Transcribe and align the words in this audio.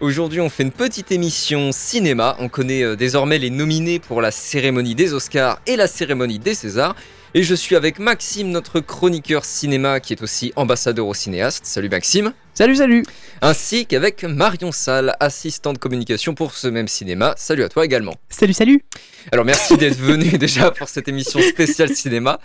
Aujourd'hui, 0.00 0.42
on 0.42 0.50
fait 0.50 0.62
une 0.62 0.72
petite 0.72 1.10
émission 1.10 1.72
cinéma. 1.72 2.36
On 2.38 2.50
connaît 2.50 2.82
euh, 2.82 2.96
désormais 2.96 3.38
les 3.38 3.48
nominés 3.48 3.98
pour 3.98 4.20
la 4.20 4.30
cérémonie 4.30 4.94
des 4.94 5.14
Oscars 5.14 5.58
et 5.66 5.74
la 5.74 5.86
cérémonie 5.86 6.38
des 6.38 6.52
Césars. 6.52 6.94
Et 7.32 7.42
je 7.42 7.54
suis 7.54 7.76
avec 7.76 7.98
Maxime, 7.98 8.50
notre 8.50 8.80
chroniqueur 8.80 9.46
cinéma, 9.46 10.00
qui 10.00 10.12
est 10.12 10.20
aussi 10.22 10.52
ambassadeur 10.54 11.06
au 11.06 11.14
cinéaste. 11.14 11.64
Salut 11.64 11.88
Maxime. 11.88 12.34
Salut, 12.52 12.76
salut. 12.76 13.04
Ainsi 13.40 13.86
qu'avec 13.86 14.22
Marion 14.24 14.70
Salle, 14.70 15.16
assistante 15.18 15.78
communication 15.78 16.34
pour 16.34 16.52
ce 16.52 16.68
même 16.68 16.88
cinéma. 16.88 17.32
Salut 17.38 17.62
à 17.62 17.70
toi 17.70 17.86
également. 17.86 18.16
Salut, 18.28 18.52
salut. 18.52 18.84
Alors 19.32 19.46
merci 19.46 19.76
d'être 19.78 19.98
venu 19.98 20.36
déjà 20.36 20.70
pour 20.72 20.90
cette 20.90 21.08
émission 21.08 21.40
spéciale 21.40 21.96
cinéma. 21.96 22.38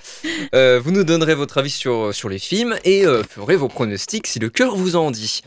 Euh, 0.56 0.80
vous 0.82 0.92
nous 0.92 1.04
donnerez 1.04 1.36
votre 1.36 1.58
avis 1.58 1.70
sur, 1.70 2.16
sur 2.16 2.30
les 2.30 2.40
films 2.40 2.78
et 2.86 3.06
euh, 3.06 3.24
ferez 3.24 3.58
vos 3.58 3.68
pronostics 3.68 4.28
si 4.28 4.40
le 4.40 4.50
cœur 4.50 4.78
vous 4.78 4.96
en 4.96 5.12
dit. 5.12 5.42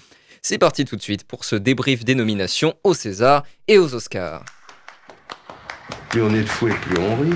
C'est 0.46 0.58
parti 0.58 0.84
tout 0.84 0.96
de 0.96 1.00
suite 1.00 1.24
pour 1.24 1.42
ce 1.42 1.56
débrief 1.56 2.04
des 2.04 2.14
nominations 2.14 2.74
aux 2.84 2.92
Césars 2.92 3.44
et 3.66 3.78
aux 3.78 3.94
Oscars. 3.94 4.44
Plus 6.10 6.20
on 6.20 6.34
est 6.34 6.42
de 6.42 6.46
fou 6.46 6.68
et 6.68 6.74
plus 6.74 6.98
on 6.98 7.16
rit. 7.16 7.30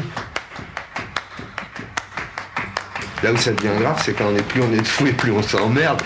Là 3.22 3.32
où 3.32 3.36
ça 3.38 3.54
devient 3.54 3.78
grave, 3.78 3.98
c'est 4.04 4.12
quand 4.12 4.30
on 4.30 4.36
est 4.36 4.46
plus 4.46 4.60
on 4.60 4.70
est 4.74 4.82
de 4.82 4.86
fou 4.86 5.06
et 5.06 5.14
plus 5.14 5.32
on 5.32 5.42
s'emmerde. 5.42 6.02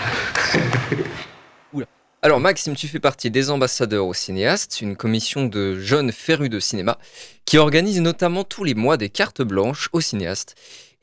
Alors 2.21 2.39
Maxime, 2.39 2.73
tu 2.73 2.87
fais 2.87 3.01
partie 3.01 3.29
des 3.29 3.49
ambassadeurs 3.49 4.05
au 4.05 4.13
cinéaste, 4.13 4.79
une 4.79 4.95
commission 4.95 5.45
de 5.45 5.77
jeunes 5.77 6.13
férus 6.13 6.49
de 6.49 6.61
cinéma 6.61 6.97
qui 7.43 7.57
organise 7.57 7.99
notamment 7.99 8.45
tous 8.45 8.63
les 8.63 8.75
mois 8.75 8.95
des 8.95 9.09
cartes 9.09 9.41
blanches 9.41 9.89
aux 9.91 9.99
cinéastes. 9.99 10.55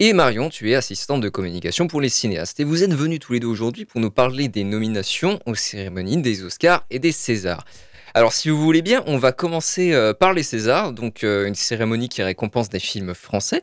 Et 0.03 0.15
Marion, 0.15 0.48
tu 0.48 0.70
es 0.70 0.75
assistante 0.75 1.20
de 1.20 1.29
communication 1.29 1.87
pour 1.87 2.01
les 2.01 2.09
cinéastes. 2.09 2.59
Et 2.59 2.65
vous 2.65 2.83
êtes 2.83 2.95
venus 2.95 3.19
tous 3.20 3.34
les 3.34 3.41
deux 3.41 3.48
aujourd'hui 3.48 3.84
pour 3.84 4.01
nous 4.01 4.11
parler 4.11 4.48
des 4.48 4.65
nominations 4.65 5.39
aux 5.45 5.55
cérémonies 5.55 6.23
des 6.23 6.43
Oscars 6.43 6.87
et 6.89 6.98
des 6.98 7.12
Césars. 7.12 7.67
Alors 8.15 8.33
si 8.33 8.48
vous 8.48 8.56
voulez 8.56 8.81
bien, 8.81 9.03
on 9.06 9.19
va 9.19 9.33
commencer 9.33 9.93
euh, 9.93 10.15
par 10.15 10.33
les 10.33 10.43
Césars, 10.43 10.95
donc 10.95 11.23
euh, 11.23 11.47
une 11.47 11.55
cérémonie 11.55 12.09
qui 12.09 12.23
récompense 12.23 12.71
des 12.71 12.78
films 12.78 13.12
français. 13.12 13.61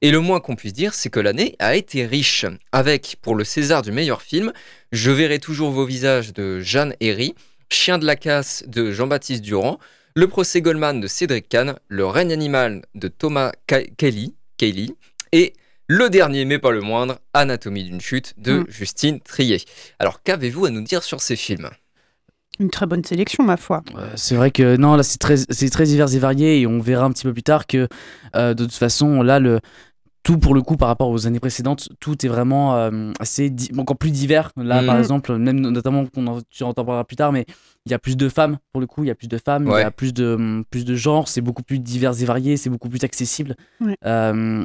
Et 0.00 0.12
le 0.12 0.20
moins 0.20 0.38
qu'on 0.38 0.54
puisse 0.54 0.74
dire, 0.74 0.94
c'est 0.94 1.10
que 1.10 1.18
l'année 1.18 1.56
a 1.58 1.74
été 1.74 2.06
riche, 2.06 2.46
avec 2.70 3.16
pour 3.20 3.34
le 3.34 3.42
César 3.42 3.82
du 3.82 3.90
meilleur 3.90 4.22
film, 4.22 4.52
Je 4.92 5.10
verrai 5.10 5.40
toujours 5.40 5.72
vos 5.72 5.86
visages 5.86 6.32
de 6.32 6.60
Jeanne 6.60 6.94
Herry, 7.00 7.34
Chien 7.68 7.98
de 7.98 8.06
la 8.06 8.14
casse 8.14 8.62
de 8.68 8.92
Jean-Baptiste 8.92 9.42
Durand, 9.42 9.80
Le 10.14 10.28
procès 10.28 10.62
Goldman 10.62 11.00
de 11.00 11.08
Cédric 11.08 11.48
Kahn, 11.48 11.80
Le 11.88 12.06
règne 12.06 12.32
animal 12.32 12.82
de 12.94 13.08
Thomas 13.08 13.50
Kelly, 13.66 14.36
Kelly 14.56 14.94
et 15.32 15.52
le 15.92 16.08
dernier, 16.08 16.44
mais 16.44 16.60
pas 16.60 16.70
le 16.70 16.80
moindre, 16.82 17.18
Anatomie 17.34 17.82
d'une 17.82 18.00
chute 18.00 18.34
de 18.38 18.60
Mm. 18.60 18.66
Justine 18.68 19.18
Trier. 19.20 19.60
Alors 19.98 20.22
qu'avez-vous 20.22 20.66
à 20.66 20.70
nous 20.70 20.82
dire 20.82 21.02
sur 21.02 21.20
ces 21.20 21.34
films? 21.34 21.68
Une 22.60 22.70
très 22.70 22.86
bonne 22.86 23.02
sélection, 23.04 23.42
ma 23.42 23.56
foi. 23.56 23.82
Euh, 23.96 24.08
c'est 24.14 24.36
vrai 24.36 24.52
que 24.52 24.76
non, 24.76 24.94
là 24.94 25.02
c'est 25.02 25.18
très, 25.18 25.36
c'est 25.36 25.68
très 25.70 25.84
divers 25.86 26.14
et 26.14 26.18
varié 26.20 26.60
et 26.60 26.66
on 26.68 26.78
verra 26.78 27.06
un 27.06 27.10
petit 27.10 27.24
peu 27.24 27.32
plus 27.32 27.42
tard 27.42 27.66
que 27.66 27.88
euh, 28.36 28.54
de 28.54 28.64
toute 28.64 28.74
façon 28.74 29.22
là 29.22 29.40
le 29.40 29.58
tout 30.22 30.38
pour 30.38 30.54
le 30.54 30.62
coup 30.62 30.76
par 30.76 30.86
rapport 30.88 31.08
aux 31.08 31.26
années 31.26 31.40
précédentes, 31.40 31.88
tout 31.98 32.24
est 32.24 32.28
vraiment 32.28 32.76
euh, 32.76 33.10
assez 33.18 33.50
di- 33.50 33.70
encore 33.76 33.96
plus 33.96 34.12
divers. 34.12 34.52
Là 34.56 34.82
Mhm. 34.82 34.86
par 34.86 34.98
exemple, 34.98 35.36
même 35.38 35.58
notamment 35.58 36.06
qu'on 36.06 36.26
en, 36.28 36.38
tu 36.50 36.62
en 36.62 36.72
parleras 36.72 37.02
plus 37.02 37.16
tard, 37.16 37.32
mais 37.32 37.46
il 37.86 37.90
y 37.90 37.94
a 37.94 37.98
plus 37.98 38.16
de 38.16 38.28
femmes 38.28 38.58
pour 38.72 38.80
le 38.80 38.86
coup, 38.86 39.02
il 39.02 39.08
y 39.08 39.10
a 39.10 39.14
plus 39.16 39.26
de 39.28 39.38
femmes, 39.38 39.64
il 39.66 39.72
Ouais. 39.72 39.80
y 39.80 39.84
a 39.84 39.90
plus 39.90 40.12
de 40.14 40.62
plus 40.70 40.84
de 40.84 40.94
genres, 40.94 41.26
c'est 41.26 41.40
beaucoup 41.40 41.64
plus 41.64 41.80
divers 41.80 42.20
et 42.22 42.24
varié, 42.26 42.56
c'est 42.56 42.70
beaucoup 42.70 42.88
plus 42.90 43.02
accessible. 43.02 43.56
Ouais. 43.80 43.96
Euh, 44.04 44.64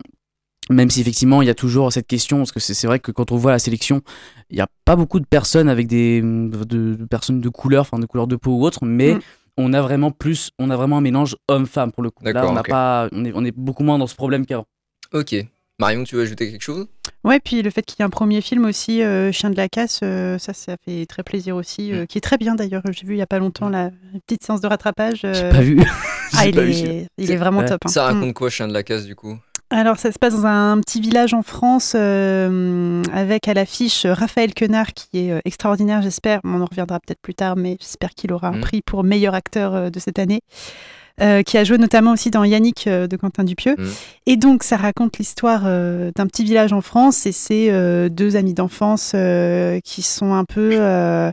même 0.69 0.89
si 0.89 1.01
effectivement 1.01 1.41
il 1.41 1.45
y 1.47 1.51
a 1.51 1.55
toujours 1.55 1.91
cette 1.93 2.07
question, 2.07 2.37
parce 2.37 2.51
que 2.51 2.59
c'est 2.59 2.73
c'est 2.73 2.87
vrai 2.87 2.99
que 2.99 3.11
quand 3.11 3.31
on 3.31 3.37
voit 3.37 3.51
la 3.51 3.59
sélection, 3.59 4.01
il 4.49 4.55
n'y 4.55 4.61
a 4.61 4.67
pas 4.85 4.95
beaucoup 4.95 5.19
de 5.19 5.25
personnes 5.25 5.69
avec 5.69 5.87
des 5.87 6.21
de, 6.21 6.95
de 6.95 7.05
personnes 7.05 7.41
de 7.41 7.49
couleur, 7.49 7.81
enfin 7.81 7.99
de 7.99 8.05
couleur 8.05 8.27
de 8.27 8.35
peau 8.35 8.51
ou 8.51 8.63
autre, 8.65 8.85
mais 8.85 9.15
Mm. 9.15 9.19
on 9.57 9.73
a 9.73 9.81
vraiment 9.81 10.11
plus, 10.11 10.51
on 10.59 10.69
a 10.69 10.75
vraiment 10.75 10.97
un 10.97 11.01
mélange 11.01 11.35
homme-femme 11.47 11.91
pour 11.91 12.03
le 12.03 12.09
coup. 12.11 12.23
Là, 12.25 12.33
D'accord, 12.33 12.51
on 12.51 12.53
n'a 12.55 12.61
ok. 12.61 12.69
pas, 12.69 13.07
on 13.11 13.23
est, 13.25 13.31
on 13.35 13.45
est 13.45 13.55
beaucoup 13.55 13.83
moins 13.83 13.97
dans 13.99 14.07
ce 14.07 14.15
problème 14.15 14.45
qu'avant. 14.45 14.65
Ok. 15.13 15.35
Marion, 15.77 16.03
tu 16.05 16.15
veux 16.15 16.21
ajouter 16.23 16.49
quelque 16.49 16.61
chose? 16.61 16.87
Ouais, 17.25 17.39
puis 17.41 17.61
le 17.61 17.69
fait 17.69 17.81
qu'il 17.81 17.97
y 17.99 18.01
ait 18.01 18.05
un 18.05 18.09
premier 18.09 18.39
film 18.41 18.63
aussi, 18.65 19.01
euh, 19.03 19.31
Chien 19.33 19.49
de 19.49 19.57
la 19.57 19.67
casse, 19.67 19.99
euh, 20.03 20.37
ça, 20.37 20.53
ça 20.53 20.77
fait 20.85 21.05
très 21.05 21.21
plaisir 21.21 21.57
aussi, 21.57 21.91
euh, 21.91 22.05
qui 22.05 22.17
est 22.17 22.21
très 22.21 22.37
bien 22.37 22.55
d'ailleurs. 22.55 22.81
J'ai 22.91 23.05
vu 23.05 23.15
il 23.15 23.17
y 23.17 23.21
a 23.21 23.27
pas 23.27 23.39
longtemps 23.39 23.67
la 23.67 23.91
petite 24.25 24.43
séance 24.45 24.61
de 24.61 24.67
rattrapage. 24.67 25.19
J'ai 25.23 25.49
pas 25.49 25.61
vu. 25.61 25.79
Ah, 26.37 26.47
il 26.47 26.55
pas 26.55 26.61
vu 26.63 26.73
celui-là. 26.73 26.93
est, 26.93 27.07
il 27.17 27.31
est 27.31 27.35
vraiment 27.37 27.59
Ouais. 27.59 27.65
top. 27.67 27.81
hein. 27.85 27.89
Ça 27.89 28.11
Mm. 28.11 28.15
raconte 28.15 28.33
quoi, 28.33 28.49
Chien 28.49 28.67
de 28.67 28.73
la 28.73 28.83
casse, 28.83 29.05
du 29.05 29.15
coup? 29.15 29.37
Alors, 29.77 29.97
ça 29.97 30.13
se 30.13 30.17
passe 30.17 30.33
dans 30.33 30.45
un 30.45 30.79
petit 30.79 31.01
village 31.01 31.33
en 31.33 31.41
France 31.41 31.93
euh, 31.95 33.01
avec 33.11 33.49
à 33.49 33.53
l'affiche 33.53 34.05
Raphaël 34.05 34.53
Quenard 34.53 34.93
qui 34.93 35.27
est 35.27 35.31
euh, 35.33 35.39
extraordinaire, 35.43 36.01
j'espère. 36.01 36.39
On 36.45 36.61
en 36.61 36.65
reviendra 36.65 37.01
peut-être 37.01 37.19
plus 37.21 37.33
tard, 37.33 37.57
mais 37.57 37.75
j'espère 37.81 38.11
qu'il 38.11 38.31
aura 38.31 38.47
un 38.47 38.53
Mhm. 38.53 38.61
prix 38.61 38.81
pour 38.81 39.03
meilleur 39.03 39.33
acteur 39.33 39.75
euh, 39.75 39.89
de 39.89 39.99
cette 39.99 40.17
année. 40.17 40.39
euh, 41.21 41.43
qui 41.43 41.57
a 41.57 41.63
joué 41.63 41.77
notamment 41.77 42.11
aussi 42.11 42.29
dans 42.29 42.43
Yannick 42.43 42.87
euh, 42.87 43.07
de 43.07 43.15
Quentin 43.15 43.45
Dupieux. 43.45 43.75
Mhm. 43.77 43.89
Et 44.25 44.35
donc, 44.35 44.63
ça 44.63 44.75
raconte 44.75 45.17
l'histoire 45.17 45.61
euh, 45.65 46.11
d'un 46.13 46.27
petit 46.27 46.43
village 46.43 46.73
en 46.73 46.81
France 46.81 47.25
et 47.25 47.31
c'est 47.31 47.69
euh, 47.71 48.09
deux 48.09 48.35
amis 48.35 48.53
d'enfance 48.53 49.13
euh, 49.15 49.79
qui 49.83 50.01
sont 50.01 50.33
un 50.33 50.43
peu. 50.43 50.71
euh, 50.73 51.31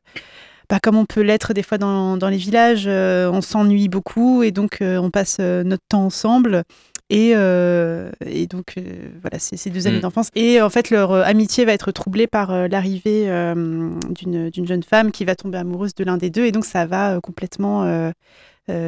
bah, 0.71 0.79
comme 0.81 0.97
on 0.97 1.05
peut 1.05 1.21
l'être 1.23 1.53
des 1.53 1.63
fois 1.65 1.79
dans, 1.79 2.17
dans 2.17 2.29
les 2.29 2.37
villages, 2.39 2.85
euh, 2.87 3.29
on 3.31 3.41
s'ennuie 3.43 3.89
beaucoup 3.89 4.43
et 4.45 4.53
donc 4.53 4.81
euh, 4.83 4.99
on 4.99 5.11
passe 5.11 5.39
euh, 5.41 5.65
notre 5.65 5.83
temps 5.89 6.05
ensemble. 6.07 6.63
Et, 7.13 7.33
euh, 7.37 8.11
et 8.25 8.47
donc, 8.47 8.73
euh, 8.79 9.11
voilà, 9.21 9.39
c'est 9.39 9.59
ces 9.59 9.69
deux 9.69 9.87
amis 9.87 9.99
Mm. 9.99 10.01
d'enfance. 10.01 10.29
Et 10.35 10.63
en 10.63 10.71
fait, 10.71 10.89
leur 10.89 11.13
euh, 11.13 11.23
amitié 11.25 11.67
va 11.67 11.73
être 11.75 11.93
troublée 11.93 12.27
par 12.27 12.69
l'arrivée 12.69 13.27
d'une 13.55 14.67
jeune 14.67 14.83
femme 14.83 15.13
qui 15.13 15.27
va 15.27 15.37
tomber 15.37 15.59
amoureuse 15.59 15.95
de 15.95 16.05
l'un 16.05 16.17
des 16.17 16.31
deux. 16.31 16.47
Et 16.47 16.53
donc, 16.53 16.65
ça 16.65 16.87
va 16.87 17.21
complètement 17.23 18.11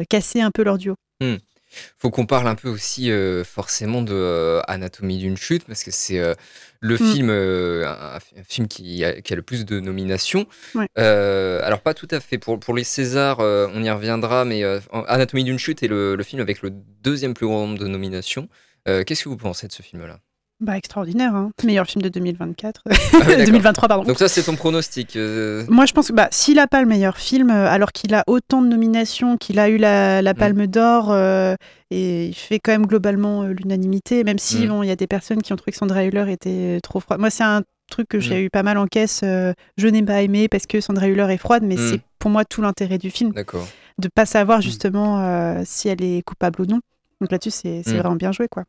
casser 0.09 0.41
un 0.41 0.49
peu 0.49 0.63
leur 0.63 0.79
duo. 0.79 0.95
Faut 1.97 2.09
qu'on 2.09 2.25
parle 2.25 2.47
un 2.47 2.55
peu 2.55 2.69
aussi 2.69 3.11
euh, 3.11 3.43
forcément 3.43 4.01
de 4.01 4.13
euh, 4.13 4.61
Anatomie 4.67 5.17
d'une 5.17 5.37
chute 5.37 5.65
parce 5.65 5.83
que 5.83 5.91
c'est 5.91 6.19
euh, 6.19 6.33
le 6.81 6.95
Mm. 6.95 7.11
film, 7.11 7.29
un, 7.29 8.15
un 8.15 8.43
film 8.47 8.67
qui 8.67 9.03
a, 9.03 9.21
qui 9.21 9.33
a 9.33 9.35
le 9.35 9.41
plus 9.41 9.65
de 9.65 9.79
nominations. 9.79 10.45
Ouais. 10.75 10.87
Euh, 10.97 11.59
alors 11.63 11.81
pas 11.81 11.93
tout 11.93 12.07
à 12.11 12.19
fait 12.19 12.37
pour, 12.37 12.59
pour 12.59 12.73
les 12.75 12.83
Césars, 12.83 13.39
on 13.39 13.83
y 13.83 13.89
reviendra, 13.89 14.45
mais 14.45 14.63
Anatomie 15.07 15.43
d'une 15.43 15.59
chute 15.59 15.81
est 15.83 15.87
le, 15.87 16.15
le 16.15 16.23
film 16.23 16.41
avec 16.41 16.61
le 16.61 16.71
deuxième 16.71 17.33
plus 17.33 17.47
grand 17.47 17.65
nombre 17.67 17.79
de 17.79 17.87
nominations. 17.87 18.49
Qu'est-ce 18.85 19.23
que 19.23 19.29
vous 19.29 19.37
pensez 19.37 19.67
de 19.67 19.71
ce 19.73 19.81
film-là? 19.81 20.19
Bah, 20.61 20.77
extraordinaire, 20.77 21.35
hein. 21.35 21.51
Meilleur 21.65 21.85
film 21.85 22.01
de 22.01 22.07
2024. 22.09 22.81
Ah 22.85 22.89
oui, 22.93 22.97
d'accord. 23.27 23.45
2023, 23.45 23.87
pardon. 23.89 24.03
Donc 24.05 24.17
ça 24.17 24.29
c'est 24.29 24.43
ton 24.43 24.55
pronostic. 24.55 25.15
euh, 25.17 25.65
Moi, 25.67 25.85
je 25.85 25.91
pense 25.91 26.07
que 26.07 26.13
bah, 26.13 26.29
s'il 26.31 26.55
n'a 26.55 26.67
pas 26.67 26.81
le 26.81 26.87
meilleur 26.87 27.17
film, 27.17 27.49
euh, 27.51 27.67
alors 27.69 27.91
qu'il 27.91 28.13
a 28.15 28.23
autant 28.27 28.61
de 28.61 28.67
nominations, 28.67 29.35
qu'il 29.37 29.59
a 29.59 29.67
eu 29.69 29.77
la, 29.77 30.21
la 30.21 30.33
Palme 30.33 30.65
d'Or, 30.67 31.11
euh, 31.11 31.55
et 31.91 32.27
il 32.27 32.33
fait 32.33 32.59
quand 32.59 32.71
même 32.71 32.85
globalement 32.85 33.43
euh, 33.43 33.49
l'unanimité, 33.53 34.23
même 34.23 34.39
si 34.39 34.65
Mm. 34.65 34.69
bon, 34.69 34.83
il 34.83 34.87
y 34.87 34.91
a 34.91 34.95
des 34.95 35.07
personnes 35.07 35.41
qui 35.41 35.51
ont 35.51 35.57
trouvé 35.57 35.73
que 35.73 35.77
Sandra 35.77 36.05
Hüller 36.05 36.31
était 36.31 36.79
trop 36.81 37.01
froide. 37.01 37.19
Moi, 37.19 37.29
c'est 37.29 37.43
un 37.43 37.61
truc 37.91 38.07
que 38.07 38.19
j'ai 38.21 38.35
Mm. 38.43 38.45
eu 38.45 38.49
pas 38.49 38.63
mal 38.63 38.77
en 38.77 38.87
caisse. 38.87 39.21
euh, 39.25 39.51
je 39.77 39.87
n'ai 39.89 40.01
pas 40.03 40.21
aimé 40.21 40.47
parce 40.47 40.65
que 40.67 40.79
Sandra 40.79 41.07
Hüller 41.09 41.27
est 41.33 41.37
froide, 41.37 41.63
mais 41.65 41.75
Mm. 41.75 41.89
c'est 41.91 42.01
pour 42.17 42.31
moi 42.31 42.45
tout 42.45 42.61
l'intérêt 42.61 42.97
du 42.97 43.11
film, 43.11 43.33
D'accord. 43.33 43.67
de 43.99 44.07
pas 44.07 44.25
savoir 44.25 44.61
justement 44.61 45.19
euh, 45.19 45.61
si 45.65 45.89
elle 45.89 46.01
est 46.01 46.21
coupable 46.23 46.61
ou 46.61 46.65
non. 46.65 46.79
Donc 47.21 47.31
là-dessus, 47.31 47.51
c'est 47.51 47.81
c'est 47.83 47.93
Mm. 47.93 47.99
vraiment 47.99 48.15
bien 48.15 48.31
joué, 48.33 48.47
quoi. 48.49 48.65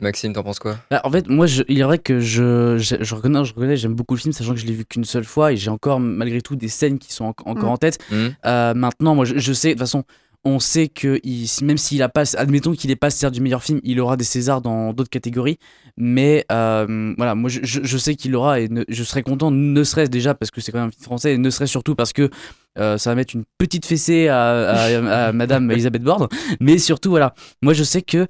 Maxime, 0.00 0.32
t'en 0.34 0.42
penses 0.42 0.58
quoi? 0.58 0.76
Bah, 0.90 1.00
en 1.04 1.10
fait, 1.10 1.28
moi, 1.28 1.46
je- 1.46 1.62
il 1.68 1.80
est 1.80 1.82
vrai 1.82 1.98
que 1.98 2.20
je, 2.20 2.76
je, 2.78 2.96
je 3.00 3.14
reconnais, 3.14 3.42
je 3.44 3.54
reconnais, 3.54 3.76
j'aime 3.76 3.94
beaucoup 3.94 4.14
le 4.14 4.20
film, 4.20 4.32
sachant 4.32 4.52
que 4.52 4.60
je 4.60 4.66
l'ai 4.66 4.74
vu 4.74 4.84
qu'une 4.84 5.04
seule 5.04 5.24
fois 5.24 5.52
et 5.52 5.56
j'ai 5.56 5.70
encore, 5.70 5.98
malgré 5.98 6.42
tout, 6.42 6.56
des 6.56 6.68
scènes 6.68 6.98
qui 6.98 7.12
sont 7.12 7.24
en- 7.24 7.28
encore 7.50 7.70
Mm. 7.70 7.72
en 7.72 7.76
tête. 7.78 7.98
Hmm 8.10 8.28
Euh, 8.44 8.74
maintenant, 8.74 9.14
moi, 9.14 9.24
je, 9.24 9.38
je 9.38 9.52
sais, 9.52 9.68
de 9.68 9.72
toute 9.74 9.80
façon, 9.80 10.04
on 10.48 10.60
sait 10.60 10.86
que 10.88 11.18
il- 11.24 11.48
même 11.62 11.76
s'il 11.76 12.02
a 12.02 12.08
pas, 12.08 12.36
admettons 12.36 12.72
qu'il 12.72 12.88
n'est 12.90 12.96
pas 12.96 13.10
César 13.10 13.30
du 13.32 13.40
meilleur 13.40 13.62
film, 13.64 13.80
il 13.82 13.98
aura 14.00 14.16
des 14.16 14.24
Césars 14.24 14.62
dans 14.62 14.92
d'autres 14.92 15.10
catégories. 15.10 15.58
Mais 15.96 16.44
euh, 16.52 17.14
voilà, 17.16 17.34
moi, 17.34 17.50
je, 17.50 17.98
sais 17.98 18.14
qu'il 18.14 18.30
l'aura 18.30 18.60
et 18.60 18.68
ne- 18.68 18.84
je 18.88 19.02
serais 19.02 19.22
content, 19.22 19.50
ne 19.50 19.82
serait-ce 19.84 20.10
déjà 20.10 20.34
parce 20.34 20.50
que 20.50 20.60
c'est 20.60 20.70
quand 20.72 20.78
même 20.78 20.88
un 20.88 20.90
film 20.92 21.02
français, 21.02 21.34
et 21.34 21.38
ne 21.38 21.50
serait-ce 21.50 21.70
surtout 21.72 21.94
parce 21.96 22.12
que 22.12 22.30
euh, 22.78 22.96
ça 22.96 23.10
va 23.10 23.16
mettre 23.16 23.34
une 23.34 23.44
petite 23.58 23.86
fessée 23.86 24.28
à, 24.28 24.70
à- 24.70 25.26
à 25.28 25.32
Madame 25.32 25.70
Elisabeth 25.70 26.02
Borne. 26.02 26.28
Mais 26.60 26.78
surtout, 26.78 27.10
voilà, 27.10 27.34
moi, 27.62 27.72
je 27.74 27.82
sais 27.82 28.02
que 28.02 28.26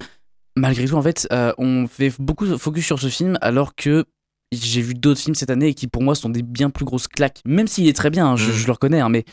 malgré 0.57 0.87
tout, 0.87 0.95
en 0.95 1.03
fait, 1.03 1.29
euh, 1.33 1.53
on 1.59 1.87
fait 1.87 2.13
beaucoup 2.19 2.47
de 2.47 2.57
focus 2.57 2.87
sur 2.87 2.99
ce 2.99 3.09
film 3.09 3.37
alors 3.43 3.75
que 3.75 4.05
j'ai 4.53 4.81
vu 4.81 4.95
d'autres 4.95 5.21
films 5.21 5.35
cette 5.35 5.51
année 5.51 5.69
et 5.69 5.75
qui 5.75 5.89
pour 5.89 6.03
moi 6.03 6.15
sont 6.15 6.29
des 6.31 6.43
bien 6.43 6.71
plus 6.71 6.85
grosses 6.85 7.09
claques. 7.09 7.41
Même 7.45 7.67
s'il 7.67 7.89
est 7.89 7.97
très 7.97 8.09
bien, 8.11 8.27
hein, 8.29 8.37
je, 8.37 8.47
Mhm. 8.51 8.57
je 8.57 8.67
le 8.67 8.73
reconnais, 8.73 9.01
hein, 9.01 9.09
mais 9.09 9.25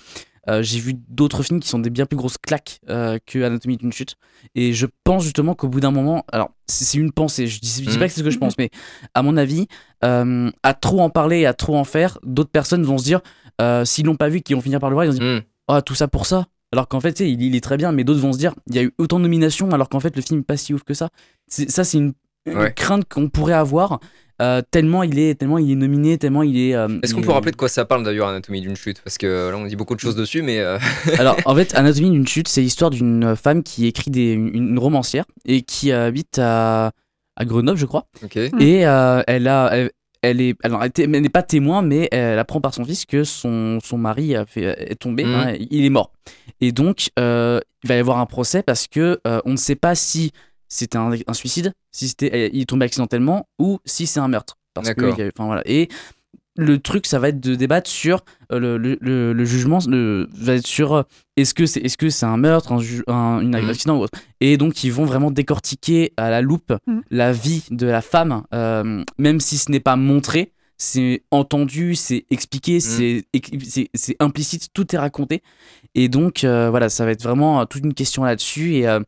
j'ai 0.48 0.80
vu 0.80 0.94
d'autres 1.10 1.42
films 1.44 1.60
qui 1.60 1.68
sont 1.70 1.80
des 1.80 1.90
bien 1.90 2.06
plus 2.06 2.18
grosses 2.18 2.38
claques 2.38 2.80
euh, 2.90 3.18
que 3.26 3.44
Anatomie 3.44 3.78
d'une 3.78 3.94
chute. 3.94 4.16
Et 4.56 4.74
je 4.74 4.86
pense 5.04 5.24
justement 5.24 5.56
qu'au 5.56 5.70
bout 5.70 5.80
d'un 5.80 5.92
moment, 5.92 6.26
alors 6.32 6.52
c'est 6.68 6.98
une 6.98 7.12
pensée, 7.12 7.48
je 7.48 7.60
dis, 7.60 7.70
je 7.84 7.90
dis 7.90 7.94
Mhm. 7.94 8.00
pas 8.00 8.08
que 8.08 8.14
c'est 8.14 8.20
ce 8.20 8.26
que 8.26 8.30
je 8.32 8.38
pense, 8.40 8.58
mais 8.58 8.70
à 9.14 9.22
mon 9.24 9.38
avis, 9.38 9.68
euh, 10.04 10.52
à 10.64 10.74
trop 10.74 11.02
en 11.02 11.10
parler 11.10 11.40
et 11.40 11.46
à 11.46 11.54
trop 11.54 11.78
en 11.78 11.84
faire, 11.86 12.18
d'autres 12.24 12.52
personnes 12.52 12.84
vont 12.84 12.98
se 12.98 13.04
dire, 13.06 13.22
euh, 13.62 13.86
s'ils 13.86 14.06
l'ont 14.06 14.16
pas 14.16 14.30
vu, 14.30 14.42
qui 14.42 14.54
vont 14.54 14.62
finir 14.62 14.80
par 14.80 14.90
le 14.90 14.96
voir, 14.96 15.06
ils 15.06 15.10
vont 15.12 15.18
se 15.18 15.20
dire, 15.22 15.42
ah 15.70 15.82
tout 15.82 15.96
ça 15.96 16.08
pour 16.08 16.26
ça. 16.26 16.48
Alors 16.74 16.88
qu'en 16.88 17.00
fait, 17.00 17.14
tu 17.14 17.24
sais, 17.24 17.32
il, 17.32 17.42
il 17.42 17.56
est 17.56 17.62
très 17.62 17.78
bien, 17.78 17.92
mais 17.92 18.04
d'autres 18.04 18.20
vont 18.20 18.34
se 18.34 18.38
dire, 18.40 18.54
il 18.68 18.76
y 18.76 18.80
a 18.80 18.84
eu 18.84 18.92
autant 18.98 19.20
de 19.20 19.24
nominations, 19.24 19.70
alors 19.72 19.88
qu'en 19.90 20.00
fait, 20.00 20.16
le 20.16 20.22
film 20.22 20.40
est 20.42 20.44
pas 20.44 20.58
si 20.58 20.74
ouf 20.74 20.84
que 20.84 20.94
ça. 20.94 21.10
C'est- 21.48 21.70
Ça, 21.70 21.84
c'est 21.84 22.00
une, 22.00 22.14
une 22.48 22.58
Ouais. 22.58 22.74
crainte 22.74 23.06
qu'on 23.08 23.30
pourrait 23.30 23.54
avoir. 23.54 24.00
Euh, 24.42 24.62
tellement 24.72 25.04
il 25.04 25.20
est 25.20 25.36
tellement 25.36 25.58
il 25.58 25.72
est 25.72 25.76
nominé 25.76 26.18
tellement 26.18 26.44
il 26.44 26.58
est 26.58 26.76
euh, 26.76 26.88
Est-ce 27.04 27.14
qu'on 27.14 27.22
peut 27.22 27.30
est- 27.30 27.34
rappeler 27.34 27.52
de 27.52 27.56
quoi 27.56 27.70
ça 27.70 27.86
parle 27.86 28.04
d'ailleurs, 28.04 28.28
Anatomie 28.28 28.62
d'une 28.62 28.76
chute? 28.76 29.02
Parce 29.02 29.18
que 29.18 29.50
là, 29.52 29.58
on 29.58 29.66
dit 29.66 29.76
beaucoup 29.76 29.96
de 29.96 30.00
choses 30.00 30.16
dessus, 30.16 30.42
mais. 30.42 30.60
euh, 30.60 30.78
Alors, 31.20 31.38
en 31.46 31.56
fait, 31.56 31.76
Anatomie 31.76 32.10
d'une 32.12 32.28
chute, 32.28 32.48
c'est 32.48 32.62
l'histoire 32.62 32.90
d'une 32.90 33.36
femme 33.36 33.64
qui 33.64 33.86
écrit 33.88 34.12
des, 34.12 34.34
une, 34.34 34.54
une 34.56 34.80
romancière 34.80 35.26
et 35.46 35.62
qui 35.62 35.92
habite 35.92 36.40
à, 36.40 36.92
à 37.36 37.46
Grenoble, 37.46 37.78
je 37.78 37.86
crois. 37.86 38.08
Ok. 38.24 38.38
Et 38.38 38.86
euh, 38.88 39.22
elle 39.28 39.48
a. 39.48 39.70
Elle, 39.76 39.92
elle 40.26 40.40
est, 40.40 40.56
alors, 40.64 40.82
elle 40.84 41.12
n'est 41.12 41.28
pas 41.28 41.44
témoin, 41.44 41.82
mais 41.82 42.08
elle 42.14 42.40
apprend 42.40 42.62
par 42.62 42.74
son 42.74 42.86
fils 42.86 43.06
que 43.06 43.26
son, 43.26 43.80
son 43.84 43.98
mari 43.98 44.38
a 44.38 44.46
fait, 44.46 44.64
est 44.92 44.96
tombé, 44.96 45.26
Mhm. 45.26 45.34
hein, 45.36 45.54
il 45.70 45.84
est 45.84 45.90
mort. 45.90 46.14
Et 46.62 46.72
donc, 46.72 47.10
euh, 47.20 47.60
il 47.84 47.90
va 47.90 47.96
y 47.98 48.00
avoir 48.00 48.20
un 48.20 48.26
procès 48.26 48.64
parce 48.64 48.88
que 48.88 49.20
euh, 49.28 49.42
on 49.44 49.52
ne 49.52 49.58
sait 49.58 49.76
pas 49.76 49.96
si 49.96 50.32
c'était 50.74 50.98
un, 50.98 51.12
un 51.28 51.34
suicide, 51.34 51.74
si 51.92 52.08
c'était, 52.10 52.50
il 52.54 52.62
est 52.62 52.66
tombé 52.66 52.86
accidentellement 52.86 53.48
ou 53.60 53.80
si 53.86 54.08
c'est 54.08 54.20
un 54.20 54.28
meurtre. 54.28 54.58
Parce 54.74 54.94
que, 54.94 55.06
il 55.06 55.32
enfin, 55.36 55.46
voilà. 55.46 55.62
Et 55.66 55.88
le 56.56 56.78
truc, 56.80 57.08
ça 57.08 57.18
va 57.20 57.30
être 57.30 57.40
de 57.40 57.56
débattre 57.56 57.90
sur 57.90 58.24
euh, 58.52 58.60
le, 58.60 58.78
le, 58.78 58.98
le- 59.02 59.34
le 59.34 59.46
jugement, 59.46 59.80
le, 59.88 60.28
va 60.34 60.54
être 60.54 60.68
sur 60.68 60.94
euh, 60.94 61.04
est-ce 61.36 61.54
que 61.56 61.66
c'est 61.66 61.80
est 61.82 61.88
-ce 61.88 62.10
c'est 62.10 62.26
-ce 62.26 62.30
un 62.30 62.38
meurtre, 62.38 62.72
un, 63.08 63.40
une 63.42 63.56
Mhm. 63.58 63.70
accident 63.70 63.98
ou 63.98 64.02
autre. 64.04 64.18
Et 64.40 64.58
donc, 64.58 64.84
ils 64.84 64.92
vont 64.92 65.06
vraiment 65.06 65.32
décortiquer 65.32 66.12
à 66.18 66.30
la 66.30 66.42
loupe 66.42 66.74
Mhm. 66.88 67.02
la 67.10 67.32
vie 67.34 67.64
de 67.72 67.88
la 67.88 68.02
femme, 68.02 68.44
euh, 68.54 69.04
même 69.18 69.40
si 69.40 69.58
ce 69.58 69.72
n'est 69.72 69.80
pas 69.80 69.96
montré, 69.96 70.52
c'est 70.78 71.24
entendu, 71.32 71.96
c'est 71.96 72.26
expliqué, 72.30 72.80
c'est 72.80 73.26
c'est- 73.96 74.16
implicite, 74.20 74.68
tout 74.74 74.88
est 74.96 75.00
raconté. 75.00 75.42
Et 75.96 76.08
donc, 76.10 76.44
euh, 76.44 76.70
voilà, 76.70 76.90
ça 76.90 77.06
va 77.06 77.12
être 77.12 77.24
vraiment 77.24 77.66
toute 77.66 77.84
une 77.84 77.94
question 77.94 78.24
là-dessus. 78.24 78.76
Et 78.76 78.88
euh, 78.88 79.00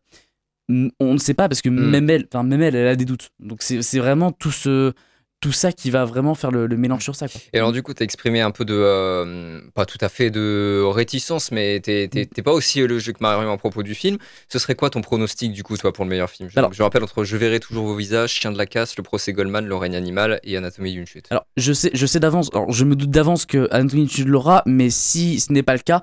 on 0.69 1.13
ne 1.13 1.17
sait 1.19 1.33
pas 1.33 1.47
parce 1.47 1.61
que 1.61 1.69
Mhm. 1.69 1.89
même 1.89 2.09
elle, 2.09 2.25
enfin 2.33 2.43
même 2.43 2.61
elle, 2.61 2.75
elle 2.75 2.87
a 2.87 2.95
des 2.95 3.05
doutes. 3.05 3.29
Donc 3.39 3.61
c'est 3.61 3.99
vraiment 3.99 4.31
tout 4.31 4.51
ce 4.51 4.93
tout 5.41 5.51
ça 5.51 5.71
qui 5.71 5.91
va 5.91 6.05
vraiment 6.05 6.33
faire 6.33 6.49
le, 6.49 6.65
le 6.65 6.75
mélange 6.77 7.03
sur 7.03 7.15
ça. 7.15 7.27
Quoi. 7.27 7.39
Et 7.53 7.57
alors, 7.59 7.71
du 7.71 7.83
coup, 7.83 7.93
tu 7.93 8.01
as 8.01 8.05
exprimé 8.05 8.41
un 8.41 8.49
peu 8.49 8.65
de. 8.65 8.73
euh, 8.75 9.59
pas 9.75 9.85
tout 9.85 9.97
à 10.01 10.09
fait 10.09 10.31
de 10.31 10.81
réticence, 10.87 11.51
mais 11.51 11.79
t'es 11.81 12.07
t'es 12.07 12.41
pas 12.41 12.53
aussi 12.53 12.79
logique 12.87 13.17
que 13.17 13.21
Marion 13.23 13.51
à 13.51 13.57
propos 13.57 13.83
du 13.83 13.93
film. 13.93 14.17
Ce 14.51 14.57
serait 14.57 14.73
quoi 14.73 14.89
ton 14.89 15.01
pronostic, 15.01 15.51
du 15.51 15.61
coup, 15.61 15.77
toi, 15.77 15.93
pour 15.93 16.03
le 16.05 16.09
meilleur 16.09 16.31
film? 16.31 16.49
Je, 16.49 16.57
Alors- 16.57 16.73
je 16.73 16.81
rappelle 16.81 17.03
entre 17.03 17.23
Je 17.25 17.37
verrai 17.37 17.59
toujours 17.59 17.85
vos 17.85 17.95
visages, 17.95 18.31
Chien 18.31 18.51
de 18.51 18.57
la 18.57 18.65
casse, 18.65 18.97
Le 18.97 19.03
procès 19.03 19.33
Goldman, 19.33 19.67
Le 19.67 19.75
règne 19.75 19.95
animal 19.95 20.39
et 20.43 20.57
Anatomie 20.57 20.93
d'une 20.93 21.05
chute. 21.05 21.27
Alors, 21.29 21.45
je 21.57 21.73
sais, 21.73 21.91
je 21.93 22.05
sais 22.07 22.19
d'avance, 22.19 22.49
alors 22.53 22.71
je 22.71 22.83
me 22.85 22.95
doute 22.95 23.11
d'avance 23.11 23.45
que 23.45 23.67
Anthony 23.71 24.07
tu 24.07 24.23
l'aura, 24.23 24.63
mais 24.65 24.89
si 24.89 25.39
ce 25.41 25.51
n'est 25.53 25.63
pas 25.63 25.73
le 25.73 25.79
cas, 25.81 26.01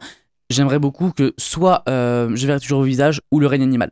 j'aimerais 0.51 0.79
beaucoup 0.79 1.11
que 1.11 1.33
soit 1.39 1.83
euh, 1.89 2.31
Je 2.37 2.47
verrai 2.47 2.61
toujours 2.61 2.81
au 2.81 2.85
visage 2.85 3.21
ou 3.33 3.41
Le 3.41 3.49
règne 3.49 3.63
animal. 3.63 3.91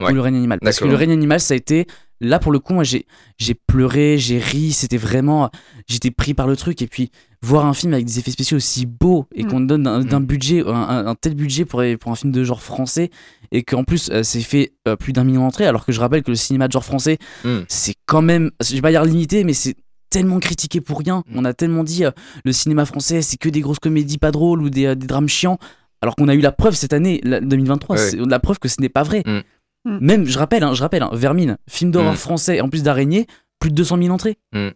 Ouais. 0.00 0.10
Ou 0.10 0.14
Le 0.14 0.20
règne 0.20 0.36
animal. 0.36 0.58
Parce 0.62 0.78
que. 0.80 0.84
Le 0.86 0.94
règne 0.94 1.12
animal, 1.12 1.40
ça 1.40 1.54
a 1.54 1.56
été. 1.56 1.86
Là, 2.22 2.38
pour 2.38 2.52
le 2.52 2.58
coup, 2.58 2.74
moi, 2.74 2.84
j'ai 2.84 3.06
j'ai 3.38 3.54
pleuré, 3.54 4.18
j'ai 4.18 4.38
ri, 4.38 4.72
c'était 4.72 4.96
vraiment. 4.98 5.50
J'étais 5.88 6.10
pris 6.10 6.34
par 6.34 6.46
le 6.46 6.56
truc. 6.56 6.82
Et 6.82 6.86
puis, 6.86 7.10
voir 7.42 7.64
un 7.66 7.72
film 7.72 7.94
avec 7.94 8.04
des 8.04 8.18
effets 8.18 8.30
spéciaux 8.30 8.58
aussi 8.58 8.84
beaux 8.84 9.26
et 9.34 9.44
Mm. 9.44 9.46
qu'on 9.48 9.60
donne 9.60 9.86
un, 9.86 10.00
d'un 10.04 10.20
Mm. 10.20 10.26
budget, 10.26 10.62
un, 10.66 11.06
un- 11.06 11.14
tel 11.14 11.34
budget 11.34 11.64
pour, 11.64 11.82
pour 11.98 12.12
un 12.12 12.14
film 12.14 12.30
de 12.32 12.44
genre 12.44 12.62
français, 12.62 13.08
et 13.52 13.62
qu'en 13.62 13.84
plus, 13.84 14.10
euh, 14.10 14.22
c'est 14.22 14.42
fait 14.42 14.74
euh, 14.86 14.96
plus 14.96 15.12
d'un 15.14 15.24
million 15.24 15.40
d'entrées, 15.42 15.64
alors 15.66 15.86
que 15.86 15.92
je 15.92 16.00
rappelle 16.00 16.22
que 16.22 16.30
le 16.30 16.36
cinéma 16.36 16.66
de 16.68 16.72
genre 16.72 16.84
français, 16.84 17.16
Mm. 17.44 17.58
c'est 17.68 17.94
quand 18.06 18.20
même. 18.22 18.50
Je 18.62 18.74
vais 18.74 18.82
pas 18.82 18.90
dire 18.90 19.04
limité, 19.04 19.42
mais 19.44 19.54
c'est 19.54 19.74
tellement 20.10 20.40
critiqué 20.40 20.80
pour 20.82 20.98
rien. 20.98 21.22
On 21.34 21.44
a 21.46 21.54
tellement 21.54 21.84
dit 21.84 22.04
euh, 22.04 22.10
le 22.44 22.52
cinéma 22.52 22.84
français, 22.84 23.22
c'est 23.22 23.38
que 23.38 23.48
des 23.48 23.60
grosses 23.62 23.78
comédies 23.78 24.18
pas 24.18 24.30
drôles 24.32 24.60
ou 24.60 24.68
des, 24.68 24.84
euh, 24.86 24.94
des 24.94 25.06
drames 25.06 25.28
chiants. 25.28 25.58
Alors 26.02 26.16
qu'on 26.16 26.28
a 26.28 26.34
eu 26.34 26.40
la 26.40 26.52
preuve 26.52 26.74
cette 26.74 26.92
année, 26.92 27.20
la- 27.24 27.40
2023, 27.40 27.96
Ouais. 27.96 28.02
c'est 28.10 28.16
la 28.18 28.38
preuve 28.40 28.58
que 28.58 28.68
ce 28.68 28.80
n'est 28.80 28.88
pas 28.88 29.02
vrai. 29.04 29.22
Mm. 29.24 29.40
Mm. 29.84 29.98
Même, 30.00 30.26
je 30.26 30.38
rappelle, 30.38 30.62
hein, 30.62 30.74
je 30.74 30.82
rappelle, 30.82 31.02
hein, 31.02 31.10
Vermine, 31.12 31.56
film 31.68 31.90
d'horreur 31.90 32.12
Mm. 32.12 32.16
français 32.16 32.60
en 32.60 32.68
plus 32.68 32.82
d'araignée, 32.82 33.26
plus 33.58 33.70
de 33.70 33.74
200 33.76 33.96
000 33.98 34.10
entrées. 34.14 34.36
Mm. 34.52 34.68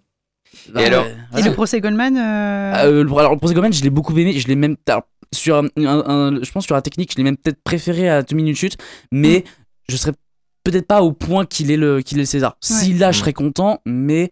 Bah, 0.73 0.83
Et 0.83 0.87
alors- 0.87 1.05
euh, 1.05 1.09
Et 1.09 1.15
voilà. 1.33 1.47
le 1.49 1.53
procès 1.53 1.81
Goldman 1.81 2.17
euh, 2.17 2.21
Euh, 2.87 3.05
le- 3.05 3.19
alors 3.19 3.33
le 3.33 3.39
procès 3.39 3.55
Goldman, 3.55 3.73
je 3.73 3.83
l'ai 3.83 3.91
beaucoup 3.91 4.17
aimé, 4.17 4.33
je 4.39 4.47
l'ai 4.49 4.55
même 4.57 4.77
alors, 4.89 5.03
sur 5.33 5.57
un, 5.57 5.67
un- 5.79 6.05
un- 6.07 6.43
je 6.43 6.51
pense 6.53 6.65
sur 6.65 6.75
la 6.75 6.83
technique, 6.83 7.11
je 7.13 7.17
l'ai 7.17 7.25
même 7.25 7.37
peut-être 7.37 7.61
préféré 7.65 8.09
à 8.09 8.23
Two 8.23 8.37
Minute 8.37 8.57
Chute, 8.57 8.77
mais 9.11 9.41
Mm. 9.47 9.51
je 9.91 9.97
serais 9.97 10.13
peut-être 10.63 10.87
pas 10.87 11.03
au 11.03 11.13
point 11.13 11.45
qu'il 11.45 11.71
est 11.71 11.77
le 11.77 12.01
qu'il 12.03 12.19
est 12.19 12.23
le 12.23 12.27
César. 12.27 12.57
Si 12.61 12.95
là, 12.95 13.11
je 13.13 13.19
serais 13.19 13.33
content, 13.35 13.81
mais 13.85 14.31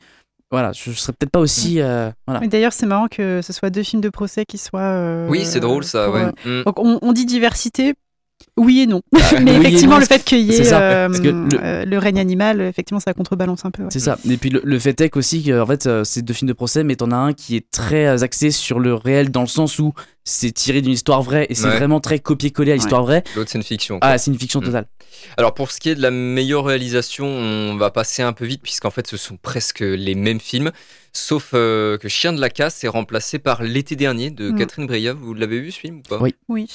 voilà, 0.51 0.73
je, 0.73 0.91
je 0.93 0.97
serais 0.99 1.13
peut-être 1.13 1.33
pas 1.33 1.41
aussi 1.41 1.81
euh, 1.81 2.11
voilà. 2.27 2.41
Mais 2.41 2.49
d'ailleurs, 2.49 2.73
c'est 2.73 2.87
marrant 2.87 3.09
que 3.09 3.41
ce 3.43 3.53
soit 3.53 3.71
deux 3.71 3.83
films 3.83 4.01
de 4.03 4.09
procès 4.09 4.45
qui 4.47 4.59
soient. 4.59 4.81
euh, 4.81 5.29
Oui, 5.29 5.45
c'est 5.45 5.61
drôle, 5.61 5.83
ça, 5.85 6.07
pour, 6.07 6.15
ouais. 6.15 6.31
euh, 6.47 6.61
Mm. 6.61 6.65
Donc 6.65 6.79
on, 6.79 6.99
on 7.03 7.13
dit 7.13 7.27
diversité. 7.27 7.95
Oui 8.56 8.81
et 8.81 8.87
non. 8.87 9.03
Mais 9.12 9.19
Oui 9.41 9.50
et 9.50 9.61
effectivement, 9.69 9.94
non, 9.94 10.00
le 10.00 10.06
fait 10.06 10.23
qu'il 10.25 10.41
y 10.41 10.55
ait 10.55 10.73
euh, 10.73 11.06
parce 11.09 11.21
que 11.21 11.29
le- 11.29 11.49
euh, 11.62 11.85
le 11.85 11.99
règne 11.99 12.19
animal, 12.21 12.61
effectivement, 12.61 13.00
ça 13.00 13.15
contrebalance 13.15 13.65
un 13.65 13.71
peu. 13.71 13.83
ouais. 13.85 13.89
C'est 13.93 14.00
ça. 14.00 14.19
Et 14.29 14.37
puis 14.37 14.50
le, 14.50 14.61
le 14.65 14.79
fait 14.79 15.00
est 15.00 15.09
qu'aussi, 15.11 15.43
que, 15.43 15.61
en 15.61 15.67
fait, 15.67 15.87
euh, 15.87 16.05
c'est 16.05 16.23
deux 16.23 16.35
films 16.35 16.49
de 16.49 16.53
procès, 16.55 16.85
mais 16.85 16.97
t'en 16.97 17.11
as 17.11 17.17
un 17.17 17.33
qui 17.33 17.56
est 17.56 17.71
très 17.71 18.23
axé 18.23 18.50
sur 18.50 18.79
le 18.81 18.94
réel 18.94 19.31
dans 19.31 19.43
le 19.43 19.47
sens 19.47 19.79
où 19.79 19.93
c'est 20.25 20.53
tiré 20.53 20.83
d'une 20.83 20.93
histoire 20.93 21.23
vraie 21.23 21.47
et 21.50 21.55
c'est 21.55 21.67
Ouais. 21.67 21.77
vraiment 21.77 21.99
très 21.99 22.21
copié-collé 22.21 22.71
à 22.73 22.75
l'histoire 22.77 23.03
vraie. 23.03 23.25
L'autre, 23.35 23.50
c'est 23.50 23.59
une 23.59 23.65
fiction. 23.65 23.99
quoi. 23.99 24.09
Ah, 24.09 24.19
c'est 24.19 24.31
une 24.31 24.39
fiction 24.39 24.61
Mm. 24.61 24.65
totale. 24.65 24.87
Alors 25.37 25.53
pour 25.55 25.71
ce 25.73 25.81
qui 25.81 25.88
est 25.88 25.95
de 25.97 26.03
la 26.03 26.12
meilleure 26.12 26.65
réalisation, 26.65 27.27
on 27.27 27.77
va 27.77 27.91
passer 27.91 28.23
un 28.23 28.33
peu 28.33 28.45
vite 28.45 28.62
puisqu'en 28.62 28.91
fait 28.91 29.06
ce 29.09 29.17
sont 29.17 29.37
presque 29.37 29.81
les 29.81 30.15
mêmes 30.15 30.38
films, 30.41 30.71
sauf 31.12 31.50
euh, 31.55 31.99
que 31.99 32.09
Chien 32.09 32.33
de 32.33 32.41
la 32.41 32.50
casse 32.50 32.85
est 32.85 32.88
remplacé 32.88 33.38
par 33.41 33.62
L'été 33.65 33.97
dernier 33.97 34.31
de 34.31 34.50
Mm. 34.50 34.59
Catherine 34.59 34.87
Breillat. 34.87 35.12
Vous 35.15 35.35
l'avez 35.35 35.59
vu 35.61 35.73
ce 35.73 35.81
film 35.81 35.99
ou 35.99 36.03
pas? 36.09 36.19
Oui. 36.21 36.35
Oui. 36.49 36.69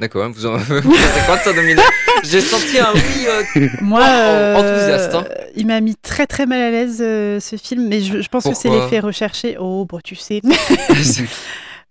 D'accord, 0.00 0.24
hein, 0.24 0.32
vous 0.32 0.46
en 0.46 0.56
quoi 1.26 1.36
de 1.36 1.42
ça 1.42 1.52
Dominique 1.52 1.80
J'ai 2.22 2.40
senti 2.40 2.78
un 2.78 2.92
oui. 2.94 3.26
euh, 3.26 3.68
Moi, 3.80 4.00
euh, 4.02 4.54
enthousiaste, 4.54 5.14
hein. 5.14 5.24
il 5.56 5.66
m'a 5.66 5.80
mis 5.80 5.96
très 5.96 6.26
très 6.26 6.46
mal 6.46 6.60
à 6.60 6.70
l'aise 6.70 6.98
euh, 7.00 7.40
ce 7.40 7.56
film, 7.56 7.88
mais 7.88 8.00
je, 8.00 8.20
je 8.20 8.28
pense 8.28 8.44
que 8.44 8.54
c'est 8.54 8.68
l'effet 8.70 9.00
recherché. 9.00 9.56
Oh, 9.58 9.84
bon, 9.88 9.98
tu 10.02 10.14
sais. 10.14 10.40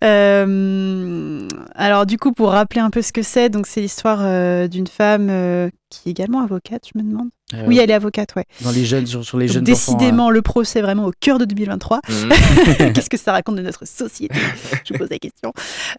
Alors 1.74 2.06
du 2.06 2.16
coup, 2.18 2.32
pour 2.32 2.52
rappeler 2.52 2.80
un 2.80 2.90
peu 2.90 3.02
ce 3.02 3.12
que 3.12 3.22
c'est, 3.22 3.50
donc 3.50 3.66
c'est 3.66 3.80
l'histoire 3.80 4.68
d'une 4.68 4.86
femme 4.86 5.70
qui 5.90 6.08
est 6.08 6.12
également 6.12 6.42
avocate, 6.42 6.82
je 6.92 6.98
me 6.98 7.04
demande. 7.04 7.28
Euh, 7.54 7.64
Oui, 7.66 7.78
elle 7.78 7.90
est 7.90 7.94
avocate, 7.94 8.34
ouais. 8.36 8.44
Dans 8.60 8.70
les 8.72 8.84
jeunes, 8.84 9.06
sur, 9.06 9.24
sur 9.24 9.38
les 9.38 9.46
Donc, 9.46 9.54
jeunes 9.54 9.62
enfants. 9.62 9.92
décidément, 9.94 10.30
le 10.30 10.42
procès 10.42 10.82
vraiment 10.82 11.06
au 11.06 11.12
cœur 11.18 11.38
de 11.38 11.44
2023. 11.46 12.00
Mhm. 12.08 12.92
Qu'est-ce 12.92 13.08
que 13.08 13.16
ça 13.16 13.32
raconte 13.32 13.56
de 13.56 13.62
notre 13.62 13.86
société? 13.86 14.38
Je 14.84 14.92
vous 14.92 14.98
pose 14.98 15.08
la 15.10 15.18
question. 15.18 15.52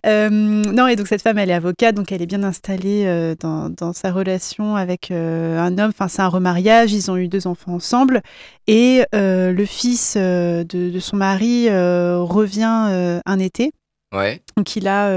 Euh, 0.06 0.30
non, 0.30 0.88
et 0.88 0.96
donc 0.96 1.08
cette 1.08 1.24
femme, 1.24 1.38
elle 1.40 1.50
est 1.50 1.54
avocate, 1.54 1.96
donc 1.96 2.12
elle 2.12 2.22
est 2.22 2.28
bien 2.28 2.44
installée 2.44 3.04
euh, 3.08 3.34
dans, 3.40 3.70
dans 3.70 3.94
sa 3.94 4.12
relation 4.12 4.76
avec 4.76 5.10
un 5.12 5.78
homme. 5.80 5.90
Enfin, 5.90 6.08
c'est 6.08 6.22
un 6.22 6.28
remariage, 6.28 6.94
ils 6.94 7.10
ont 7.10 7.18
eu 7.18 7.28
deux 7.28 7.48
enfants 7.48 7.74
ensemble. 7.74 8.22
Et 8.68 9.04
le 9.14 9.66
fils 9.66 10.16
de, 10.18 10.64
de 10.70 11.00
son 11.00 11.18
mari 11.18 11.68
revient 11.70 13.22
un 13.26 13.40
été. 13.40 13.72
Ouais. 14.14 14.42
Donc 14.58 14.76
il 14.76 14.88
a, 14.88 15.10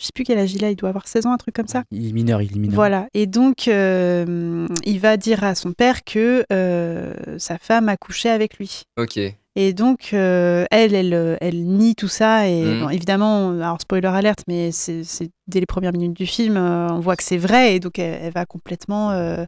je 0.00 0.06
sais 0.06 0.10
plus 0.14 0.24
quel 0.24 0.38
âge 0.38 0.54
il 0.54 0.64
a, 0.64 0.70
il 0.70 0.76
doit 0.76 0.88
avoir 0.88 1.06
16 1.06 1.26
ans, 1.26 1.32
un 1.32 1.36
truc 1.36 1.54
comme 1.54 1.68
ça. 1.68 1.84
Il 1.90 2.08
est 2.08 2.12
mineur, 2.12 2.40
il 2.40 2.56
est 2.56 2.58
mineur. 2.58 2.74
Voilà. 2.74 3.06
Et 3.14 3.26
donc, 3.26 3.68
euh, 3.68 4.66
il 4.84 4.98
va 4.98 5.16
dire 5.18 5.44
à 5.44 5.54
son 5.54 5.72
père 5.72 6.02
que 6.04 6.44
euh, 6.52 7.12
sa 7.38 7.58
femme 7.58 7.88
a 7.90 7.96
couché 7.96 8.30
avec 8.30 8.56
lui. 8.58 8.82
Ok. 8.98 9.18
Et 9.56 9.72
donc, 9.74 10.10
euh, 10.14 10.64
elle, 10.70 10.94
elle, 10.94 11.36
elle 11.40 11.64
nie 11.64 11.94
tout 11.94 12.08
ça. 12.08 12.48
Et 12.48 12.64
Mhm. 12.64 12.80
bon, 12.80 12.88
évidemment, 12.88 13.50
alors 13.50 13.80
spoiler 13.80 14.06
alerte, 14.08 14.44
mais 14.48 14.70
c'est 14.72 15.04
c'est 15.04 15.28
dès 15.48 15.60
les 15.60 15.66
premières 15.66 15.92
minutes 15.92 16.16
du 16.16 16.24
film, 16.26 16.56
euh, 16.56 16.88
on 16.88 17.00
voit 17.00 17.16
que 17.16 17.24
c'est 17.24 17.36
vrai. 17.36 17.74
Et 17.74 17.80
donc, 17.80 17.98
elle, 17.98 18.20
elle 18.22 18.32
va 18.32 18.46
complètement 18.46 19.10
euh, 19.10 19.44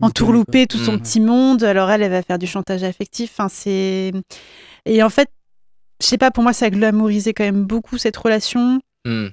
entourlouper 0.00 0.66
tout 0.66 0.78
son 0.78 0.92
Mhm. 0.92 1.00
petit 1.00 1.20
monde. 1.20 1.64
Alors, 1.64 1.90
elle, 1.90 2.02
elle 2.02 2.10
va 2.12 2.22
faire 2.22 2.38
du 2.38 2.46
chantage 2.46 2.84
affectif. 2.84 3.30
Enfin, 3.32 3.48
c'est. 3.48 4.12
Et 4.86 5.02
en 5.02 5.10
fait, 5.10 5.28
je 6.00 6.06
sais 6.06 6.18
pas, 6.18 6.30
pour 6.30 6.42
moi, 6.44 6.52
ça 6.52 6.66
a 6.66 6.70
glamourisé 6.70 7.32
quand 7.34 7.44
même 7.44 7.64
beaucoup 7.64 7.98
cette 7.98 8.16
relation. 8.16 8.80
Hmm. 9.04 9.28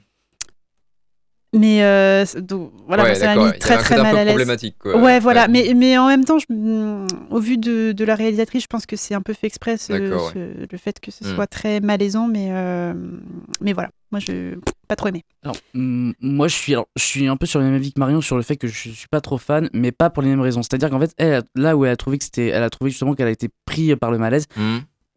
Mais 1.58 1.84
euh, 1.84 2.26
donc, 2.42 2.72
voilà, 2.86 3.04
ouais, 3.04 3.16
ça 3.16 3.34
m'a 3.34 3.46
mis 3.52 3.58
très 3.60 3.78
très 3.78 3.96
mal 4.02 4.12
peu 4.12 4.18
à 4.18 4.24
l'aise. 4.26 4.34
problématique. 4.34 4.76
Quoi. 4.78 5.02
Ouais, 5.02 5.20
voilà. 5.22 5.48
Mais, 5.48 5.74
mais 5.76 5.98
en 5.98 6.08
même 6.08 6.26
temps, 6.26 6.38
je- 6.38 6.46
mm, 6.54 7.08
au 7.32 7.40
vu 7.40 7.58
de, 7.58 7.94
de 7.94 8.04
la 8.06 8.14
réalisatrice, 8.16 8.64
je 8.64 8.68
pense 8.68 8.86
que 8.86 8.96
c'est 8.98 9.14
un 9.16 9.22
peu 9.22 9.34
fait 9.34 9.48
exprès, 9.48 9.78
ce- 9.78 9.94
D'accord, 9.94 10.32
ce- 10.34 10.68
le 10.70 10.78
fait 10.78 11.00
que 11.00 11.12
ce 11.12 11.24
Mm. 11.26 11.36
soit 11.36 11.48
très 11.48 11.80
malaisant. 11.80 12.28
Mais, 12.28 12.48
euh, 12.52 12.94
mais 13.62 13.72
voilà, 13.74 13.90
moi, 14.12 14.20
je 14.20 14.56
pas 14.88 14.96
trop 14.98 15.08
aimé. 15.08 15.24
Alors, 15.44 15.56
mm, 15.74 16.12
moi, 16.20 16.48
je 16.50 16.56
suis, 16.56 16.74
alors, 16.74 16.88
je 16.98 17.04
suis 17.04 17.28
un 17.28 17.38
peu 17.38 17.46
sur 17.46 17.60
le 17.60 17.66
même 17.66 17.76
avis 17.76 17.94
que 17.94 18.00
Marion 18.00 18.20
sur 18.22 18.36
le 18.36 18.44
fait 18.44 18.58
que 18.58 18.68
je 18.68 18.90
suis 18.90 19.08
pas 19.10 19.22
trop 19.22 19.38
fan, 19.38 19.70
mais 19.74 19.92
pas 19.94 20.10
pour 20.10 20.24
les 20.24 20.30
mêmes 20.30 20.42
raisons. 20.42 20.62
C'est-à-dire 20.62 20.90
qu'en 20.90 21.00
fait, 21.00 21.14
elle, 21.18 21.42
là 21.56 21.78
où 21.78 21.86
elle 21.86 21.92
a 21.92 21.96
trouvé 21.98 22.18
que 22.18 22.26
c'était, 22.26 22.48
elle 22.48 22.64
a 22.64 22.70
trouvé 22.70 22.92
justement 22.92 23.14
qu'elle 23.16 23.28
a 23.28 23.32
été 23.32 23.50
prise 23.66 23.96
par 24.00 24.12
le 24.12 24.18
malaise. 24.18 24.46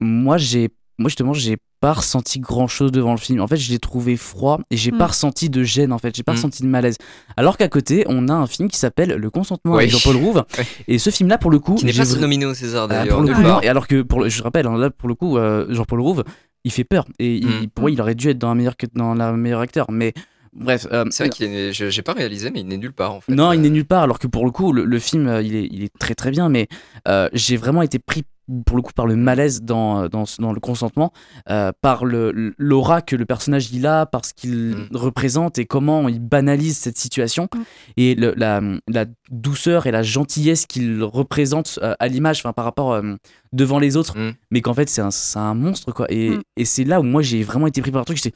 Moi, 0.00 0.36
j'ai, 0.38 0.68
moi 0.98 1.08
justement, 1.08 1.32
j'ai 1.32 1.56
pas 1.80 1.92
ressenti 1.92 2.40
grand 2.40 2.66
chose 2.66 2.90
devant 2.92 3.12
le 3.12 3.18
film. 3.18 3.40
En 3.40 3.46
fait, 3.46 3.56
je 3.56 3.70
l'ai 3.70 3.78
trouvé 3.78 4.16
froid 4.16 4.60
et 4.70 4.76
j'ai 4.76 4.90
Mm. 4.92 4.98
pas 4.98 5.06
ressenti 5.08 5.48
de 5.50 5.62
gêne. 5.62 5.92
En 5.92 5.98
fait, 5.98 6.14
j'ai 6.14 6.22
pas 6.22 6.32
Mm. 6.32 6.36
ressenti 6.36 6.62
de 6.62 6.68
malaise. 6.68 6.96
Alors 7.36 7.56
qu'à 7.56 7.68
côté, 7.68 8.04
on 8.08 8.28
a 8.28 8.34
un 8.34 8.46
film 8.46 8.68
qui 8.68 8.78
s'appelle 8.78 9.10
Le 9.10 9.30
Consentement 9.30 9.74
avec 9.76 9.90
Oui. 9.92 9.98
Jean-Paul 9.98 10.16
Rouve. 10.16 10.44
Ouais. 10.58 10.66
Et 10.88 10.98
ce 10.98 11.10
film-là, 11.10 11.38
pour 11.38 11.50
le 11.50 11.58
coup, 11.58 11.74
Qui 11.76 11.84
n'est 11.86 11.92
j'ai 11.92 12.02
pas 12.02 12.08
vra- 12.08 12.20
nominé 12.20 12.46
au 12.46 12.54
César 12.54 12.84
Ah, 12.90 13.04
d'ailleurs. 13.04 13.62
Et 13.62 13.68
alors 13.68 13.86
que, 13.86 14.02
pour 14.02 14.20
le- 14.20 14.28
je 14.28 14.42
rappelle, 14.42 14.66
hein, 14.66 14.76
là, 14.76 14.90
pour 14.90 15.08
le 15.08 15.14
coup, 15.14 15.38
euh, 15.38 15.66
Jean-Paul 15.70 16.00
Rouve, 16.00 16.24
il 16.64 16.72
fait 16.72 16.84
peur. 16.84 17.06
Et 17.18 17.36
il- 17.36 17.46
Mm. 17.46 17.66
pour 17.74 17.82
moi, 17.82 17.90
il 17.90 18.00
aurait 18.00 18.14
dû 18.14 18.28
être 18.28 18.38
dans 18.38 18.48
un 18.48 18.54
meilleur, 18.54 18.74
dans 18.94 19.14
la 19.14 19.32
meilleur 19.32 19.60
acteur. 19.60 19.90
Mais 19.90 20.12
bref. 20.52 20.86
euh, 20.92 21.04
C'est 21.10 21.22
vrai 21.24 21.30
qu'il 21.30 21.46
est. 21.46 21.72
J'ai 21.72 22.02
pas 22.02 22.12
réalisé, 22.14 22.50
mais 22.50 22.60
il 22.60 22.66
n'est 22.66 22.76
nulle 22.76 22.92
part 22.92 23.14
en 23.14 23.20
fait. 23.20 23.32
non, 23.32 23.52
il 23.52 23.58
Euh, 23.58 23.62
n'est 23.62 23.70
nulle 23.70 23.84
part. 23.84 24.02
Alors 24.02 24.18
que 24.18 24.26
pour 24.26 24.44
le 24.44 24.50
coup, 24.50 24.72
le, 24.72 24.84
le 24.84 24.98
film, 24.98 25.28
euh, 25.28 25.40
il 25.42 25.54
est, 25.54 25.68
il 25.70 25.84
est 25.84 25.92
très 25.98 26.14
très 26.16 26.30
bien. 26.32 26.48
Mais 26.48 26.66
euh, 27.06 27.28
j'ai 27.32 27.56
vraiment 27.56 27.82
été 27.82 27.98
pris 28.00 28.24
pour 28.64 28.76
le 28.76 28.82
coup 28.82 28.92
par 28.94 29.06
le 29.06 29.14
malaise 29.16 29.62
dans, 29.62 30.08
dans, 30.08 30.24
le 30.52 30.60
consentement, 30.60 31.12
euh, 31.50 31.70
par 31.82 32.04
le- 32.04 32.54
l'aura 32.56 33.02
que 33.02 33.14
le 33.16 33.26
personnage 33.26 33.70
il 33.72 33.86
a, 33.86 34.06
par 34.06 34.24
ce 34.24 34.32
qu'il 34.34 34.74
Mm. 34.76 34.88
représente 34.96 35.58
et 35.58 35.66
comment 35.66 36.08
il 36.08 36.18
banalise 36.20 36.78
cette 36.78 36.96
situation 36.98 37.48
Mm. 37.54 37.58
et 37.98 38.14
le- 38.14 38.34
la, 38.36 38.60
la 38.88 39.04
douceur 39.30 39.86
et 39.86 39.90
la 39.90 40.02
gentillesse 40.02 40.66
qu'il 40.66 41.02
représente 41.02 41.78
euh, 41.82 41.94
à 41.98 42.08
l'image, 42.08 42.38
enfin 42.40 42.52
par 42.52 42.64
rapport 42.64 42.92
euh, 42.92 43.14
devant 43.52 43.78
les 43.78 43.96
autres, 43.96 44.16
Mm. 44.18 44.32
mais 44.50 44.60
qu'en 44.62 44.74
fait 44.74 44.88
c'est 44.88 45.02
un, 45.02 45.10
c'est 45.10 45.38
un 45.38 45.54
monstre 45.54 45.92
quoi. 45.92 46.06
Et, 46.10 46.32
et 46.56 46.64
c'est 46.64 46.84
là 46.84 47.00
où 47.00 47.02
moi 47.02 47.22
j'ai 47.22 47.42
vraiment 47.42 47.66
été 47.66 47.80
pris 47.82 47.90
par 47.90 48.00
le 48.00 48.06
truc. 48.06 48.16
J'étais 48.16 48.34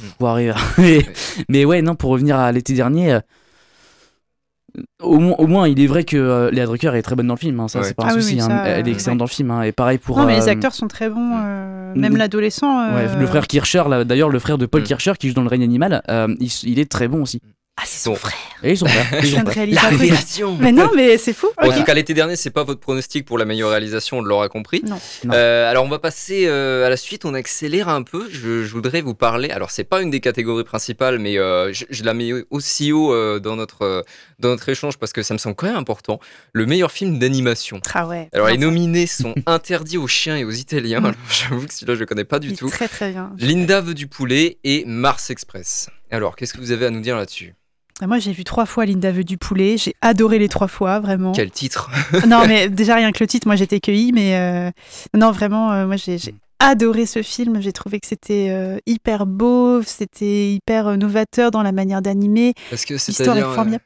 Mm. 0.00 0.04
foiré. 0.18 0.52
mais, 0.78 1.06
mais 1.48 1.64
ouais, 1.64 1.80
non, 1.80 1.94
pour 1.94 2.10
revenir 2.10 2.36
à 2.38 2.52
l'été 2.52 2.74
dernier. 2.74 3.20
Au 5.02 5.18
moins, 5.18 5.34
au 5.38 5.46
moins, 5.46 5.68
il 5.68 5.80
est 5.80 5.86
vrai 5.86 6.04
que 6.04 6.16
euh, 6.16 6.50
Léa 6.50 6.66
Drucker 6.66 6.94
est 6.94 7.02
très 7.02 7.14
bonne 7.16 7.26
dans 7.26 7.34
le 7.34 7.38
film, 7.38 7.58
hein, 7.60 7.68
ça 7.68 7.78
Ouais. 7.80 7.84
c'est 7.86 7.94
pas 7.94 8.04
un 8.04 8.08
Ah 8.08 8.12
souci. 8.14 8.34
oui, 8.36 8.40
hein, 8.40 8.62
elle 8.66 8.86
est 8.86 8.90
euh, 8.90 8.92
excellente 8.94 9.14
ouais. 9.16 9.18
dans 9.18 9.24
le 9.24 9.30
film, 9.30 9.50
hein, 9.50 9.62
et 9.62 9.72
pareil 9.72 9.98
pour. 9.98 10.18
Non, 10.18 10.26
mais 10.26 10.36
les 10.38 10.48
euh, 10.48 10.52
acteurs 10.52 10.74
sont 10.74 10.88
très 10.88 11.08
bons, 11.08 11.32
euh, 11.36 11.94
mm. 11.94 12.00
même 12.00 12.16
l'adolescent. 12.16 12.80
euh, 12.80 12.94
ouais, 13.14 13.20
le 13.20 13.26
frère 13.26 13.46
Kircher, 13.46 13.82
là, 13.88 14.04
d'ailleurs, 14.04 14.28
le 14.30 14.38
frère 14.38 14.58
de 14.58 14.66
Paul 14.66 14.80
Mm. 14.82 14.84
Kircher 14.84 15.12
qui 15.18 15.28
joue 15.28 15.34
dans 15.34 15.42
Le 15.42 15.48
règne 15.48 15.62
animal, 15.64 16.02
euh, 16.10 16.28
il, 16.40 16.50
il 16.64 16.78
est 16.78 16.90
très 16.90 17.08
bon 17.08 17.22
aussi. 17.22 17.40
Ah, 17.80 17.84
c'est 17.86 18.02
son 18.02 18.16
frère. 18.16 18.36
Et 18.64 18.72
ils 18.72 18.84
réaliser 19.46 19.76
La 19.80 19.88
révélation 19.88 20.56
Mais 20.58 20.72
non, 20.72 20.90
mais 20.96 21.16
c'est 21.16 21.32
fou. 21.32 21.46
En 21.58 21.70
tout 21.70 21.84
cas, 21.84 21.94
l'été 21.94 22.12
dernier, 22.12 22.34
c'est 22.34 22.50
pas 22.50 22.64
votre 22.64 22.80
pronostic 22.80 23.24
pour 23.24 23.38
la 23.38 23.44
meilleure 23.44 23.70
réalisation, 23.70 24.18
on 24.18 24.22
l'aura 24.22 24.48
compris. 24.48 24.82
Non. 24.84 24.98
Non. 25.24 25.34
Euh, 25.34 25.70
alors, 25.70 25.84
on 25.84 25.88
va 25.88 26.00
passer 26.00 26.46
euh, 26.46 26.84
à 26.84 26.90
la 26.90 26.96
suite. 26.96 27.24
On 27.24 27.34
accélère 27.34 27.88
un 27.88 28.02
peu. 28.02 28.28
Je, 28.32 28.64
je 28.64 28.72
voudrais 28.72 29.00
vous 29.00 29.14
parler. 29.14 29.50
Alors, 29.50 29.70
c'est 29.70 29.84
pas 29.84 30.02
une 30.02 30.10
des 30.10 30.18
catégories 30.18 30.64
principales, 30.64 31.20
mais 31.20 31.38
euh, 31.38 31.72
je, 31.72 31.84
je 31.88 32.02
la 32.02 32.14
mets 32.14 32.32
aussi 32.50 32.90
haut 32.90 33.12
euh, 33.12 33.38
dans 33.38 33.54
notre 33.54 33.82
euh, 33.82 34.02
dans 34.40 34.48
notre 34.48 34.68
échange 34.68 34.98
parce 34.98 35.12
que 35.12 35.22
ça 35.22 35.34
me 35.34 35.38
semble 35.38 35.54
quand 35.54 35.66
même 35.66 35.76
important. 35.76 36.18
Le 36.52 36.66
meilleur 36.66 36.90
film 36.90 37.20
d'animation. 37.20 37.80
Ah 37.94 38.08
ouais. 38.08 38.28
Alors, 38.32 38.48
les 38.48 38.58
nominés 38.58 39.06
sont 39.06 39.34
Interdits 39.46 39.98
aux 39.98 40.08
chiens 40.08 40.36
et 40.36 40.44
aux 40.44 40.50
Italiens. 40.50 40.98
Alors, 40.98 41.12
J'avoue 41.30 41.66
que 41.66 41.72
celui-là, 41.72 41.94
je 41.94 42.00
le 42.00 42.06
connais 42.06 42.24
pas 42.24 42.40
du 42.40 42.54
tout. 42.54 42.68
Très 42.68 42.88
très 42.88 43.12
bien. 43.12 43.30
Linda 43.38 43.80
veut 43.80 43.94
du 43.94 44.08
poulet 44.08 44.58
et 44.64 44.84
Mars 44.84 45.30
Express. 45.30 45.90
Alors, 46.10 46.36
qu'est-ce 46.36 46.54
que 46.54 46.58
vous 46.58 46.72
avez 46.72 46.86
à 46.86 46.90
nous 46.90 47.00
dire 47.00 47.16
là-dessus? 47.16 47.54
Moi, 48.06 48.18
j'ai 48.18 48.32
vu 48.32 48.44
trois 48.44 48.66
fois 48.66 48.86
Linda 48.86 49.10
veut 49.10 49.24
du 49.24 49.38
poulet. 49.38 49.76
J'ai 49.76 49.94
adoré 50.00 50.38
les 50.38 50.48
trois 50.48 50.68
fois, 50.68 51.00
vraiment. 51.00 51.32
Quel 51.32 51.50
titre 51.50 51.90
non, 52.26 52.46
mais 52.46 52.68
déjà 52.68 52.94
rien 52.96 53.10
que 53.12 53.22
le 53.22 53.26
titre, 53.26 53.46
moi 53.46 53.56
j'étais 53.56 53.80
cueillie, 53.80 54.12
mais 54.12 54.36
euh, 54.36 54.70
non, 55.14 55.32
vraiment, 55.32 55.72
euh, 55.72 55.86
moi 55.86 55.96
j'ai 55.96 56.18
adoré 56.60 57.06
ce 57.06 57.22
film. 57.22 57.60
J'ai 57.60 57.72
trouvé 57.72 58.00
que 58.00 58.06
c'était 58.06 58.48
euh, 58.50 58.78
hyper 58.86 59.26
beau, 59.26 59.82
c'était 59.82 60.52
hyper 60.52 60.96
novateur 60.96 61.50
dans 61.50 61.62
la 61.62 61.72
manière 61.72 62.02
d'animer. 62.02 62.54
Parce 62.70 62.84
que 62.84 62.94
L'histoire 62.94 63.36
est 63.36 63.42
formidable. 63.42 63.84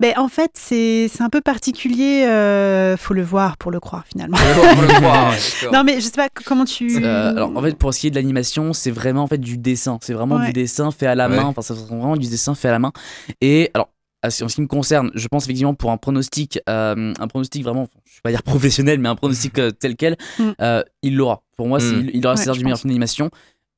Ben, 0.00 0.12
en 0.16 0.28
fait, 0.28 0.50
c'est 0.54 1.08
c'est 1.12 1.22
un 1.22 1.30
peu 1.30 1.40
particulier. 1.40 2.24
euh, 2.26 2.96
faut 2.96 3.14
le 3.14 3.22
voir 3.22 3.56
pour 3.56 3.70
le 3.70 3.80
croire 3.80 4.04
finalement. 4.06 4.36
on 4.76 4.80
le 4.82 4.86
d'accord. 4.88 5.72
non, 5.72 5.84
mais 5.84 5.96
je 5.96 6.06
sais 6.06 6.10
pas 6.10 6.28
comment 6.44 6.64
tu. 6.64 7.02
Euh, 7.04 7.30
alors 7.30 7.56
en 7.56 7.62
fait 7.62 7.76
pour 7.76 7.92
ce 7.94 8.00
qui 8.00 8.06
est 8.08 8.10
de 8.10 8.16
l'animation 8.16 8.72
c'est 8.72 8.90
vraiment 8.90 9.22
en 9.22 9.26
fait 9.26 9.38
du 9.38 9.56
dessin 9.58 9.98
c'est 10.02 10.12
vraiment 10.12 10.36
Ouais. 10.36 10.46
du 10.46 10.52
dessin 10.52 10.90
fait 10.90 11.06
à 11.06 11.14
la 11.14 11.28
Ouais. 11.28 11.36
main 11.36 11.44
enfin 11.44 11.62
c'est 11.62 11.74
vraiment 11.74 12.16
du 12.16 12.28
dessin 12.28 12.54
fait 12.54 12.68
à 12.68 12.72
la 12.72 12.78
main 12.78 12.92
et 13.40 13.70
alors 13.74 13.88
à 14.22 14.30
ce- 14.30 14.44
en 14.44 14.48
ce 14.48 14.56
qui 14.56 14.60
me 14.62 14.66
concerne 14.66 15.10
je 15.14 15.28
pense 15.28 15.44
effectivement 15.44 15.74
pour 15.74 15.90
un 15.90 15.96
pronostic 15.96 16.58
euh, 16.68 17.12
un 17.18 17.28
pronostic 17.28 17.62
vraiment 17.62 17.88
je 18.04 18.14
vais 18.16 18.20
pas 18.22 18.30
dire 18.30 18.42
professionnel 18.42 18.98
mais 18.98 19.08
un 19.08 19.16
pronostic 19.16 19.58
euh, 19.58 19.70
tel 19.70 19.96
quel 19.96 20.16
Mm. 20.38 20.50
euh, 20.60 20.82
il 21.02 21.16
l'aura 21.16 21.42
pour 21.56 21.68
moi 21.68 21.78
Mm. 21.78 21.82
il, 22.00 22.10
il 22.16 22.26
aura 22.26 22.34
Ouais, 22.34 22.38
César 22.40 22.54
je 22.54 22.58
du 22.60 22.64
meilleur 22.64 22.78
film 22.78 22.90
d'animation 22.90 23.30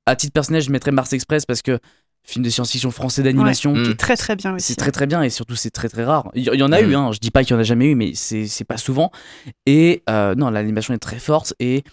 à 0.07 0.17
titre 0.17 0.33
personnel 0.33 0.63
je 0.63 0.71
mettrais 0.71 0.93
Mars 0.93 1.13
Express 1.13 1.45
parce 1.47 1.63
que 1.63 1.79
film 2.27 2.45
de 2.45 2.51
science-fiction 2.51 2.91
français 2.91 3.23
d'animation 3.23 3.73
Ouais. 3.73 3.83
qui 3.83 3.89
Mm. 3.89 3.93
est 3.93 3.97
très 3.97 4.17
très 4.17 4.37
bien 4.37 4.55
aussi. 4.57 4.67
c'est 4.67 4.75
très 4.75 4.91
très 4.93 5.07
bien 5.07 5.23
et 5.23 5.31
surtout 5.31 5.55
c'est 5.57 5.71
très 5.71 5.89
très 5.89 6.05
rare. 6.05 6.31
Il 6.35 6.43
y, 6.43 6.63
en 6.63 6.73
a 6.73 6.83
Mm. 6.83 6.91
eu, 6.91 6.95
hein, 6.97 7.11
je 7.13 7.19
dis 7.21 7.31
pas 7.31 7.45
qu'il 7.45 7.55
y 7.55 7.57
en 7.57 7.61
a 7.61 7.65
jamais 7.65 7.87
eu, 7.87 7.95
mais 7.95 8.13
c'est 8.15 8.47
c'est 8.49 8.65
pas 8.65 8.77
souvent. 8.77 9.11
Et 9.65 10.03
euh, 10.11 10.35
non, 10.35 10.51
l'animation 10.51 10.93
est 10.93 10.99
très 10.99 11.19
forte 11.21 11.55
et 11.61 11.85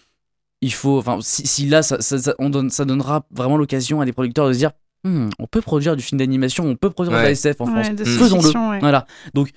il 0.62 0.74
faut, 0.74 0.98
enfin, 0.98 1.20
si, 1.22 1.46
si 1.46 1.68
là, 1.68 1.84
ça, 1.84 2.02
ça, 2.02 2.18
ça- 2.18 2.36
on 2.40 2.50
donne, 2.50 2.70
ça 2.70 2.84
donnera 2.86 3.25
vraiment 3.32 3.58
l'occasion 3.58 4.02
à 4.02 4.06
des 4.06 4.13
producteurs 4.13 4.48
de 4.48 4.54
se 4.54 4.58
dire, 4.58 4.72
Hmm, 5.06 5.28
on 5.38 5.48
peut 5.48 5.60
produire 5.62 5.98
du 5.98 6.02
film 6.02 6.18
d'animation, 6.18 6.63
on 6.66 6.78
peut 6.78 6.90
produire 6.90 7.18
de 7.18 7.22
la. 7.22 7.30
SF 7.32 7.60
en 7.60 7.66
France. 7.66 7.88
Ouais, 7.88 7.94
Mm. 7.94 8.06
Faisons-le. 8.06 8.80
Voilà. 8.80 9.06
Donc, 9.34 9.50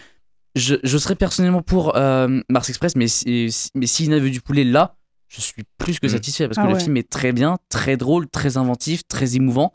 je, 0.57 0.75
je 0.83 0.99
serais 0.99 1.15
personnellement 1.15 1.63
pour 1.63 1.97
euh, 1.97 2.41
Mars 2.49 2.69
Express, 2.69 2.97
mais 2.97 3.07
si, 3.07 3.53
si- 3.53 3.71
mais 3.77 3.87
s'il 3.87 4.11
n'avait 4.11 4.31
du 4.31 4.41
poulet 4.41 4.65
là, 4.65 4.97
je 5.29 5.41
suis 5.41 5.63
plus 5.79 6.01
que 6.01 6.07
Mm. 6.09 6.11
satisfait 6.11 6.49
parce 6.49 6.59
Ah 6.59 6.63
que 6.63 6.67
le 6.69 6.75
ouais. 6.75 6.81
film 6.81 6.97
est 6.97 7.09
très 7.09 7.31
bien, 7.33 7.59
très 7.69 7.97
drôle, 7.97 8.29
très 8.29 8.57
inventif, 8.57 9.07
très 9.07 9.37
émouvant. 9.37 9.73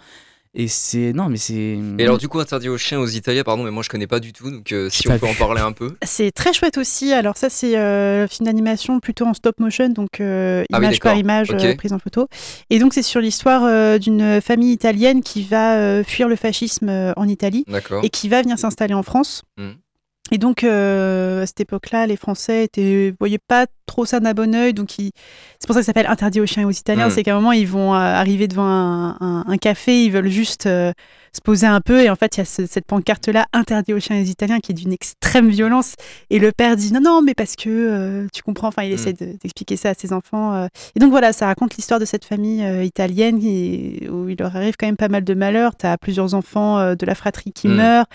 Et 0.54 0.68
c'est. 0.68 1.14
Non, 1.14 1.30
mais 1.30 1.38
c'est. 1.38 1.80
Et 1.98 2.04
alors, 2.04 2.18
du 2.18 2.28
coup, 2.28 2.40
interdit 2.40 2.68
aux 2.68 2.78
chiens 2.78 3.00
aux 3.00 3.08
Italiens, 3.08 3.44
pardon, 3.44 3.64
mais 3.64 3.72
moi 3.72 3.84
je 3.84 3.90
connais 3.90 4.08
pas 4.08 4.20
du 4.20 4.34
tout, 4.34 4.52
donc 4.52 4.72
euh, 4.74 4.90
si 4.90 5.10
on 5.10 5.18
peut 5.18 5.26
en 5.26 5.34
parler 5.34 5.62
un 5.62 5.72
peu. 5.72 5.96
C'est 6.04 6.32
très 6.32 6.52
chouette 6.52 6.78
aussi. 6.78 7.14
Alors 7.14 7.38
ça, 7.38 7.50
c'est 7.50 7.78
euh, 7.78 8.26
un 8.26 8.28
film 8.28 8.48
d'animation 8.48 9.00
plutôt 9.00 9.26
en 9.26 9.34
stop 9.34 9.60
motion, 9.62 9.88
donc 9.90 10.20
euh, 10.20 10.64
Ah 10.74 10.80
oui, 10.80 10.86
image 10.86 11.00
par 11.00 11.14
d'accord. 11.14 11.20
image, 11.22 11.50
Ok. 11.52 11.64
euh, 11.64 11.76
prise 11.76 11.94
en 11.94 12.00
photo. 12.00 12.28
Et 12.70 12.80
donc 12.80 12.94
c'est 12.94 13.02
sur 13.02 13.22
l'histoire 13.22 13.64
euh, 13.64 13.98
d'une 13.98 14.42
famille 14.42 14.74
italienne 14.74 15.22
qui 15.24 15.44
va 15.44 15.78
euh, 15.78 16.04
fuir 16.04 16.28
le 16.28 16.36
fascisme 16.36 16.90
euh, 16.90 17.14
en 17.16 17.30
Italie 17.30 17.64
D'accord. 17.70 18.04
et 18.04 18.10
qui 18.10 18.28
va 18.28 18.42
venir 18.42 18.60
s'installer 18.60 18.94
en 18.94 19.04
France. 19.04 19.44
Mhm. 19.58 19.76
Et 20.34 20.38
donc 20.38 20.64
euh, 20.64 21.44
à 21.44 21.46
cette 21.46 21.60
époque-là, 21.60 22.08
les 22.08 22.16
Français 22.16 22.64
étaient 22.64 23.14
voyaient 23.20 23.38
pas 23.38 23.66
trop 23.86 24.06
ça 24.06 24.20
d'un 24.22 24.34
bon 24.34 24.56
œil, 24.56 24.74
donc 24.74 24.98
ils- 24.98 25.12
c'est 25.60 25.68
pour 25.68 25.74
ça 25.74 25.82
que 25.82 25.86
ça 25.86 25.88
s'appelle 25.88 26.08
interdit 26.08 26.40
aux 26.40 26.46
chiens 26.46 26.64
et 26.64 26.66
aux 26.66 26.72
Italiens. 26.72 27.08
Mhm. 27.08 27.12
C'est 27.12 27.24
qu'à 27.24 27.34
un 27.34 27.36
moment 27.36 27.52
ils 27.52 27.68
vont 27.68 27.94
euh, 27.94 27.98
arriver 27.98 28.48
devant 28.48 28.64
un, 28.66 29.18
un- 29.20 29.44
un 29.48 29.58
café, 29.58 30.06
ils 30.06 30.12
veulent 30.12 30.30
juste 30.30 30.68
euh, 30.68 30.94
se 31.34 31.40
poser 31.42 31.66
un 31.68 31.80
peu, 31.82 32.02
et 32.04 32.10
en 32.10 32.16
fait 32.16 32.36
il 32.36 32.40
y 32.40 32.42
a 32.42 32.46
ce- 32.46 32.66
cette 32.66 32.86
pancarte-là 32.86 33.46
interdit 33.54 33.94
aux 33.94 34.00
chiens 34.00 34.18
et 34.18 34.22
aux 34.22 34.26
Italiens 34.26 34.60
qui 34.60 34.72
est 34.74 34.76
d'une 34.76 34.92
extrême 34.92 35.50
violence. 35.50 35.96
Et 36.30 36.40
le 36.40 36.52
père 36.52 36.76
dit 36.76 36.92
non, 36.92 37.00
non, 37.02 37.22
mais 37.22 37.34
parce 37.34 37.56
que 37.56 37.70
euh, 37.70 38.28
tu 38.34 38.44
comprends, 38.44 38.68
enfin, 38.68 38.84
il 38.84 38.92
essaie 38.92 39.14
de- 39.14 39.38
d'expliquer 39.42 39.78
ça 39.78 39.90
à 39.90 39.94
ses 39.94 40.12
enfants. 40.14 40.54
euh. 40.54 40.68
Et 40.96 41.00
donc 41.00 41.12
voilà, 41.12 41.32
ça 41.34 41.46
raconte 41.46 41.76
l'histoire 41.78 42.00
de 42.02 42.06
cette 42.06 42.26
famille 42.26 42.64
euh, 42.64 42.84
italienne 42.84 43.40
qui- 43.40 44.08
où 44.12 44.28
il 44.30 44.38
leur 44.38 44.56
arrive 44.56 44.76
quand 44.78 44.88
même 44.88 44.98
pas 44.98 45.08
mal 45.10 45.24
de 45.24 45.34
malheurs. 45.34 45.76
Tu 45.78 45.86
as 45.86 45.98
plusieurs 45.98 46.34
enfants 46.34 46.96
de 46.96 47.06
la 47.06 47.16
fratrie 47.16 47.54
qui 47.54 47.68
Mm. 47.70 47.76
meurent, 47.76 48.06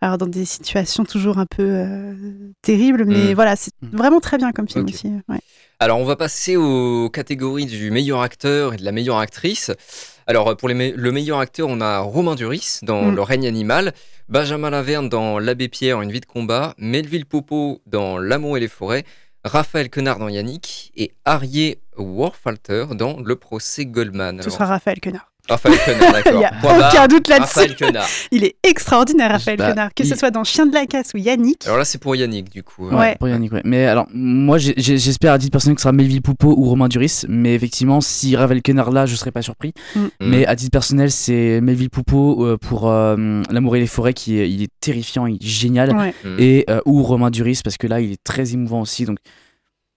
alors 0.00 0.16
dans 0.18 0.26
des 0.26 0.44
situations 0.44 1.04
toujours 1.04 1.38
un 1.38 1.46
peu 1.46 1.84
terribles, 2.62 3.04
mais 3.04 3.32
Mm. 3.32 3.34
voilà, 3.34 3.56
c'est 3.56 3.72
Mm. 3.82 3.96
vraiment 3.96 4.20
très 4.20 4.38
bien 4.38 4.52
comme 4.52 4.68
film 4.68 4.84
aussi. 4.84 5.08
ouais. 5.28 5.40
Alors, 5.82 5.98
on 5.98 6.04
va 6.04 6.14
passer 6.14 6.56
aux 6.56 7.08
catégories 7.08 7.64
du 7.64 7.90
meilleur 7.90 8.20
acteur 8.20 8.74
et 8.74 8.76
de 8.76 8.84
la 8.84 8.92
meilleure 8.92 9.16
actrice. 9.18 9.70
Alors, 10.26 10.54
pour 10.56 10.68
les 10.68 10.74
me- 10.74 10.90
le 10.94 11.10
meilleur 11.10 11.38
acteur, 11.38 11.68
on 11.70 11.80
a 11.80 12.00
Romain 12.00 12.34
Duris 12.34 12.80
dans 12.82 13.04
Mm. 13.04 13.14
Le 13.16 13.22
règne 13.22 13.46
animal, 13.46 13.94
Benjamin 14.28 14.68
Laverne 14.68 15.08
dans 15.08 15.38
L'Abbé 15.38 15.68
Pierre, 15.68 16.02
Une 16.02 16.12
vie 16.12 16.20
de 16.20 16.26
combat, 16.26 16.74
Melville 16.76 17.24
Popo 17.24 17.80
dans 17.86 18.18
L'amour 18.18 18.58
et 18.58 18.60
les 18.60 18.68
forêts, 18.68 19.04
Raphaël 19.42 19.88
Quenard 19.88 20.18
dans 20.18 20.28
Yannick 20.28 20.92
et 20.96 21.12
Arié 21.24 21.80
Warfalter 21.96 22.88
dans 22.92 23.18
Le 23.20 23.36
procès 23.36 23.86
Goldman. 23.86 24.36
Ce 24.42 24.48
Alors, 24.48 24.52
sera 24.52 24.66
Raphaël 24.66 25.00
Quenard. 25.00 25.29
Raphaël 25.50 25.76
Quenard, 25.84 26.00
Il 26.08 26.12
d'accord. 26.12 26.38
n'y 26.38 26.44
a 26.44 26.52
Point 26.60 26.78
barre, 26.78 26.92
aucun 26.94 27.06
doute 27.08 27.28
là-dessus. 27.28 27.58
Raphaël 27.58 27.76
Quenard. 27.76 28.06
Il 28.30 28.44
est 28.44 28.56
extraordinaire, 28.62 29.30
Raphaël 29.32 29.56
Bah, 29.58 29.70
Quenard. 29.72 29.90
Que 29.94 30.04
ce 30.04 30.10
il- 30.14 30.16
soit 30.16 30.30
dans 30.30 30.44
Chien 30.44 30.66
de 30.66 30.72
la 30.74 30.86
casse 30.86 31.10
ou 31.14 31.18
Yannick. 31.18 31.66
Alors 31.66 31.78
là, 31.78 31.84
c'est 31.84 31.98
pour 31.98 32.16
Yannick, 32.16 32.50
du 32.50 32.62
coup. 32.62 32.88
Ouais. 32.88 33.16
Pour 33.18 33.28
Yannick, 33.28 33.52
ouais. 33.52 33.62
Mais 33.64 33.86
alors, 33.86 34.06
moi, 34.14 34.58
j'espère 34.58 35.32
à 35.32 35.38
titre 35.38 35.52
personnel 35.52 35.74
que 35.74 35.80
ce 35.80 35.84
sera 35.84 35.92
Melville 35.92 36.22
Poupeau 36.22 36.54
ou 36.56 36.64
Romain 36.68 36.88
Duris. 36.88 37.24
Mais 37.28 37.54
effectivement, 37.54 38.00
si 38.00 38.36
Ravel 38.36 38.62
Kenard 38.62 38.90
là, 38.92 39.06
je 39.06 39.14
serais 39.16 39.32
pas 39.32 39.42
surpris. 39.42 39.72
Mm. 39.96 40.00
Mais 40.20 40.46
à 40.46 40.56
titre 40.56 40.70
personnel, 40.70 41.10
c'est 41.10 41.60
Melville 41.60 41.90
Poupeau 41.90 42.46
euh, 42.46 42.56
pour 42.56 42.88
euh, 42.90 43.42
L'amour 43.50 43.76
et 43.76 43.80
les 43.80 43.86
forêts 43.86 44.14
qui 44.14 44.38
est, 44.38 44.50
il 44.50 44.62
est 44.62 44.70
terrifiant, 44.80 45.26
il 45.26 45.34
est 45.36 45.46
génial. 45.46 45.96
Ouais. 45.96 46.14
Mm. 46.24 46.36
Et 46.38 46.64
euh, 46.70 46.80
ou 46.86 47.02
Romain 47.02 47.30
Duris 47.30 47.60
parce 47.62 47.76
que 47.76 47.86
là, 47.86 48.00
il 48.00 48.12
est 48.12 48.22
très 48.24 48.52
émouvant 48.52 48.80
aussi. 48.80 49.04
Donc, 49.04 49.18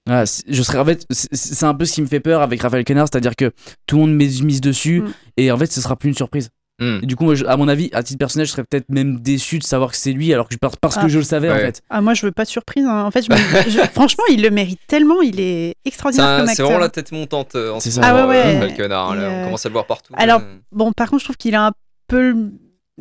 voilà, 0.05 0.25
c'est- 0.25 0.43
je 0.47 0.61
serais 0.63 0.79
en 0.79 0.85
fait, 0.85 1.05
c'est- 1.11 1.63
un 1.65 1.73
peu 1.73 1.85
ce 1.85 1.93
qui 1.93 2.01
me 2.01 2.07
fait 2.07 2.19
peur 2.19 2.41
avec 2.41 2.61
Raphaël 2.61 2.83
Kenard, 2.83 3.07
c'est-à-dire 3.11 3.35
que 3.35 3.51
tout 3.87 3.95
le 3.97 4.01
monde 4.03 4.15
mise 4.15 4.41
mise 4.41 4.61
dessus 4.61 5.01
Mm. 5.01 5.13
et 5.37 5.51
en 5.51 5.57
fait, 5.57 5.71
ce 5.71 5.79
sera 5.81 5.95
plus 5.95 6.09
une 6.09 6.15
surprise. 6.15 6.49
Mm. 6.81 6.99
Et 7.03 7.05
du 7.05 7.15
coup, 7.15 7.23
moi, 7.23 7.35
je- 7.35 7.45
à 7.45 7.55
mon 7.55 7.67
avis, 7.67 7.89
à 7.93 8.01
titre 8.01 8.17
personnel, 8.17 8.47
je 8.47 8.51
serais 8.51 8.63
peut-être 8.63 8.89
même 8.89 9.19
déçu 9.19 9.59
de 9.59 9.63
savoir 9.63 9.91
que 9.91 9.95
c'est 9.97 10.11
lui, 10.11 10.33
alors 10.33 10.47
que 10.47 10.55
je 10.55 10.57
parce 10.59 10.75
parce 10.75 10.95
que 10.95 11.01
Ah. 11.05 11.07
je 11.07 11.19
le 11.19 11.23
savais 11.23 11.51
en 11.51 11.55
fait. 11.55 11.81
Ah, 11.89 12.01
moi, 12.01 12.15
je 12.15 12.25
veux 12.25 12.31
pas 12.31 12.43
de 12.45 12.49
surprise. 12.49 12.83
hein. 12.85 13.03
En 13.05 13.11
fait, 13.11 13.21
je 13.21 13.29
me- 13.29 13.35
je- 13.69 13.87
franchement, 13.91 14.23
il 14.31 14.41
le 14.41 14.49
mérite 14.49 14.79
tellement. 14.87 15.21
Il 15.21 15.39
est 15.39 15.75
C'est 15.83 15.89
extraordinaire 15.89 16.27
un- 16.27 16.37
comme 16.39 16.45
c'est 16.47 16.51
acteur. 16.53 16.65
vraiment 16.65 16.81
la 16.81 16.89
tête 16.89 17.11
montante 17.11 17.55
euh, 17.55 17.71
en 17.71 17.79
ce 17.79 17.89
moment, 17.91 18.01
Ah 18.03 18.13
ouais, 18.15 18.21
euh, 18.21 18.27
ouais. 18.27 18.53
Raphaël 18.55 18.73
Quenard. 18.75 19.13
Et, 19.13 19.17
là, 19.17 19.23
euh, 19.23 19.41
On 19.41 19.45
commence 19.45 19.65
à 19.65 19.69
le 19.69 19.73
voir 19.73 19.85
partout. 19.85 20.13
alors, 20.17 20.41
euh. 20.41 20.57
Bon, 20.71 20.91
par 20.91 21.09
contre, 21.09 21.19
je 21.21 21.25
trouve 21.27 21.37
qu'il 21.37 21.53
a 21.55 21.67
un 21.67 21.71
peu 22.07 22.31
le- 22.31 22.51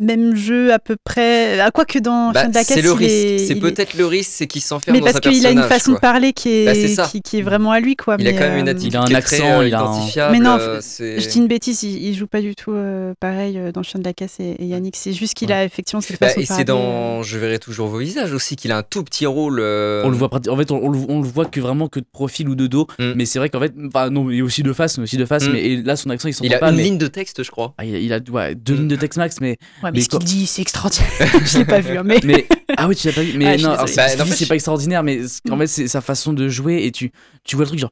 même 0.00 0.34
jeu 0.34 0.72
à 0.72 0.78
peu 0.78 0.96
près. 1.02 1.60
À 1.60 1.70
quoi 1.70 1.84
que 1.84 1.98
dans 1.98 2.32
Bah, 2.32 2.40
Chien 2.40 2.48
de 2.50 2.54
la 2.54 2.64
c'est 2.64 2.74
casse, 2.76 2.84
le 2.84 2.92
risque. 2.92 3.10
est- 3.12 3.38
C'est 3.38 3.52
est- 3.52 3.60
peut-être 3.60 3.94
le 3.94 4.06
risque, 4.06 4.30
c'est 4.32 4.46
qu'il 4.46 4.62
s'enferme 4.62 4.96
Mais 4.96 5.00
dans 5.00 5.06
parce 5.06 5.20
qu'il 5.20 5.46
a 5.46 5.50
une 5.50 5.62
façon 5.64 5.90
quoi. 5.92 5.94
de 5.96 6.00
parler 6.00 6.32
qui 6.32 6.64
Bah, 6.64 6.74
est, 6.74 6.88
ça. 6.88 7.06
qui, 7.10 7.20
qui 7.20 7.38
est 7.38 7.42
vraiment 7.42 7.72
à 7.72 7.80
lui, 7.80 7.94
quoi. 7.96 8.16
Il 8.18 8.26
a 8.26 8.32
quand 8.32 8.40
même 8.40 8.58
une 8.58 8.68
euh, 8.68 8.72
attitude 8.72 8.92
il 8.94 8.96
a 8.96 9.02
un 9.02 9.04
qui 9.04 9.12
est 9.12 9.16
accent, 9.16 9.36
très, 9.36 9.52
euh, 9.52 9.68
il 9.68 9.74
a 9.74 9.80
un- 9.82 9.92
identifiable. 9.92 10.32
Mais 10.32 10.38
non, 10.40 10.56
euh, 10.58 10.80
Je 11.00 11.28
dis 11.28 11.38
une 11.38 11.46
bêtise, 11.46 11.82
il, 11.82 12.02
il 12.06 12.14
joue 12.14 12.26
pas 12.26 12.40
du 12.40 12.54
tout 12.54 12.72
euh, 12.72 13.12
pareil 13.20 13.58
euh, 13.58 13.70
dans 13.70 13.82
Chien 13.82 14.00
de 14.00 14.04
la 14.04 14.12
casse 14.14 14.40
et, 14.40 14.56
et 14.58 14.64
Yannick. 14.64 14.96
C'est 14.96 15.12
juste 15.12 15.34
qu'il 15.34 15.48
Ouais. 15.48 15.54
a 15.54 15.64
effectivement 15.64 16.00
cette 16.00 16.18
Bah, 16.20 16.28
façon 16.28 16.40
et 16.40 16.42
de 16.44 16.46
c'est 16.48 16.64
parler, 16.64 16.64
dans 16.64 17.22
Je 17.22 17.38
verrai 17.38 17.58
toujours 17.58 17.88
vos 17.88 17.98
visages 17.98 18.32
aussi 18.32 18.56
qu'il 18.56 18.72
a 18.72 18.78
un 18.78 18.82
tout 18.82 19.04
petit 19.04 19.26
rôle. 19.26 19.58
euh, 19.60 20.02
On 20.04 20.08
le 20.08 20.16
voit 20.16 20.30
en 20.32 20.56
fait 20.56 20.70
on, 20.70 20.82
on 20.82 20.88
le, 20.88 20.98
on 21.08 21.20
le 21.20 21.28
voit 21.28 21.44
que 21.44 21.60
vraiment 21.60 21.88
que 21.88 22.00
de 22.00 22.06
profil 22.10 22.48
ou 22.48 22.54
de 22.54 22.66
dos 22.66 22.86
Mm. 22.98 23.12
mais 23.16 23.26
c'est 23.26 23.38
vrai 23.38 23.48
qu'en 23.50 23.60
fait 23.60 23.72
enfin 23.88 24.10
non 24.10 24.30
il 24.30 24.38
est 24.38 24.42
aussi 24.42 24.62
de 24.62 24.72
face 24.72 24.96
mais 24.98 25.04
aussi 25.04 25.16
de 25.16 25.24
face 25.24 25.46
Mm. 25.46 25.52
mais 25.52 25.64
et 25.64 25.76
là 25.82 25.96
son 25.96 26.10
accent 26.10 26.28
il 26.28 26.34
s'entend 26.34 26.46
Il 26.46 26.54
a 26.54 26.58
pas 26.58 26.70
une 26.70 26.78
ligne 26.78 26.98
de 26.98 27.06
texte, 27.06 27.42
je 27.42 27.50
crois. 27.50 27.74
Ah, 27.78 27.84
il 27.84 28.12
a, 28.12 28.20
deux 28.20 28.32
Mm. 28.74 28.76
lignes 28.76 28.88
de 28.88 28.96
texte 28.96 29.18
max 29.18 29.36
mais 29.40 29.56
Ouais, 29.82 29.90
mais, 29.90 29.98
mais 29.98 30.00
ce 30.02 30.08
qu'il 30.08 30.18
dit, 30.20 30.46
c'est 30.46 30.62
extraordinaire. 30.62 31.08
je 31.44 31.58
l'ai 31.58 31.64
pas 31.64 31.80
vu, 31.80 31.96
hein, 31.98 32.02
mais. 32.04 32.20
mais 32.24 32.46
ah 32.76 32.88
oui 32.88 32.96
tu 32.96 33.06
l'as 33.08 33.12
pas 33.12 33.22
vu 33.22 33.36
mais 33.36 33.46
Ah, 33.48 33.56
je 33.56 33.62
non 33.66 33.72
alors, 33.72 33.88
ce 33.88 33.96
Bah, 33.96 34.04
qu'il 34.06 34.12
dit, 34.16 34.18
n'empêche- 34.22 34.38
c'est 34.38 34.46
pas 34.46 34.54
extraordinaire 34.54 35.02
mais 35.02 35.20
en 35.50 35.56
Mm. 35.56 35.60
fait 35.60 35.66
c'est 35.66 35.88
sa 35.88 36.00
façon 36.00 36.32
de 36.32 36.48
jouer 36.48 36.84
et 36.84 36.92
tu 36.92 37.12
tu 37.44 37.56
vois 37.56 37.64
le 37.64 37.68
truc 37.68 37.80
genre 37.80 37.90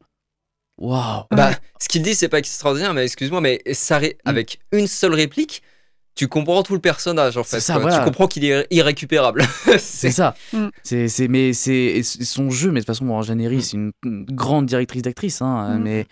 waouh 0.78 1.24
Bah, 1.30 1.50
ce 1.80 1.88
qu'il 1.88 2.02
dit, 2.02 2.14
c'est 2.14 2.28
pas 2.28 2.38
extraordinaire, 2.38 2.94
mais 2.94 3.04
excuse-moi, 3.04 3.40
mais 3.40 3.60
ça 3.72 3.98
ré- 3.98 4.16
Mm. 4.24 4.28
avec 4.28 4.60
une 4.72 4.86
seule 4.86 5.14
réplique, 5.14 5.62
tu 6.14 6.26
comprends 6.28 6.62
tout 6.62 6.74
le 6.74 6.80
personnage 6.80 7.36
en 7.36 7.44
fait. 7.44 7.60
ça, 7.60 7.78
voilà. 7.78 7.98
Tu 7.98 8.04
comprends 8.04 8.26
qu'il 8.26 8.44
est 8.44 8.66
irrécupérable. 8.70 9.42
c'est 9.78 10.10
ça 10.10 10.34
Mm. 10.52 10.68
c'est 10.82 11.08
c'est 11.08 11.28
mais 11.28 11.52
c'est 11.52 12.02
son 12.02 12.50
jeu 12.50 12.68
mais 12.70 12.80
de 12.80 12.84
toute 12.84 12.86
façon 12.94 13.04
bon, 13.04 13.20
Jeanne 13.22 13.40
Herry, 13.40 13.58
Mm. 13.58 13.60
c'est 13.60 13.76
une 13.76 13.92
grande 14.30 14.66
directrice 14.66 15.02
d'actrice 15.02 15.42
hein, 15.42 15.76
Mm. 15.78 15.82
mais 15.82 16.06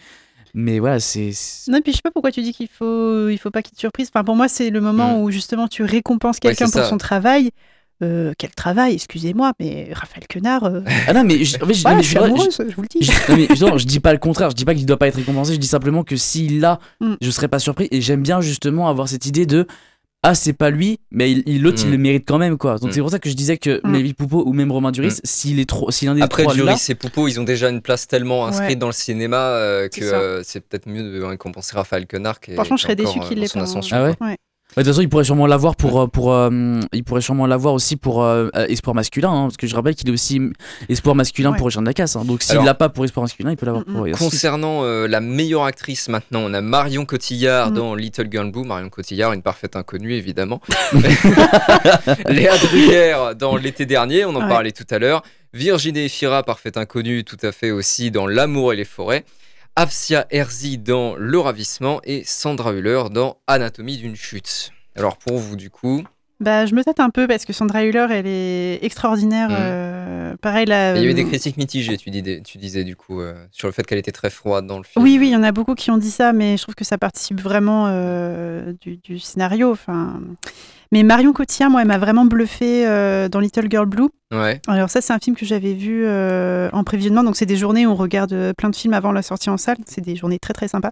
mais 0.54 0.78
voilà 0.78 1.00
c'est 1.00 1.30
Non, 1.68 1.80
puis 1.82 1.92
je 1.92 1.96
sais 1.96 2.02
pas 2.02 2.10
pourquoi 2.10 2.32
tu 2.32 2.42
dis 2.42 2.52
qu'il 2.52 2.68
faut, 2.68 3.28
il 3.28 3.38
faut 3.38 3.50
pas 3.50 3.62
qu'il 3.62 3.74
te 3.74 3.80
surprise. 3.80 4.08
Enfin, 4.14 4.24
pour 4.24 4.36
moi, 4.36 4.48
c'est 4.48 4.70
le 4.70 4.80
moment 4.80 5.18
Mm. 5.18 5.22
où 5.22 5.30
justement 5.30 5.68
tu 5.68 5.82
récompenses 5.84 6.38
quelqu'un 6.40 6.66
pour 6.66 6.74
ça. 6.74 6.84
son 6.88 6.98
travail. 6.98 7.50
Euh, 8.00 8.32
quel 8.38 8.50
travail, 8.54 8.94
excusez-moi, 8.94 9.54
mais 9.58 9.88
Raphaël 9.92 10.24
Quenard. 10.28 10.62
euh, 10.64 10.82
ah 11.08 11.12
non 11.12 11.24
mais 11.24 11.44
je, 11.44 11.56
en 11.60 11.66
fait, 11.66 11.74
je- 11.74 11.78
non, 11.78 11.82
voilà, 11.82 11.96
mais 11.96 12.02
je 12.02 12.06
je- 12.06 12.08
suis 12.10 12.18
amoureuse, 12.18 12.62
je 12.68 12.74
vous 12.76 12.82
le 12.82 12.88
dis. 12.88 12.98
Je, 13.02 13.64
non, 13.64 13.72
mais 13.72 13.78
je 13.78 13.86
dis 13.86 13.98
pas 13.98 14.12
le 14.12 14.20
contraire, 14.20 14.50
je 14.50 14.54
dis 14.54 14.64
pas 14.64 14.74
qu'il 14.76 14.86
doit 14.86 14.98
pas 14.98 15.08
être 15.08 15.16
récompensé, 15.16 15.54
je 15.54 15.58
dis 15.58 15.66
simplement 15.66 16.04
que 16.04 16.16
s'il 16.16 16.60
l'a, 16.60 16.78
Mm. 17.00 17.14
je 17.20 17.30
serais 17.32 17.48
pas 17.48 17.58
surpris 17.58 17.88
et 17.90 18.00
j'aime 18.00 18.22
bien 18.22 18.40
justement 18.40 18.88
avoir 18.88 19.08
cette 19.08 19.26
idée 19.26 19.46
de 19.46 19.66
ah 20.25 20.34
c'est 20.34 20.52
pas 20.52 20.70
lui 20.70 20.98
mais 21.10 21.30
il- 21.30 21.42
il- 21.46 21.62
l'autre 21.62 21.78
il 21.82 21.88
Mm. 21.88 21.92
le 21.92 21.98
mérite 21.98 22.25
quand 22.26 22.38
même 22.38 22.58
quoi 22.58 22.78
donc 22.78 22.90
Mm. 22.90 22.92
c'est 22.92 23.00
pour 23.00 23.10
ça 23.10 23.18
que 23.18 23.28
je 23.30 23.34
disais 23.34 23.56
que 23.56 23.80
Mm. 23.84 23.90
Melville 23.90 24.14
Poupeau 24.14 24.42
ou 24.46 24.52
même 24.52 24.72
Romain 24.72 24.90
Duris 24.90 25.20
s'il 25.25 25.60
est 25.60 25.68
trop 25.68 25.90
s'il 25.90 26.10
en 26.10 26.16
est 26.16 26.22
Après, 26.22 26.42
trois 26.42 26.54
là 26.54 26.62
Duris 26.75 26.87
et 26.90 26.94
Poupeau, 26.94 27.28
ils 27.28 27.38
ont 27.38 27.44
déjà 27.44 27.68
une 27.70 27.80
place 27.82 28.06
tellement 28.08 28.46
inscrite 28.46 28.70
Ouais. 28.70 28.76
dans 28.76 28.88
le 28.88 28.92
cinéma 28.92 29.37
euh, 29.37 29.88
que 29.88 29.94
C'est 30.04 30.12
euh, 30.14 30.42
c'est 30.42 30.60
peut-être 30.60 30.87
mieux 30.88 31.02
de 31.02 31.22
récompenser 31.22 31.76
Raphaël 31.76 32.06
Quenard. 32.06 32.40
qui 32.40 32.50
est- 32.50 32.54
Franchement, 32.54 32.76
je 32.76 32.82
serais 32.82 32.96
déçu 32.96 33.18
euh, 33.20 33.22
qu'il 33.28 33.38
l'ait 33.38 33.46
pas. 33.48 33.64
Ah 33.92 34.04
ouais. 34.04 34.37
Ouais. 34.76 34.82
De 34.82 34.88
toute 34.88 34.92
façon 34.94 35.00
il 35.02 35.08
pourrait 35.08 35.25
sûrement 35.25 35.46
l'avoir 35.46 35.76
pour 35.76 35.98
euh, 36.00 36.06
pour 36.06 36.30
euh, 36.32 36.78
il 36.92 37.02
pourrait 37.02 37.22
sûrement 37.22 37.46
l'avoir 37.46 37.72
aussi 37.72 37.96
pour 37.96 38.22
euh, 38.22 38.48
espoir 38.68 38.94
masculin 38.94 39.30
hein, 39.30 39.42
parce 39.44 39.56
que 39.56 39.66
je 39.66 39.75
rappelle 39.75 39.94
qu'il 39.94 40.08
est 40.08 40.12
aussi 40.12 40.40
espoir 40.90 41.14
masculin 41.16 41.52
Ouais. 41.52 41.56
pour 41.58 41.70
Jean 41.70 41.80
de 41.80 41.87
la 41.87 41.94
Casse 41.94 42.16
hein. 42.16 42.25
donc 42.26 42.42
s'il 42.42 42.58
l'a 42.60 42.75
pas 42.75 42.90
pour 42.90 43.04
espoir 43.06 43.25
masculin 43.25 43.50
il 43.50 43.56
peut 43.56 43.64
l'avoir 43.64 43.84
Mm, 43.88 43.92
pour 43.94 44.06
mm. 44.06 44.12
Concernant 44.12 44.84
euh, 44.84 45.08
la 45.08 45.20
meilleure 45.20 45.64
actrice 45.64 46.08
maintenant, 46.10 46.40
on 46.44 46.52
a 46.52 46.60
Marion 46.60 47.06
Cotillard 47.06 47.70
Mm. 47.70 47.75
dans 47.75 47.94
Little 47.94 48.28
Girl 48.30 48.50
Blue. 48.52 48.64
Marion 48.64 48.90
Cotillard, 48.90 49.32
une 49.32 49.42
parfaite 49.42 49.75
inconnue 49.75 50.12
évidemment. 50.12 50.60
Léa 52.28 52.56
Drucker 52.58 53.30
dans 53.38 53.56
l'été 53.56 53.87
dernier, 53.87 54.25
on 54.25 54.30
en 54.34 54.42
Ouais. 54.42 54.48
parlait 54.48 54.72
tout 54.72 54.87
à 54.90 54.98
l'heure. 54.98 55.22
Virginie 55.54 56.00
Efira, 56.00 56.42
parfaite 56.42 56.76
inconnue 56.76 57.25
tout 57.25 57.38
à 57.42 57.52
fait 57.52 57.70
aussi 57.70 58.10
dans 58.10 58.26
L'amour 58.26 58.72
et 58.72 58.76
les 58.76 58.84
forêts. 58.84 59.25
Afsia 59.82 60.26
Herzi 60.30 60.76
dans 60.76 61.14
Le 61.14 61.38
ravissement 61.38 62.00
et 62.02 62.25
Sandra 62.25 62.73
Hüller 62.73 63.04
dans 63.12 63.37
Anatomie 63.47 63.97
d'une 63.97 64.16
chute. 64.16 64.73
Alors 64.97 65.16
pour 65.18 65.38
vous 65.38 65.54
du 65.54 65.70
coup, 65.70 66.02
Bah, 66.40 66.66
je 66.66 66.75
me 66.75 66.82
tâte 66.82 66.99
un 66.99 67.11
peu 67.11 67.28
parce 67.28 67.44
que 67.44 67.52
Sandra 67.52 67.85
Hüller, 67.85 68.08
elle 68.11 68.26
est 68.26 68.85
extraordinaire. 68.85 69.50
Mhm. 69.50 69.56
euh, 69.61 70.37
pareil, 70.42 70.66
là. 70.66 70.97
il 70.97 71.04
y 71.04 71.06
a 71.06 71.08
eu 71.08 71.14
des 71.14 71.23
euh, 71.23 71.28
critiques 71.28 71.56
mitigées, 71.58 71.97
tu, 71.97 72.11
dis- 72.11 72.42
tu 72.42 72.58
disais 72.58 72.82
du 72.82 72.97
coup, 72.97 73.20
euh, 73.20 73.35
sur 73.52 73.68
le 73.68 73.73
fait 73.73 73.85
qu'elle 73.87 73.99
était 73.99 74.11
très 74.11 74.30
froide 74.30 74.66
dans 74.66 74.78
le 74.78 74.82
film. 74.85 75.04
Oui, 75.04 75.16
oui, 75.20 75.28
il 75.28 75.32
y 75.32 75.37
en 75.37 75.44
a 75.44 75.52
beaucoup 75.52 75.76
qui 75.76 75.92
ont 75.92 75.97
dit 75.97 76.11
ça, 76.11 76.32
mais 76.32 76.56
je 76.56 76.62
trouve 76.64 76.75
que 76.75 76.85
ça 76.85 76.99
participe 76.99 77.40
vraiment 77.40 77.85
euh, 77.87 78.73
du, 78.80 78.97
du 78.97 79.20
scénario. 79.20 79.70
Enfin, 79.70 80.20
mais 80.92 81.02
Marion 81.02 81.33
Cotillard, 81.33 81.71
moi, 81.71 81.83
elle 81.83 81.88
m'a 81.88 81.99
vraiment 81.99 82.25
bluffé 82.25 82.87
euh, 82.87 83.28
dans 83.28 83.40
Little 83.40 83.66
Girl 83.71 83.87
Blue. 83.87 84.09
Ouais. 84.33 84.61
Alors 84.68 84.90
ça, 84.90 85.00
c'est 85.00 85.12
un 85.14 85.18
film 85.18 85.35
que 85.37 85.47
j'avais 85.47 85.73
vu 85.73 86.02
euh, 86.04 86.68
en 86.74 86.85
prévisionnement. 86.85 87.22
Donc 87.22 87.37
c'est 87.37 87.46
des 87.46 87.57
journées 87.57 87.87
où 87.87 87.90
on 87.90 87.94
regarde 87.94 88.33
euh, 88.35 88.53
plein 88.57 88.68
de 88.68 88.77
films 88.77 88.92
avant 88.92 89.11
la 89.11 89.22
sortie 89.22 89.48
en 89.48 89.57
salle. 89.57 89.79
C'est 89.87 90.03
des 90.03 90.16
journées 90.16 90.38
très 90.38 90.53
très 90.53 90.68
sympas. 90.68 90.90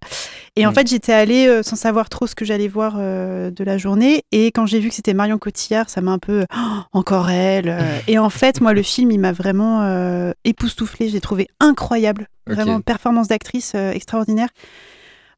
Et 0.57 0.67
en 0.67 0.71
Mm. 0.71 0.75
fait, 0.75 0.87
j'étais 0.89 1.13
allée 1.13 1.47
euh, 1.47 1.63
sans 1.63 1.77
savoir 1.77 2.09
trop 2.09 2.27
ce 2.27 2.35
que 2.35 2.45
j'allais 2.47 2.69
voir 2.69 2.95
euh, 2.99 3.51
de 3.51 3.63
la 3.65 3.77
journée. 3.77 4.23
Et 4.33 4.47
quand 4.53 4.65
j'ai 4.65 4.79
vu 4.81 4.89
que 4.89 4.95
c'était 4.95 5.13
Marion 5.15 5.37
Cotillard, 5.39 5.91
ça 5.91 6.01
m'a 6.01 6.13
un 6.13 6.19
peu 6.19 6.45
Oh, 6.57 6.59
encore 6.93 7.29
elle. 7.29 7.77
Et 8.09 8.19
en 8.19 8.31
fait, 8.31 8.61
moi, 8.63 8.73
le 8.73 8.83
film, 8.83 9.11
il 9.11 9.21
m'a 9.21 9.33
vraiment 9.33 9.83
euh, 9.83 10.33
époustouflé. 10.45 11.09
J'ai 11.11 11.21
trouvé 11.21 11.49
incroyable, 11.61 12.29
vraiment 12.47 12.81
performance 12.81 13.29
d'actrice 13.29 13.75
extraordinaire. 13.75 14.49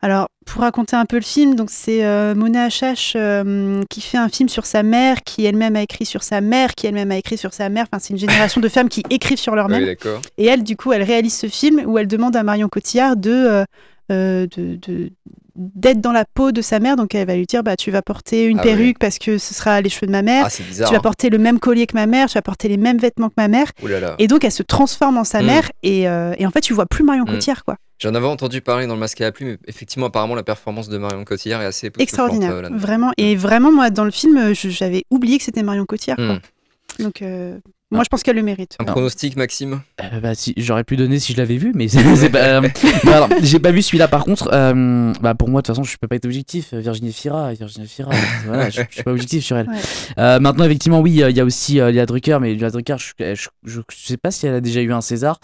Alors, 0.00 0.28
pour 0.46 0.62
raconter 0.62 0.94
un 0.94 1.06
peu 1.06 1.16
le 1.16 1.22
film, 1.22 1.56
donc 1.56 1.70
c'est 1.70 2.04
euh, 2.04 2.34
Mona 2.36 2.64
Achache 2.64 3.14
euh, 3.16 3.82
qui 3.90 4.00
fait 4.00 4.16
un 4.18 4.28
film 4.28 4.48
sur 4.48 4.64
sa 4.64 4.84
mère, 4.84 5.24
qui 5.24 5.44
elle-même 5.44 5.74
a 5.74 5.82
écrit 5.82 6.06
sur 6.06 6.22
sa 6.22 6.40
mère, 6.40 6.74
qui 6.76 6.86
elle-même 6.86 7.10
a 7.10 7.16
écrit 7.16 7.36
sur 7.36 7.52
sa 7.52 7.68
mère. 7.68 7.86
Enfin, 7.90 7.98
c'est 7.98 8.14
une 8.14 8.18
génération 8.20 8.60
de 8.60 8.68
femmes 8.68 8.88
qui 8.88 9.02
écrivent 9.10 9.40
sur 9.40 9.56
leur 9.56 9.66
Oui, 9.66 9.72
mère. 9.80 9.96
Et 10.38 10.46
elle, 10.46 10.62
du 10.62 10.76
coup, 10.76 10.92
elle 10.92 11.02
réalise 11.02 11.34
ce 11.36 11.48
film 11.48 11.82
où 11.84 11.98
elle 11.98 12.06
demande 12.06 12.36
à 12.36 12.44
Marion 12.44 12.68
Cotillard 12.68 13.16
de, 13.16 13.30
euh, 13.32 13.64
euh, 14.12 14.46
de, 14.56 14.76
de- 14.76 15.10
d'être 15.58 16.00
dans 16.00 16.12
la 16.12 16.24
peau 16.24 16.52
de 16.52 16.62
sa 16.62 16.78
mère. 16.78 16.96
Donc, 16.96 17.14
elle 17.14 17.26
va 17.26 17.34
lui 17.36 17.44
dire, 17.46 17.62
bah, 17.62 17.76
tu 17.76 17.90
vas 17.90 18.00
porter 18.00 18.46
une 18.46 18.60
Ah 18.60 18.62
perruque 18.62 18.98
parce 18.98 19.18
que 19.18 19.36
ce 19.38 19.52
sera 19.54 19.80
les 19.80 19.90
cheveux 19.90 20.06
de 20.06 20.12
ma 20.12 20.22
mère. 20.22 20.46
Ah, 20.48 20.62
bizarre. 20.62 20.88
tu 20.88 20.94
vas 20.94 20.98
hein. 20.98 21.02
porter 21.02 21.28
le 21.30 21.38
même 21.38 21.58
collier 21.58 21.86
que 21.86 21.94
ma 21.94 22.06
mère, 22.06 22.28
tu 22.28 22.34
vas 22.34 22.42
porter 22.42 22.68
les 22.68 22.76
mêmes 22.76 22.98
vêtements 22.98 23.28
que 23.28 23.34
ma 23.36 23.48
mère. 23.48 23.66
Ouh 23.82 23.88
là 23.88 24.00
là. 24.00 24.14
Et 24.18 24.28
donc, 24.28 24.44
elle 24.44 24.52
se 24.52 24.62
transforme 24.62 25.18
en 25.18 25.24
sa 25.24 25.42
Mm. 25.42 25.46
mère. 25.46 25.70
Et, 25.82 26.08
euh, 26.08 26.34
et 26.38 26.46
en 26.46 26.50
fait, 26.50 26.60
tu 26.60 26.72
vois 26.74 26.86
plus 26.86 27.04
Marion 27.04 27.24
Mm. 27.24 27.30
Cotillard, 27.32 27.64
quoi. 27.64 27.76
J'en 28.00 28.14
avais 28.14 28.26
entendu 28.26 28.60
parler 28.60 28.86
dans 28.86 28.94
le 28.94 29.00
masque 29.00 29.20
à 29.20 29.24
la 29.24 29.32
pluie, 29.32 29.44
mais 29.46 29.58
effectivement, 29.66 30.06
apparemment, 30.06 30.36
la 30.36 30.44
performance 30.44 30.88
de 30.88 30.98
Marion 30.98 31.24
Cotillard 31.24 31.60
est 31.62 31.66
assez 31.66 31.90
Extraordinaire. 31.98 32.52
euh, 32.54 32.62
là-dedans. 32.62 32.78
vraiment. 32.78 33.12
Et 33.16 33.34
vraiment, 33.34 33.72
moi, 33.72 33.90
dans 33.90 34.04
le 34.04 34.12
film, 34.12 34.52
j'avais 34.54 35.04
oublié 35.10 35.38
que 35.38 35.44
c'était 35.44 35.64
Marion 35.64 35.84
Cotillard, 35.84 36.16
quoi. 36.16 36.34
Mm. 36.34 36.40
Donc, 37.02 37.22
euh, 37.22 37.58
moi, 37.90 38.04
je 38.04 38.08
pense 38.08 38.22
qu'elle 38.22 38.36
le 38.36 38.42
mérite. 38.42 38.76
Un 38.80 38.84
Non. 38.84 38.92
pronostic, 38.92 39.36
Maxime 39.36 39.80
Euh, 40.02 40.20
bah, 40.20 40.34
si, 40.34 40.52
j'aurais 40.58 40.84
pu 40.84 40.96
donner 40.96 41.18
si 41.18 41.32
je 41.32 41.38
l'avais 41.38 41.56
vu, 41.56 41.72
mais 41.74 41.88
c'est 42.16 42.28
pas. 42.30 42.38
euh, 42.60 42.68
j'ai 43.42 43.58
pas 43.58 43.70
vu 43.72 43.80
celui-là 43.82 44.08
par 44.08 44.24
contre. 44.24 44.50
euh, 44.52 45.12
bah, 45.22 45.34
pour 45.34 45.48
moi, 45.48 45.62
de 45.62 45.66
toute 45.66 45.74
façon, 45.74 45.84
je 45.84 45.96
peux 45.96 46.06
pas 46.08 46.16
être 46.16 46.26
objectif. 46.26 46.74
Virginie 46.74 47.12
Fira, 47.12 47.52
Virginie 47.54 47.86
Fira, 47.86 48.10
voilà, 48.46 48.68
je, 48.70 48.82
je 48.88 48.94
suis 48.94 49.02
pas 49.02 49.10
objectif 49.12 49.44
sur 49.44 49.56
elle. 49.56 49.68
Ouais. 49.68 49.76
Euh, 50.18 50.38
maintenant, 50.38 50.64
effectivement, 50.64 51.00
oui, 51.00 51.22
euh, 51.22 51.30
il 51.30 51.36
y 51.36 51.40
a 51.40 51.44
aussi 51.44 51.80
euh, 51.80 51.90
Léa 51.90 52.04
Drucker, 52.06 52.38
mais 52.40 52.54
Léa 52.54 52.70
Drucker, 52.70 52.96
je, 52.98 53.12
je, 53.34 53.48
je- 53.64 53.80
je 53.90 54.06
sais 54.06 54.16
pas 54.18 54.30
si 54.30 54.46
elle 54.46 54.54
a 54.54 54.60
déjà 54.60 54.80
eu 54.82 54.92
un 54.92 55.00
César. 55.00 55.40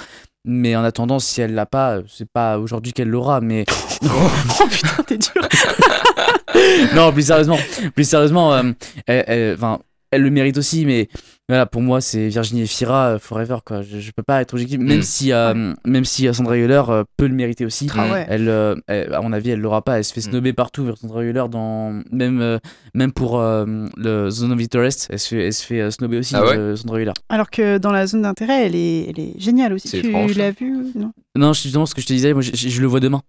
Mais 0.47 0.77
en 0.77 0.85
attendant, 0.85 1.19
si 1.21 1.41
elle 1.41 1.55
l'a 1.55 1.65
pas, 1.65 2.01
c'est 2.07 2.29
pas 2.31 2.59
aujourd'hui 2.59 2.93
qu'elle 2.93 3.09
l'aura. 3.09 3.41
Mais 3.41 3.65
oh 4.05 4.67
putain, 4.71 5.03
t'es 5.07 5.17
dur. 5.17 5.33
non, 6.95 7.11
plus 7.13 7.23
sérieusement, 7.27 7.59
plus 7.95 8.05
sérieusement, 8.09 8.53
euh, 8.53 8.63
elle, 9.07 9.25
elle- 9.27 9.55
enfin, 9.55 9.79
elle 10.15 10.23
le 10.23 10.31
mérite 10.31 10.57
aussi, 10.59 10.87
mais 10.87 11.09
voilà, 11.49 11.67
pour 11.67 11.83
moi, 11.83 12.01
c'est 12.01 12.29
Virginie 12.29 12.63
Efira 12.63 13.11
euh, 13.15 13.19
forever 13.19 13.59
quoi. 13.65 13.83
Je, 13.83 13.99
je 14.01 14.11
peux 14.13 14.23
pas 14.23 14.41
être 14.41 14.55
objectif, 14.55 14.79
même 14.79 15.01
Mm. 15.01 15.03
si, 15.03 15.33
euh, 15.33 15.75
même 15.85 16.05
si 16.05 16.27
euh, 16.27 16.33
Sandra 16.33 16.57
Hüller 16.57 16.83
peut 17.19 17.27
le 17.27 17.35
mériter 17.35 17.67
aussi. 17.67 17.89
Ah 17.97 18.11
ouais. 18.11 18.27
Elle, 18.29 18.49
euh, 18.49 18.75
elle- 18.87 19.13
à 19.13 19.21
mon 19.21 19.33
avis, 19.33 19.51
elle 19.51 19.61
l'aura 19.61 19.83
pas. 19.83 19.99
Elle 19.99 20.05
se 20.05 20.13
fait 20.15 20.21
Mm. 20.21 20.31
snobber 20.31 20.53
partout, 20.55 20.89
Sandra 20.97 21.23
Hüller, 21.23 21.45
dans 21.51 22.01
même 22.11 22.41
euh, 22.41 22.59
même 22.95 23.13
pour 23.13 23.39
euh, 23.41 23.67
le 23.97 24.31
Zone 24.31 24.53
of 24.53 24.61
Interest, 24.61 25.09
elle 25.11 25.19
se 25.19 25.29
fait, 25.35 25.45
elle 25.47 25.53
se 25.53 25.65
fait 25.67 25.91
snobber 25.91 26.19
aussi, 26.19 26.35
Ah 26.37 26.45
ouais? 26.45 26.77
Sandra 26.77 27.01
Hüller. 27.01 27.13
Alors 27.29 27.51
que 27.51 27.79
dans 27.79 27.93
la 27.93 28.07
zone 28.07 28.23
d'intérêt, 28.23 28.67
elle 28.67 28.77
est, 28.77 29.11
elle 29.11 29.21
est 29.21 29.41
géniale 29.41 29.73
aussi. 29.75 29.89
C'est 29.89 30.01
Tu 30.01 30.11
l'as 30.39 30.51
vu 30.53 30.73
Non? 30.95 31.13
Non, 31.37 31.53
justement, 31.53 31.85
ce 31.87 31.95
que 31.95 32.01
je 32.01 32.07
te 32.07 32.13
disais, 32.13 32.33
moi, 32.33 32.43
je, 32.43 32.53
je- 32.55 32.69
je 32.69 32.81
le 32.81 32.87
vois 32.87 33.01
demain. 33.01 33.21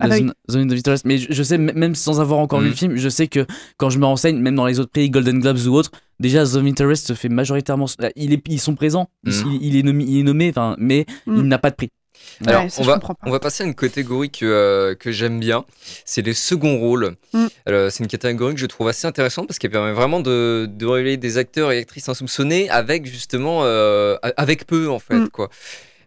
Ah 0.00 0.08
bah 0.08 0.14
oui. 0.16 0.20
zone, 0.20 0.34
zone 0.50 0.72
of 0.72 0.78
Interest. 0.78 1.04
Mais 1.04 1.18
je, 1.18 1.26
je 1.32 1.42
sais, 1.42 1.58
même 1.58 1.94
sans 1.94 2.20
avoir 2.20 2.38
encore 2.40 2.60
Mm. 2.60 2.64
vu 2.64 2.68
le 2.70 2.76
film, 2.76 2.96
je 2.96 3.08
sais 3.08 3.28
que 3.28 3.46
quand 3.76 3.90
je 3.90 3.98
me 3.98 4.04
renseigne, 4.06 4.38
même 4.38 4.54
dans 4.56 4.66
les 4.66 4.80
autres 4.80 4.90
pays, 4.92 5.10
Golden 5.10 5.38
Globes 5.40 5.66
ou 5.66 5.74
autres, 5.74 5.90
déjà 6.18 6.44
Zone 6.44 6.64
of 6.66 6.70
Interest 6.70 7.06
se 7.06 7.12
fait 7.14 7.28
majoritairement. 7.28 7.86
Il 8.16 8.32
est, 8.32 8.42
ils 8.48 8.60
sont 8.60 8.74
présents, 8.74 9.08
Mm. 9.24 9.30
il, 9.46 9.64
il 9.66 9.76
est 9.76 9.82
nommé, 9.82 10.04
il 10.08 10.20
est 10.20 10.22
nommé 10.22 10.52
mais 10.78 11.06
Mm. 11.26 11.36
il 11.36 11.42
n'a 11.44 11.58
pas 11.58 11.70
de 11.70 11.76
prix. 11.76 11.90
Alors, 12.46 12.64
Ouais, 12.64 12.68
ça, 12.68 12.82
on, 12.82 12.84
va, 12.84 12.94
comprends 12.94 13.14
pas. 13.14 13.26
on 13.26 13.30
va 13.30 13.40
passer 13.40 13.64
à 13.64 13.66
une 13.66 13.74
catégorie 13.74 14.30
que, 14.30 14.44
euh, 14.44 14.94
que 14.94 15.10
j'aime 15.10 15.40
bien. 15.40 15.64
C'est 16.04 16.20
les 16.20 16.34
seconds 16.34 16.78
rôles. 16.78 17.16
Mm. 17.32 17.46
C'est 17.66 18.00
une 18.00 18.08
catégorie 18.08 18.54
que 18.54 18.60
je 18.60 18.66
trouve 18.66 18.88
assez 18.88 19.06
intéressante 19.06 19.46
parce 19.46 19.58
qu'elle 19.58 19.70
permet 19.70 19.92
vraiment 19.92 20.20
de, 20.20 20.68
de 20.70 20.86
révéler 20.86 21.16
des 21.16 21.38
acteurs 21.38 21.72
et 21.72 21.78
actrices 21.78 22.08
insoupçonnés 22.10 22.68
avec 22.68 23.06
justement 23.06 23.60
euh, 23.64 24.16
a- 24.22 24.32
avec 24.36 24.66
peu 24.66 24.90
en 24.90 24.98
fait. 24.98 25.14
Mm. 25.16 25.28
Quoi. 25.30 25.48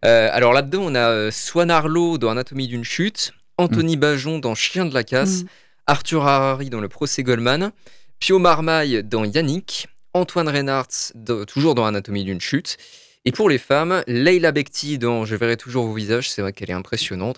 Euh, 0.05 0.29
alors 0.31 0.53
là-dedans, 0.53 0.81
on 0.83 0.93
a 0.95 1.31
Swan 1.31 1.71
Arlo 1.71 2.17
dans 2.19 2.29
Anatomie 2.29 2.67
d'une 2.67 2.83
chute, 2.83 3.31
Anthony 3.57 3.97
Bajon 3.97 4.39
dans 4.39 4.55
Chien 4.55 4.85
de 4.85 4.93
la 4.93 5.03
casse, 5.03 5.43
Mm. 5.43 5.47
Arthur 5.87 6.25
Harari 6.25 6.69
dans 6.69 6.79
Le 6.81 6.87
procès 6.87 7.23
Goldman, 7.23 7.71
Pio 8.19 8.39
Marmaille 8.39 9.03
dans 9.03 9.25
Yannick, 9.25 9.87
Antoine 10.13 10.47
Reinhardt 10.47 11.11
toujours 11.47 11.75
dans 11.75 11.85
Anatomie 11.85 12.23
d'une 12.23 12.39
chute. 12.41 12.77
Et 13.25 13.31
pour 13.31 13.49
les 13.49 13.57
femmes, 13.57 14.03
Leila 14.07 14.51
Bekti 14.51 14.97
dans 14.97 15.25
Je 15.25 15.35
verrai 15.35 15.57
toujours 15.57 15.85
vos 15.85 15.93
visages, 15.93 16.29
c'est 16.29 16.41
vrai 16.41 16.51
qu'elle 16.53 16.69
est 16.69 16.73
impressionnante. 16.73 17.37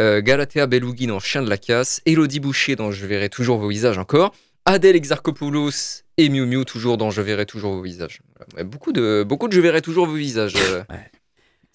Euh, 0.00 0.20
Galatea 0.22 0.66
Belougui 0.66 1.06
dans 1.06 1.20
Chien 1.20 1.42
de 1.42 1.48
la 1.50 1.58
casse, 1.58 2.00
Elodie 2.06 2.40
Boucher 2.40 2.76
dans 2.76 2.90
Je 2.90 3.06
verrai 3.06 3.28
toujours 3.28 3.58
vos 3.58 3.68
visages 3.68 3.98
encore, 3.98 4.34
Adèle 4.64 4.96
Exarchopoulos 4.96 6.02
et 6.18 6.28
Miu 6.28 6.44
Miu 6.46 6.64
toujours 6.64 6.96
dans 6.98 7.10
Je 7.10 7.20
verrai 7.22 7.46
toujours 7.46 7.72
vos 7.74 7.82
visages. 7.82 8.20
Voilà. 8.50 8.64
Beaucoup, 8.64 8.92
de, 8.92 9.24
beaucoup 9.26 9.48
de 9.48 9.52
Je 9.52 9.60
verrai 9.60 9.80
toujours 9.82 10.06
vos 10.06 10.14
visages. 10.16 10.54
euh. 10.56 10.82
Ouais. 10.90 11.10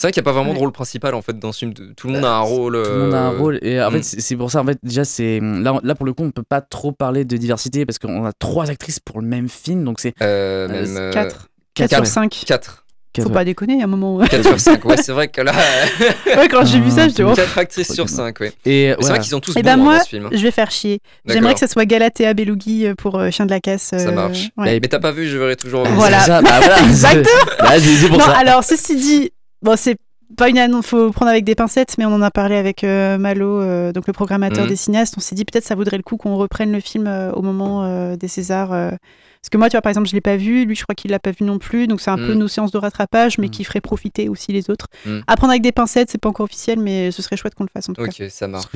C'est 0.02 0.08
vrai 0.08 0.14
qu'il 0.14 0.22
n'y 0.24 0.28
a 0.28 0.32
pas 0.32 0.36
vraiment 0.36 0.50
de 0.50 0.56
Ouais. 0.56 0.62
rôle 0.64 0.72
principal 0.72 1.14
en 1.14 1.22
fait 1.22 1.38
dans 1.38 1.52
ce 1.52 1.60
film. 1.60 1.74
Tout 1.76 2.08
le 2.08 2.14
monde 2.14 2.26
a 2.26 2.34
un 2.34 2.40
rôle. 2.40 2.82
Tout 2.84 2.90
le 2.90 2.98
monde 2.98 3.14
a 3.14 3.20
un 3.22 3.34
euh, 3.34 3.38
rôle 3.38 3.60
et 3.62 3.80
en 3.80 3.92
mm. 3.92 3.94
fait 3.94 4.04
c'est 4.04 4.20
c'est 4.22 4.36
pour 4.36 4.50
ça 4.50 4.62
en 4.62 4.66
fait 4.66 4.80
déjà 4.82 5.06
c'est 5.06 5.40
là, 5.40 5.80
là 5.84 5.94
pour 5.94 6.08
le 6.08 6.14
coup 6.14 6.24
on 6.24 6.32
peut 6.32 6.42
pas 6.42 6.60
trop 6.60 6.92
parler 6.92 7.24
de 7.24 7.38
diversité 7.38 7.86
parce 7.86 8.00
qu'on 8.00 8.26
a 8.26 8.34
trois 8.34 8.72
actrices 8.72 9.00
pour 9.00 9.22
le 9.22 9.28
même 9.28 9.48
film 9.48 9.84
donc 9.84 10.00
c'est 10.00 10.16
euh, 10.24 10.68
Euh, 10.68 10.68
même, 10.70 10.98
euh, 10.98 11.14
4. 11.14 11.50
quatre, 11.76 11.90
4 11.90 11.90
sur 11.92 12.00
ouais. 12.00 12.06
5. 12.30 12.44
4. 12.48 12.84
Faut 13.22 13.30
pas 13.30 13.44
déconner, 13.44 13.74
il 13.74 13.80
y 13.80 13.82
a 13.82 13.86
un 13.86 13.88
moment. 13.88 14.16
où- 14.16 14.26
4 14.26 14.42
sur 14.44 14.60
5. 14.60 14.86
Ouais, 14.86 14.96
c'est 14.98 15.12
vrai 15.12 15.28
que 15.28 15.42
là. 15.42 15.52
ouais, 16.26 16.48
quand 16.48 16.66
j'ai 16.66 16.80
vu 16.80 16.90
ça, 16.90 17.10
je 17.10 17.14
dis, 17.14 17.24
oh, 17.26 17.34
4 17.36 17.58
actrices 17.58 17.94
sur 17.94 18.08
5, 18.08 18.40
ouais. 18.40 18.54
et 18.66 18.96
C'est 19.02 19.08
vrai 19.10 19.20
qu'ils 19.20 19.30
sont 19.30 19.42
tous 19.42 19.54
Eh 19.58 19.62
bons 19.62 19.70
ben 19.70 19.78
moi, 19.78 19.98
dans 19.98 20.04
ce 20.04 20.10
film. 20.10 20.26
hein. 20.28 20.30
je 20.32 20.42
vais 20.42 20.52
faire 20.52 20.72
chier. 20.72 21.00
J'aimerais 21.26 21.54
que 21.54 21.60
ça 21.60 21.68
soit 21.68 21.86
Galatea 21.86 22.34
Belugi 22.34 22.88
euh, 22.88 22.96
pour 22.96 23.20
euh, 23.20 23.30
Chien 23.30 23.46
de 23.46 23.52
la 23.52 23.60
Casse. 23.60 23.82
Ça 23.82 23.98
euh, 23.98 24.12
marche. 24.14 24.50
ouais. 24.58 24.80
Mais 24.82 24.88
t'as 24.88 25.00
pas 25.00 25.12
vu, 25.12 25.28
je 25.28 25.38
verrai 25.38 25.58
toujours. 25.58 25.86
Voilà. 25.86 26.42
Bah 26.42 26.42
Exactement. 26.88 27.26
Bah, 27.60 27.72
c'est 27.80 27.96
c'est 27.98 28.08
pour 28.08 28.18
Non, 28.18 28.24
ça 28.26 28.32
alors 28.38 28.64
ceci 28.64 28.96
dit, 28.96 29.32
bon, 29.62 29.76
c'est 29.78 29.98
pas 30.38 30.48
une 30.50 30.58
annonce, 30.58 30.86
faut 30.88 31.12
prendre 31.12 31.30
avec 31.32 31.44
des 31.44 31.56
pincettes, 31.56 31.96
mais 31.98 32.06
on 32.06 32.14
en 32.14 32.22
a 32.22 32.32
parlé 32.32 32.56
avec 32.56 32.84
euh, 32.86 33.18
Malo, 33.18 33.60
euh, 33.62 33.92
donc 33.92 34.08
le 34.08 34.14
programmateur 34.14 34.64
Mhm. 34.64 34.70
des 34.70 34.76
cinéastes. 34.78 35.16
On 35.18 35.20
s'est 35.20 35.36
dit 35.36 35.44
peut-être 35.44 35.66
ça 35.66 35.76
vaudrait 35.76 35.98
le 35.98 36.04
coup 36.04 36.16
qu'on 36.16 36.38
reprenne 36.38 36.72
le 36.72 36.80
film 36.80 37.06
euh, 37.08 37.32
au 37.34 37.42
moment 37.42 37.84
euh, 37.84 38.16
des 38.16 38.28
Césars. 38.30 38.72
euh, 38.72 38.92
parce 38.92 39.50
que 39.52 39.58
moi, 39.58 39.70
tu 39.70 39.74
vois, 39.74 39.82
par 39.82 39.90
exemple, 39.90 40.08
je 40.08 40.14
l'ai 40.14 40.22
pas 40.22 40.38
vu, 40.38 40.66
lui, 40.66 40.76
je 40.76 40.84
crois 40.84 40.94
qu'il 40.96 41.10
l'a 41.12 41.20
pas 41.20 41.32
vu 41.32 41.44
non 41.44 41.58
plus, 41.58 41.88
donc 41.88 42.00
c'est 42.00 42.12
un 42.12 42.16
peu 42.16 42.34
Mhm. 42.34 42.40
nos 42.40 42.48
séances 42.48 42.72
de 42.72 42.78
rattrapage, 42.78 43.40
mais 43.40 43.48
Mhm. 43.48 43.52
qui 43.52 43.64
ferait 43.66 43.82
profiter 43.82 44.30
aussi 44.30 44.52
les 44.54 44.70
autres. 44.70 44.88
À 45.28 45.36
prendre 45.36 45.52
avec 45.52 45.64
des 45.64 45.72
pincettes, 45.74 46.10
c'est 46.12 46.22
pas 46.22 46.30
encore 46.30 46.44
officiel, 46.46 46.80
mais 46.80 47.12
ce 47.12 47.22
serait 47.22 47.36
chouette 47.38 47.56
qu'on 47.56 47.64
le 47.66 47.70
fasse 47.74 47.90
en 47.90 47.94
tout 47.94 48.04
cas. 48.04 48.10
Ok, 48.12 48.30
ça 48.30 48.48
marche. 48.48 48.68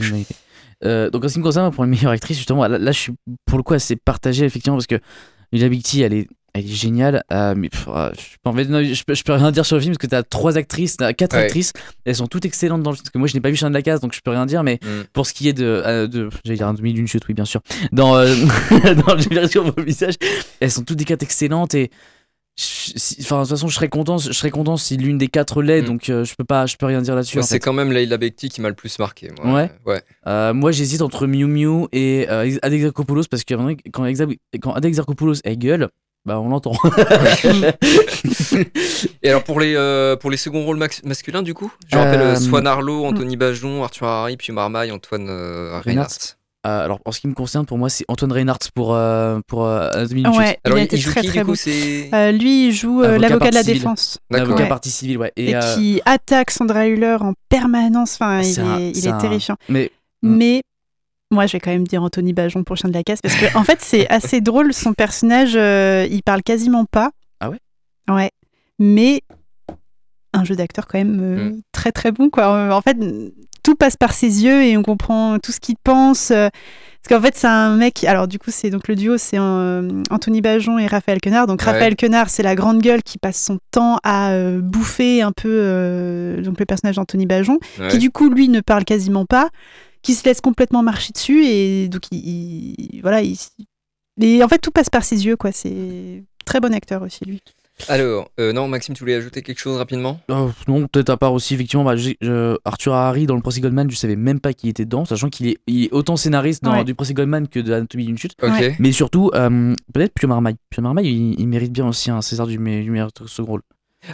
Euh, 0.84 1.10
donc 1.10 1.24
en 1.24 1.28
ce 1.30 1.34
qui 1.34 1.40
me 1.40 1.44
concerne 1.46 1.72
pour 1.72 1.84
une 1.86 1.90
meilleure 1.92 2.12
actrice 2.12 2.36
justement 2.38 2.68
là, 2.68 2.78
là, 2.78 2.92
je 2.92 3.00
suis 3.00 3.14
pour 3.46 3.58
le 3.58 3.64
coup 3.64 3.74
assez 3.74 3.96
partagé 3.96 4.44
effectivement 4.44 4.76
parce 4.76 4.88
que 4.88 5.00
Lila 5.54 5.70
Bicti 5.70 6.02
elle 6.02 6.14
est 6.14 6.28
elle 6.58 6.66
est 6.66 6.74
géniale 6.74 7.24
euh, 7.34 7.54
mais 7.56 7.70
pff, 7.70 7.86
euh, 7.90 8.10
je, 8.18 8.38
peux, 8.42 8.50
en 8.50 8.54
fait, 8.54 8.66
non, 8.66 8.82
je, 8.84 9.04
peux, 9.04 9.14
je 9.14 9.24
peux 9.24 9.34
rien 9.34 9.52
dire 9.52 9.66
sur 9.66 9.76
le 9.76 9.82
film 9.82 9.94
parce 9.94 10.02
que 10.02 10.08
t'as 10.08 10.24
trois 10.24 10.58
actrices 10.58 10.96
t'as 10.98 11.12
quatre 11.14 11.36
Ouais. 11.36 11.44
actrices 11.44 11.74
elles 12.06 12.16
sont 12.16 12.28
toutes 12.28 12.46
excellentes 12.46 12.82
dans 12.82 12.92
le 12.92 12.96
film 12.96 13.04
parce 13.04 13.12
que 13.12 13.18
moi 13.18 13.28
je 13.28 13.34
n'ai 13.36 13.42
pas 13.42 13.50
vu 13.50 13.56
Chien 13.58 13.70
de 13.70 13.74
la 13.76 13.82
Case 13.82 14.00
donc 14.00 14.14
je 14.16 14.22
peux 14.22 14.32
rien 14.32 14.46
dire 14.46 14.64
mais 14.64 14.80
Mm. 14.82 15.04
pour 15.14 15.28
ce 15.28 15.34
qui 15.34 15.48
est 15.50 15.54
de, 15.54 15.66
euh, 15.66 16.08
de 16.08 16.30
j'allais 16.46 16.58
dire 16.58 16.68
un 16.68 16.74
demi 16.74 16.94
d'une 16.94 17.08
chute 17.08 17.28
oui 17.28 17.34
bien 17.34 17.46
sûr 17.46 17.62
dans 17.92 18.16
euh, 18.16 18.34
dans 19.06 19.16
verrai 19.30 19.48
sur 19.50 19.64
vos 19.70 19.82
visages 19.84 20.16
elles 20.62 20.72
sont 20.72 20.84
toutes 20.84 20.98
des 20.98 21.06
quatre 21.06 21.24
excellentes 21.24 21.76
et 21.76 21.92
si- 22.58 23.18
Enfin, 23.20 23.38
de 23.38 23.42
toute 23.42 23.50
façon, 23.50 23.68
je 23.68 23.76
serais 23.76 23.90
content, 23.90 24.18
je 24.18 24.32
serais 24.32 24.50
content 24.50 24.78
si 24.78 24.96
l'une 24.96 25.18
des 25.18 25.28
quatre 25.28 25.62
l'est, 25.62 25.82
Mm. 25.82 25.86
donc 25.86 26.04
je 26.06 26.36
peux 26.36 26.46
pas, 26.46 26.66
je 26.68 26.78
peux 26.78 26.86
rien 26.86 27.02
dire 27.02 27.14
là-dessus. 27.16 27.40
C'est 27.42 27.60
quand 27.60 27.74
même 27.74 27.92
Leila 27.92 28.16
Bekti 28.18 28.48
qui 28.48 28.62
m'a 28.62 28.70
le 28.70 28.76
plus 28.76 28.98
marqué. 29.00 29.30
Moi. 29.44 29.54
Ouais. 29.86 30.02
Ouais. 30.26 30.54
Moi, 30.54 30.72
j'hésite 30.72 31.02
entre 31.02 31.28
Miu 31.28 31.48
Miu 31.48 31.88
et 31.92 32.28
euh, 32.30 32.50
Ade 32.62 32.72
Exarchopoulos 32.74 33.24
parce 33.30 33.44
que 33.44 33.54
quand, 33.92 34.06
quand 34.62 34.74
Ade 34.74 34.86
Exarchopoulos 34.86 35.36
elle 35.44 35.58
gueule, 35.58 35.90
bah 36.26 36.40
on 36.40 36.50
l'entend. 36.50 36.74
Et 39.24 39.30
alors 39.30 39.44
pour 39.44 39.60
les, 39.60 39.76
euh, 39.76 40.16
pour 40.16 40.32
les 40.32 40.38
seconds 40.38 40.64
rôles 40.66 40.78
masculins, 41.04 41.42
du 41.44 41.54
coup? 41.54 41.72
Je 41.92 41.98
rappelle 41.98 42.22
Euh, 42.22 42.34
euh, 42.34 42.36
Swan 42.36 42.66
Arlo, 42.68 43.06
Anthony 43.06 43.36
Bajon, 43.38 43.84
Arthur 43.84 44.08
Harry, 44.08 44.38
puis 44.38 44.52
Marmaille, 44.54 44.92
Antoine 44.92 45.28
euh, 45.30 45.80
Reinhardt. 45.84 46.36
Euh, 46.66 46.84
alors, 46.86 47.00
en 47.06 47.12
ce 47.12 47.20
qui 47.20 47.28
me 47.28 47.36
concerne, 47.36 47.68
pour 47.68 47.78
moi, 47.78 47.90
c'est 47.90 48.06
Antoine 48.08 48.32
Reinhardt 48.32 48.70
pour, 48.74 48.96
euh, 48.96 49.40
pour 49.48 49.66
euh, 49.66 49.88
Anatomy 49.94 50.24
d'une 50.24 50.36
Ouais. 50.36 50.58
Alors 50.64 50.80
il 50.80 50.82
a 50.82 50.84
il, 50.84 50.86
été 50.86 50.96
il 50.96 51.00
joue 51.00 51.12
très 51.12 51.22
qui 51.22 51.28
très 51.28 51.40
du 51.42 51.46
coup 51.46 51.52
bon. 51.52 51.56
C'est. 51.56 52.10
Euh, 52.12 52.32
lui, 52.32 52.68
il 52.70 52.72
joue 52.74 53.04
euh, 53.04 53.06
Avocat 53.18 53.20
l'avocat 53.30 53.50
de 53.52 53.56
la 53.56 53.62
civile. 53.64 53.78
défense. 53.82 54.18
L'avocat 54.32 54.64
Ouais. 54.64 54.68
partie 54.70 54.90
civile, 54.90 55.20
ouais. 55.20 55.32
Et, 55.38 55.56
euh, 55.56 55.60
qui 55.76 56.02
attaque 56.06 56.50
Sandra 56.50 56.88
Hüller 56.88 57.18
en 57.20 57.34
permanence. 57.50 58.16
Enfin, 58.16 58.40
il 58.40 58.46
c'est 58.46 58.62
un- 58.62 58.80
est, 58.80 58.92
il 58.98 59.06
est 59.06 59.12
un- 59.12 59.18
terrifiant. 59.20 59.58
Mais 59.70 59.92
Mm. 60.24 60.36
Mais 60.38 60.62
moi, 61.32 61.48
je 61.48 61.54
vais 61.54 61.60
quand 61.60 61.72
même 61.72 61.88
dire 61.88 62.04
Anthony 62.04 62.34
Bajon 62.34 62.64
pour 62.64 62.78
Chien 62.78 62.90
de 62.90 62.94
la 62.94 63.04
Casse 63.04 63.22
parce 63.22 63.36
que, 63.36 63.58
en 63.58 63.64
fait, 63.64 63.80
c'est 63.82 64.08
assez 64.10 64.42
drôle. 64.42 64.74
Son 64.74 64.94
personnage, 64.94 65.54
euh, 65.56 66.08
il 66.10 66.22
parle 66.24 66.44
quasiment 66.44 66.86
pas. 66.86 67.12
Ah 67.40 67.50
ouais? 67.50 67.60
Ouais. 68.10 68.30
Mais 68.80 69.22
un 70.34 70.44
jeu 70.44 70.56
d'acteur 70.56 70.86
quand 70.88 70.98
même 70.98 71.20
euh, 71.22 71.50
Mm. 71.50 71.62
très 71.72 71.92
très 71.92 72.12
bon, 72.12 72.30
quoi. 72.30 72.74
En 72.76 72.82
fait, 72.82 72.98
tout 73.64 73.76
passe 73.76 73.96
par 73.98 74.14
ses 74.14 74.44
yeux 74.44 74.64
et 74.64 74.78
on 74.78 74.84
comprend 74.84 75.40
tout 75.40 75.52
ce 75.52 75.60
qu'il 75.60 75.76
pense. 75.84 76.30
euh, 76.32 76.50
Parce 77.02 77.20
qu'en 77.22 77.26
fait, 77.26 77.36
c'est 77.38 77.48
un 77.48 77.76
mec. 77.76 78.04
Alors, 78.04 78.28
du 78.28 78.38
coup, 78.38 78.52
c'est 78.52 78.70
donc 78.70 78.88
le 78.88 78.96
duo, 78.96 79.18
c'est 79.18 79.40
Anthony 79.40 80.42
Bajon 80.42 80.78
et 80.78 80.88
Raphaël 80.88 81.20
Quenard. 81.22 81.48
Donc, 81.48 81.62
Ouais. 81.62 81.72
Raphaël 81.72 81.96
Quenard, 81.96 82.30
c'est 82.30 82.44
la 82.44 82.54
grande 82.56 82.82
gueule 82.82 83.02
qui 83.04 83.18
passe 83.18 83.42
son 83.44 83.60
temps 83.72 83.98
à 84.04 84.32
euh, 84.32 84.60
bouffer 84.62 85.22
un 85.22 85.32
peu 85.32 85.50
euh, 85.52 86.42
donc 86.42 86.60
le 86.60 86.66
personnage 86.66 86.96
d'Anthony 86.98 87.26
Bajon 87.26 87.58
Ouais. 87.80 87.88
qui 87.90 87.98
du 87.98 88.10
coup 88.12 88.30
lui 88.30 88.50
ne 88.50 88.60
parle 88.60 88.84
quasiment 88.86 89.26
pas, 89.26 89.50
qui 90.06 90.14
se 90.14 90.24
laisse 90.24 90.40
complètement 90.42 90.84
marcher 90.84 91.12
dessus 91.14 91.44
et 91.46 91.88
donc 91.90 92.04
il, 92.12 92.20
il- 92.78 93.02
voilà, 93.02 93.22
il, 93.22 93.38
et 94.22 94.44
en 94.44 94.48
fait 94.48 94.60
tout 94.60 94.72
passe 94.72 94.90
par 94.90 95.04
ses 95.04 95.26
yeux 95.26 95.36
quoi. 95.36 95.52
C'est 95.52 96.24
très 96.46 96.60
bon 96.60 96.74
acteur 96.74 97.02
aussi 97.02 97.26
lui. 97.26 97.42
Alors, 97.90 98.30
euh, 98.40 98.54
non, 98.54 98.70
Maxime, 98.70 98.96
tu 98.96 99.02
voulais 99.02 99.16
ajouter 99.16 99.42
quelque 99.42 99.60
chose 99.60 99.76
rapidement? 99.76 100.22
Oh, 100.30 100.50
non, 100.70 100.88
peut-être 100.88 101.10
à 101.10 101.18
part 101.18 101.34
aussi, 101.34 101.56
effectivement, 101.56 101.84
bah, 101.84 101.96
Arthur 102.64 102.94
Harry 102.94 103.26
dans 103.26 103.36
le 103.36 103.42
procès 103.42 103.60
Goldman, 103.60 103.92
je 103.92 103.98
savais 103.98 104.16
même 104.16 104.40
pas 104.40 104.54
qu'il 104.54 104.70
était 104.70 104.86
dedans, 104.86 105.04
sachant 105.04 105.28
qu'il 105.30 105.48
est, 105.50 105.92
autant 105.92 106.16
scénariste 106.16 106.64
dans, 106.64 106.72
Ouais. 106.72 106.86
du 106.86 106.96
procès 106.96 107.14
Goldman 107.14 107.50
que 107.50 107.60
de 107.60 107.74
Anatomie 107.74 108.06
d'une 108.06 108.18
chute. 108.18 108.38
Mais 108.80 108.94
surtout, 108.94 109.30
euh, 109.34 109.74
peut-être 109.94 110.14
Pio 110.14 110.30
Marmaille. 110.30 110.56
Pio 110.70 110.84
Marmaille, 110.84 111.08
il, 111.08 111.38
il 111.38 111.48
mérite 111.50 111.74
bien 111.74 111.86
aussi 111.86 112.10
un 112.12 112.22
César 112.22 112.48
du 112.48 112.60
meilleur 112.60 113.10
second 113.26 113.46
rôle. 113.52 113.62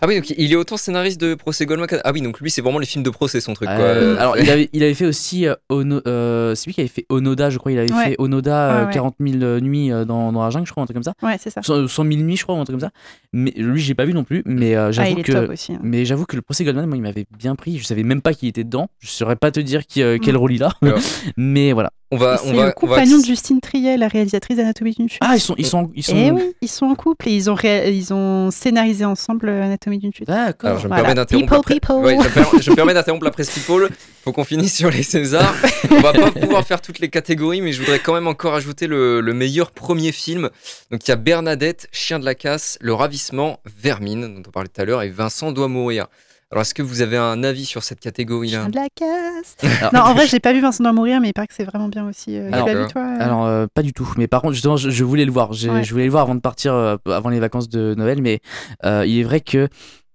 Ah 0.02 0.08
oui, 0.08 0.16
donc 0.16 0.30
il 0.38 0.52
est 0.52 0.56
autant 0.56 0.78
scénariste 0.78 1.20
de 1.20 1.36
procès 1.36 1.66
Goldman. 1.66 1.88
Ah 2.04 2.12
oui, 2.14 2.22
donc 2.22 2.40
lui, 2.40 2.50
c'est 2.52 2.62
vraiment 2.62 2.80
les 2.80 2.86
films 2.86 3.04
de 3.04 3.10
procès, 3.10 3.42
son 3.42 3.54
truc. 3.54 3.68
Quoi. 3.68 3.78
Euh, 3.78 4.16
alors, 4.18 4.38
il 4.38 4.50
avait, 4.50 4.70
il 4.74 4.84
avait 4.84 4.94
fait 4.94 5.06
aussi. 5.06 5.48
euh, 5.48 5.56
Ono- 5.70 6.02
euh, 6.08 6.56
c'est 6.56 6.68
lui 6.68 6.74
qui 6.74 6.82
avait 6.82 6.88
fait 6.88 7.06
Onoda, 7.10 7.50
je 7.50 7.58
crois. 7.58 7.72
Il 7.72 7.80
avait 7.80 7.92
Ouais. 7.92 8.04
fait 8.10 8.16
Onoda 8.20 8.72
euh, 8.72 8.80
Ouais, 8.82 8.86
ouais. 8.88 8.94
40 8.94 9.16
000 9.20 9.60
nuits 9.60 9.92
euh, 9.92 10.06
dans, 10.06 10.32
dans 10.32 10.44
la 10.44 10.50
jungle, 10.50 10.66
je 10.68 10.72
crois, 10.72 10.84
un 10.84 10.86
truc 10.86 10.96
comme 10.96 11.04
ça. 11.04 11.14
Ouais 11.24 11.38
c'est 11.40 11.50
ça. 11.50 11.62
100 11.62 11.88
100 11.88 12.04
000 12.04 12.16
nuits, 12.22 12.38
je 12.38 12.44
crois, 12.44 12.56
ou 12.56 12.60
un 12.60 12.64
truc 12.64 12.80
comme 12.80 12.88
ça. 12.88 12.92
Mais 13.34 13.52
lui, 13.56 13.82
j'ai 13.82 13.96
pas 13.96 14.06
vu 14.06 14.14
non 14.14 14.24
plus. 14.24 14.44
Mais 14.46 14.76
euh, 14.76 14.88
Ah, 14.88 14.92
j'avoue 14.92 15.20
est 15.20 15.24
que. 15.24 15.52
aussi. 15.52 15.74
hein. 15.74 15.80
Mais 15.84 16.06
j'avoue 16.06 16.26
que 16.26 16.36
le 16.36 16.42
procès 16.42 16.64
Goldman, 16.64 16.86
moi, 16.88 16.98
il 16.98 17.02
m'avait 17.02 17.26
bien 17.38 17.56
pris. 17.56 17.78
Je 17.78 17.84
savais 17.86 18.04
même 18.04 18.22
pas 18.22 18.34
qu'il 18.34 18.48
était 18.50 18.64
dedans. 18.64 18.90
Je 19.00 19.10
saurais 19.10 19.36
pas 19.36 19.52
te 19.52 19.60
dire 19.60 19.86
qui, 19.88 20.02
euh, 20.04 20.18
quel 20.22 20.36
Mm. 20.36 20.38
rôle 20.38 20.54
il 20.54 20.64
a. 20.64 20.72
Ouais. 20.82 20.94
mais 21.38 21.72
voilà. 21.74 21.92
on 22.12 22.18
va, 22.18 22.38
C'est 22.38 22.50
on 22.50 22.54
va, 22.54 22.54
le 22.54 22.60
on 22.62 22.66
va 22.66 22.72
compagnon 22.74 23.20
de 23.20 23.26
Justine 23.26 23.62
Triet, 23.62 23.96
la 23.98 24.08
réalisatrice 24.10 24.58
d'Anatomie 24.58 24.92
d'une 24.94 25.08
chute. 25.10 25.20
Ah, 25.22 25.34
ils 25.36 25.40
sont. 25.40 25.56
Ils 25.58 25.66
sont, 25.66 25.90
ils 25.96 26.04
sont... 26.04 26.16
Eh 26.18 26.32
oui, 26.32 26.54
ils 26.62 26.68
sont 26.68 26.86
en 26.88 26.96
couple 26.96 27.30
et 27.30 27.34
ils 27.36 27.50
ont, 27.50 27.54
ré- 27.56 27.94
ils 27.96 28.14
ont 28.14 28.52
scénarisé 28.52 29.06
ensemble 29.06 29.48
euh, 29.50 29.64
Anatomie 29.82 29.98
d'une 30.00 30.14
chute. 30.14 30.28
D'accord. 30.28 30.70
Alors, 30.70 30.80
je 30.80 30.86
me 30.86 30.90
Voilà. 30.90 31.04
permets 31.04 31.16
d'interrompre. 31.16 31.54
la 31.54 31.60
People, 31.60 31.64
pré- 31.64 31.80
people. 31.80 32.06
Ouais, 32.06 32.18
je, 32.22 32.40
me 32.40 32.52
per- 32.52 32.62
je 32.62 32.70
me 32.72 32.76
permets 32.76 32.94
d'interrompre 32.94 33.26
la 33.26 33.32
presse 33.32 33.50
people. 33.50 33.90
Faut 34.24 34.32
qu'on 34.32 34.44
finisse 34.44 34.76
sur 34.78 34.92
les 34.92 35.02
Césars. 35.04 35.56
On 35.92 36.00
va 36.02 36.14
pas 36.14 36.32
pouvoir 36.32 36.66
faire 36.68 36.82
toutes 36.82 37.00
les 37.00 37.10
catégories, 37.10 37.62
mais 37.62 37.72
je 37.74 37.80
voudrais 37.82 38.00
quand 38.00 38.14
même 38.14 38.28
encore 38.28 38.54
ajouter 38.54 38.86
le, 38.86 39.22
le 39.22 39.34
meilleur 39.34 39.72
premier 39.72 40.12
film. 40.12 40.50
Donc, 40.92 41.08
il 41.08 41.10
y 41.10 41.12
a 41.12 41.16
Bernadette, 41.16 41.88
Chien 41.92 42.20
de 42.20 42.26
la 42.26 42.36
casse, 42.36 42.78
Le 42.82 42.94
ravissement, 42.94 43.60
Vermine, 43.66 44.36
dont 44.36 44.44
on 44.48 44.52
parlait 44.52 44.70
tout 44.70 44.82
à 44.82 44.86
l'heure, 44.86 45.02
et 45.02 45.10
Vincent 45.10 45.52
doit 45.52 45.68
mourir. 45.68 46.08
Alors, 46.52 46.64
est-ce 46.64 46.74
que 46.74 46.82
vous 46.82 47.02
avez 47.02 47.16
un 47.16 47.44
avis 47.44 47.64
sur 47.66 47.82
cette 47.82 48.02
catégorie-là 48.02 48.60
Chien 48.62 48.70
de 48.70 48.76
la 48.76 48.88
casse. 48.94 49.56
Alors- 49.82 49.94
Non, 49.94 50.00
en 50.02 50.14
vrai, 50.14 50.28
j'ai 50.28 50.42
pas 50.42 50.52
vu 50.52 50.60
Vincent 50.60 50.84
doit 50.84 50.92
mourir, 50.92 51.22
mais 51.22 51.30
il 51.30 51.34
paraît 51.34 51.48
que 51.48 51.54
c'est 51.54 51.64
vraiment 51.64 51.88
bien 51.88 52.06
aussi. 52.08 52.36
Euh, 52.38 52.50
tu 52.50 52.54
Alors, 52.54 52.68
l'as 52.68 52.76
euh, 52.76 52.86
vu 52.86 52.92
toi 52.92 53.02
euh 53.04 53.18
Alors 53.24 53.46
euh, 53.46 53.68
pas 53.74 53.82
du 53.84 53.94
tout, 53.94 54.12
mais 54.18 54.28
par 54.28 54.42
contre 54.42 54.54
justement 54.54 54.76
je, 54.76 54.90
je 54.90 55.04
voulais 55.06 55.24
le 55.26 55.32
voir, 55.32 55.52
Ouais. 55.52 55.84
je 55.84 55.92
voulais 55.92 56.06
le 56.06 56.12
voir 56.12 56.24
avant 56.24 56.36
de 56.36 56.42
partir, 56.42 56.74
euh, 56.74 56.98
avant 57.06 57.30
les 57.30 57.40
vacances 57.40 57.70
de 57.70 57.96
Noël, 57.96 58.22
mais 58.22 58.40
euh, 58.86 59.06
il 59.08 59.18
est 59.20 59.24
vrai 59.24 59.40
que, 59.40 59.70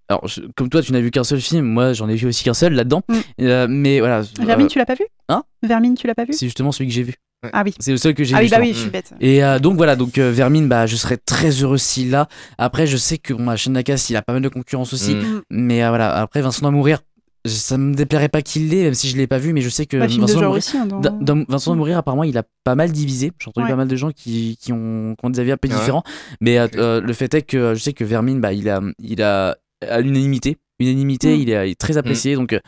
alors 0.09 0.29
je- 0.29 0.43
comme 0.57 0.69
toi 0.69 0.83
tu 0.83 0.93
n'as 0.93 1.01
vu 1.01 1.11
qu'un 1.11 1.25
seul 1.25 1.41
film, 1.41 1.65
moi 1.65 1.95
j'en 1.95 2.09
ai 2.09 2.17
vu 2.17 2.27
aussi 2.27 2.45
qu'un 2.45 2.53
seul 2.55 2.75
là-dedans, 2.75 3.03
Mm. 3.09 3.15
Euh, 3.41 3.67
mais 3.71 4.01
voilà, 4.01 4.21
Vermine, 4.39 4.67
euh, 4.67 4.69
tu 4.69 4.79
l'as 4.79 4.87
pas 4.87 4.95
vu? 4.95 5.05
Hein? 5.31 5.43
Vermine, 5.63 5.95
tu 5.95 6.07
l'as 6.07 6.15
pas 6.15 6.25
vu? 6.25 6.35
C'est 6.35 6.47
justement 6.47 6.71
celui 6.71 6.89
que 6.89 6.95
j'ai 6.95 7.03
vu, 7.03 7.15
Ah 7.53 7.63
oui. 7.65 7.75
c'est 7.79 7.91
le 7.93 7.97
seul 7.99 8.15
que 8.15 8.25
j'ai 8.25 8.35
Ah 8.35 8.39
vu. 8.39 8.45
oui, 8.45 8.51
bah 8.51 8.59
oui, 8.61 8.73
je 8.75 8.79
suis 8.81 8.91
bête. 8.91 9.13
Et 9.21 9.43
euh, 9.45 9.59
donc 9.59 9.77
voilà, 9.77 9.97
donc 9.97 10.19
euh, 10.19 10.31
Vermine, 10.31 10.69
bah 10.69 10.87
je 10.87 10.97
serais 10.97 11.17
très 11.17 11.51
heureux 11.51 11.79
s'il 11.79 12.11
l'a. 12.11 12.29
Après 12.59 12.87
je 12.87 12.97
sais 12.97 13.19
que 13.19 13.33
bon, 13.35 13.47
la 13.47 13.57
chaîne 13.57 13.75
Nakas, 13.75 14.07
il 14.11 14.17
a 14.17 14.23
pas 14.23 14.33
mal 14.33 14.43
de 14.43 14.49
concurrence 14.49 14.93
aussi, 14.93 15.15
Mm. 15.15 15.43
mais 15.51 15.83
euh, 15.85 15.89
voilà, 15.89 16.15
après 16.17 16.41
Vincent 16.43 16.61
doit 16.63 16.71
mourir, 16.71 17.01
ça 17.45 17.79
me 17.79 17.95
déplairait 17.95 18.29
pas 18.29 18.43
qu'il 18.43 18.69
l'ait, 18.71 18.83
même 18.85 18.95
si 18.95 19.09
je 19.09 19.17
l'ai 19.17 19.27
pas 19.29 19.39
vu, 19.39 19.53
mais 19.53 19.61
je 19.61 19.69
sais 19.69 19.87
que 19.87 19.97
Bah, 19.97 20.07
Vincent 20.07 20.27
doit 20.27 20.35
mourir- 20.49 20.51
aussi. 20.51 20.77
hein, 20.77 20.87
dans- 20.87 21.01
Da- 21.01 21.11
dans 21.21 21.45
Vincent 21.49 21.73
de 21.73 21.77
Mourir, 21.79 21.97
apparemment, 21.99 22.25
il 22.25 22.37
a 22.37 22.43
pas 22.65 22.75
mal 22.75 22.91
divisé. 22.91 23.31
J'ai 23.41 23.49
entendu 23.49 23.67
Ouais. 23.67 23.71
pas 23.71 23.77
mal 23.77 23.87
de 23.87 23.95
gens 23.97 24.11
qui, 24.11 24.59
qui, 24.61 24.73
ont, 24.73 25.15
qui 25.17 25.25
ont 25.25 25.31
des 25.31 25.39
avis 25.39 25.53
un 25.53 25.57
peu 25.57 25.69
Ah 25.71 25.75
ouais 25.75 25.81
différents. 25.81 26.03
Mais 26.41 26.59
le 26.75 27.13
fait 27.13 27.33
est 27.35 27.43
que 27.43 27.75
je 27.75 27.81
sais 27.81 27.93
que 27.93 28.03
Vermine, 28.05 28.41
bah, 28.41 28.53
il 28.53 28.69
a, 28.69 28.81
il 28.99 29.23
a 29.23 29.57
à 29.89 30.01
l'unanimité. 30.01 30.57
Unanimité, 30.81 31.37
Mm. 31.37 31.41
il, 31.41 31.51
est, 31.51 31.69
il 31.69 31.71
est 31.73 31.81
très 31.81 31.97
apprécié. 31.99 32.35
Donc, 32.35 32.59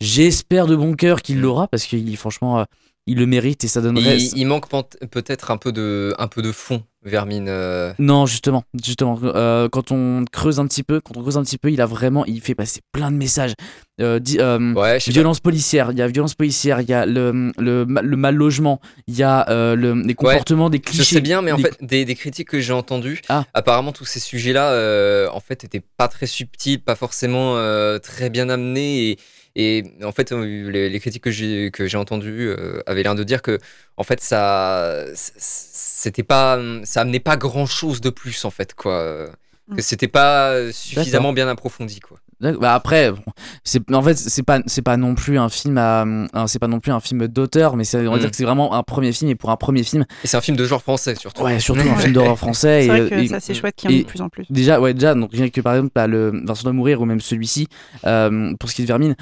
j'espère 0.00 0.66
de 0.66 0.76
bon 0.76 0.94
cœur 0.94 1.22
qu'il 1.22 1.38
Mm. 1.38 1.42
l'aura 1.42 1.68
parce 1.68 1.84
qu'il, 1.84 2.16
franchement, 2.16 2.60
euh, 2.60 2.64
il 3.10 3.18
le 3.18 3.26
mérite 3.26 3.64
et 3.64 3.68
ça 3.68 3.80
donnerait. 3.80 4.16
il, 4.18 4.38
il 4.38 4.46
manque 4.46 4.66
peut-être 5.10 5.50
un 5.50 5.56
peu 5.56 5.72
de, 5.72 6.14
un 6.18 6.28
peu 6.28 6.42
de 6.42 6.52
fond, 6.52 6.82
Vermine. 7.02 7.46
euh. 7.48 7.92
Non, 7.98 8.26
justement, 8.26 8.62
justement, 8.84 9.18
euh, 9.24 9.68
quand 9.68 9.90
on 9.90 10.24
creuse 10.30 10.60
un 10.60 10.66
petit 10.66 10.82
peu, 10.82 11.00
quand 11.00 11.16
on 11.16 11.22
creuse 11.22 11.36
un 11.36 11.42
petit 11.42 11.58
peu, 11.58 11.70
il 11.72 11.80
a 11.80 11.86
vraiment, 11.86 12.24
il 12.26 12.40
fait 12.40 12.54
passer 12.54 12.80
plein 12.92 13.10
de 13.10 13.16
messages. 13.16 13.52
Euh, 14.00 14.18
di- 14.18 14.38
Ouais, 14.38 14.98
je 14.98 15.04
sais 15.06 15.10
pas. 15.10 15.14
Violence 15.14 15.40
policière, 15.40 15.90
il 15.92 15.98
y 15.98 16.02
a 16.02 16.06
violence 16.08 16.34
policière, 16.34 16.80
il 16.80 16.88
y 16.88 16.92
a 16.94 17.04
le, 17.06 17.52
le, 17.58 17.84
ma- 17.86 18.02
le 18.02 18.16
mal 18.16 18.34
logement, 18.34 18.80
il 19.08 19.14
y 19.16 19.22
a 19.22 19.44
le, 19.74 19.94
les 20.02 20.14
comportements, 20.14 20.70
des 20.70 20.78
Je 20.78 20.82
clichés. 20.82 21.14
sais 21.16 21.20
bien, 21.20 21.42
mais 21.42 21.52
en 21.52 21.56
des- 21.56 21.62
fait, 21.64 21.76
des, 21.80 22.04
des 22.04 22.14
critiques 22.14 22.48
que 22.48 22.60
j'ai 22.60 22.72
entendues, 22.72 23.20
Ah. 23.28 23.44
apparemment 23.54 23.92
tous 23.92 24.04
ces 24.06 24.20
sujets-là, 24.20 25.28
en 25.32 25.40
fait, 25.40 25.64
étaient 25.64 25.82
pas 25.96 26.08
très 26.08 26.26
subtils, 26.26 26.80
pas 26.80 26.94
forcément 26.94 27.56
très 28.02 28.30
bien 28.30 28.48
amenés, 28.48 29.10
et, 29.10 29.18
Et 29.62 29.84
en 30.04 30.12
fait, 30.12 30.32
euh, 30.32 30.70
les, 30.70 30.88
les 30.88 31.00
critiques 31.00 31.24
que 31.24 31.30
j'ai 31.30 31.70
que 31.70 31.86
j'ai 31.86 31.98
entendues 31.98 32.48
euh, 32.48 32.80
avaient 32.86 33.02
l'air 33.02 33.14
de 33.14 33.24
dire 33.24 33.42
que 33.42 33.58
en 33.96 34.04
fait 34.04 34.20
ça 34.20 35.04
c'était 35.14 36.22
pas 36.22 36.58
ça 36.84 37.02
amenait 37.02 37.20
pas 37.20 37.36
grand 37.36 37.66
chose 37.66 38.00
de 38.00 38.10
plus 38.10 38.44
en 38.44 38.50
fait 38.50 38.74
quoi. 38.74 39.28
Mm. 39.68 39.76
Que 39.76 39.82
c'était 39.82 40.08
pas 40.08 40.72
suffisamment 40.72 41.32
bien 41.32 41.46
approfondi 41.48 42.00
quoi. 42.00 42.18
Bah 42.42 42.74
après, 42.74 43.12
bon, 43.12 43.20
c'est 43.64 43.82
en 43.92 44.00
fait 44.02 44.16
c'est 44.16 44.42
pas 44.42 44.60
c'est 44.64 44.80
pas 44.80 44.96
non 44.96 45.14
plus 45.14 45.38
un 45.38 45.50
film 45.50 45.76
à 45.76 46.06
c'est 46.46 46.58
pas 46.58 46.68
non 46.68 46.80
plus 46.80 46.90
un 46.90 46.98
film 46.98 47.28
d'auteur, 47.28 47.76
mais 47.76 47.84
c'est 47.84 47.98
on 48.08 48.10
va 48.12 48.16
Mm. 48.16 48.20
dire 48.20 48.30
que 48.30 48.36
c'est 48.36 48.44
vraiment 48.44 48.72
un 48.74 48.82
premier 48.82 49.12
film 49.12 49.30
et 49.30 49.34
pour 49.34 49.50
un 49.50 49.56
premier 49.56 49.82
film, 49.82 50.06
Et 50.24 50.26
c'est 50.26 50.38
un 50.38 50.40
film 50.40 50.56
de 50.56 50.64
genre 50.64 50.80
français 50.80 51.14
surtout. 51.16 51.42
ouais 51.42 51.60
surtout 51.60 51.86
un 51.86 51.96
film 51.96 52.14
d'horreur 52.14 52.38
français. 52.38 52.80
C'est 52.80 52.86
et, 52.86 52.88
vrai 52.88 53.10
que 53.10 53.14
et- 53.16 53.28
ça, 53.28 53.40
c'est 53.40 53.52
chouette 53.52 53.76
qu'il 53.76 53.90
y 53.90 53.94
en 53.94 53.96
ait 53.98 54.02
de 54.04 54.08
plus 54.08 54.22
en 54.22 54.30
plus. 54.30 54.46
Déjà, 54.48 54.80
ouais, 54.80 54.94
déjà, 54.94 55.14
donc 55.14 55.30
rien 55.32 55.50
que 55.50 55.60
par 55.60 55.74
exemple, 55.74 55.92
bah, 55.94 56.06
le 56.06 56.32
Vincent 56.46 56.62
doit 56.62 56.72
mourir 56.72 57.02
ou 57.02 57.04
même 57.04 57.20
celui-ci, 57.20 57.68
euh, 58.06 58.54
pour 58.58 58.70
ce 58.70 58.74
qui 58.74 58.80
est 58.82 58.84
de 58.86 58.88
Vermine, 58.88 59.16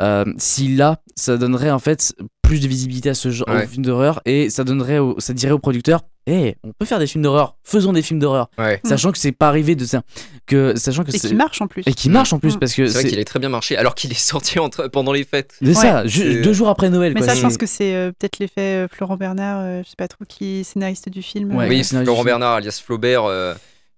euh, 0.00 0.24
s'il 0.38 0.76
l'a, 0.76 1.00
ça 1.16 1.36
donnerait 1.36 1.70
en 1.70 1.78
fait 1.78 2.14
plus 2.42 2.60
de 2.60 2.68
visibilité 2.68 3.08
à 3.10 3.14
ce 3.14 3.30
genre 3.30 3.48
Ouais. 3.48 3.64
au 3.64 3.66
film 3.68 3.84
d'horreur 3.84 4.20
et 4.26 4.50
ça 4.50 4.64
donnerait, 4.64 4.98
au- 4.98 5.18
ça 5.18 5.32
dirait 5.32 5.52
aux 5.52 5.58
producteurs, 5.58 6.02
hé, 6.26 6.56
on 6.62 6.72
peut 6.72 6.84
faire 6.84 6.98
des 6.98 7.06
films 7.06 7.22
d'horreur, 7.22 7.56
faisons 7.64 7.92
des 7.92 8.02
films 8.02 8.18
d'horreur, 8.20 8.50
Ouais. 8.58 8.80
Mm. 8.84 8.88
sachant 8.88 9.12
que 9.12 9.18
c'est 9.18 9.32
pas 9.32 9.48
arrivé 9.48 9.74
de 9.76 9.84
ça, 9.84 10.02
que 10.46 10.74
sachant 10.76 11.04
que 11.04 11.10
Et 11.14 11.18
qui 11.18 11.34
marche 11.34 11.60
en 11.62 11.68
plus. 11.68 11.82
et 11.86 11.94
qui 11.94 12.10
marche 12.10 12.32
en 12.32 12.38
plus 12.38 12.56
Mm. 12.56 12.58
parce 12.58 12.74
que 12.74 12.86
C'est 12.86 13.00
vrai 13.00 13.08
qu'il 13.08 13.18
est 13.18 13.24
très 13.24 13.38
bien 13.38 13.48
marché 13.48 13.76
alors 13.76 13.94
qu'il 13.94 14.10
est 14.10 14.14
sorti 14.14 14.58
entre, 14.58 14.88
pendant 14.88 15.12
les 15.12 15.24
fêtes. 15.24 15.54
c'est 15.62 15.74
ça, 15.74 16.02
deux 16.04 16.52
jours 16.52 16.68
après 16.68 16.90
Noël. 16.90 17.12
Mais 17.14 17.20
quoi, 17.20 17.28
ça, 17.28 17.34
je 17.34 17.40
pense 17.42 17.56
que 17.56 17.66
c'est 17.66 17.94
euh, 17.94 18.10
peut-être 18.12 18.38
l'effet 18.40 18.84
euh, 18.84 18.88
Florent 18.88 19.16
Bernard, 19.16 19.60
euh, 19.62 19.82
je 19.84 19.88
sais 19.90 19.96
pas 19.96 20.08
trop 20.08 20.24
qui 20.28 20.60
est 20.60 20.64
scénariste 20.64 21.08
du 21.08 21.22
film. 21.22 21.54
Ouais, 21.54 21.66
euh, 21.66 21.68
oui, 21.68 21.82
Florent 21.84 22.20
du. 22.22 22.26
Bernard 22.26 22.54
alias 22.54 22.80
Flaubert 22.84 23.24
euh, 23.24 23.54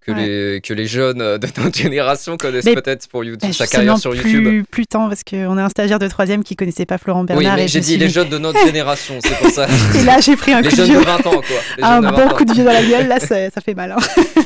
que, 0.06 0.12
Ouais. 0.12 0.26
les, 0.54 0.60
que 0.60 0.72
les 0.72 0.86
jeunes 0.86 1.20
euh, 1.20 1.36
de 1.38 1.48
notre 1.60 1.76
génération 1.76 2.36
connaissent 2.36 2.64
peut-être 2.64 3.08
pour 3.08 3.24
YouTube, 3.24 3.48
bah, 3.50 3.52
sa 3.52 3.66
carrière 3.66 3.98
sur 3.98 4.14
YouTube. 4.14 4.44
plus, 4.44 4.64
plus 4.64 4.86
tant, 4.86 5.08
parce 5.08 5.24
qu'on 5.24 5.58
a 5.58 5.64
un 5.64 5.68
stagiaire 5.68 5.98
de 5.98 6.06
troisième 6.08 6.44
qui 6.44 6.54
connaissait 6.56 6.86
pas 6.86 6.96
Florent 6.98 7.24
Bernard. 7.24 7.54
Oui, 7.56 7.60
mais 7.62 7.68
j'ai 7.68 7.80
dit 7.80 7.92
suis 7.92 7.96
les 7.98 8.08
jeunes 8.08 8.28
de 8.28 8.38
notre 8.38 8.58
génération, 8.66 9.14
c'est 9.22 9.36
pour 9.38 9.50
ça. 9.50 9.66
Et 9.98 10.04
là, 10.04 10.20
j'ai 10.20 10.36
pris 10.36 10.52
un 10.52 10.60
les 10.60 10.68
coup 10.68 10.76
de 10.76 10.84
jeunes 10.84 10.88
de 10.88 10.98
vieux. 10.98 11.04
20 11.04 11.26
ans, 11.26 11.30
quoi. 11.30 11.42
Les 11.76 11.82
Un 11.82 12.00
jeunes 12.02 12.10
de 12.12 12.16
20 12.16 12.26
bon 12.28 12.34
coup 12.34 12.44
de 12.44 12.52
vieux 12.52 12.64
dans 12.64 12.72
la 12.72 12.84
gueule, 12.84 13.08
là, 13.08 13.18
ça, 13.20 13.50
ça 13.50 13.60
fait 13.60 13.74
mal. 13.74 13.92
hein. 13.92 13.96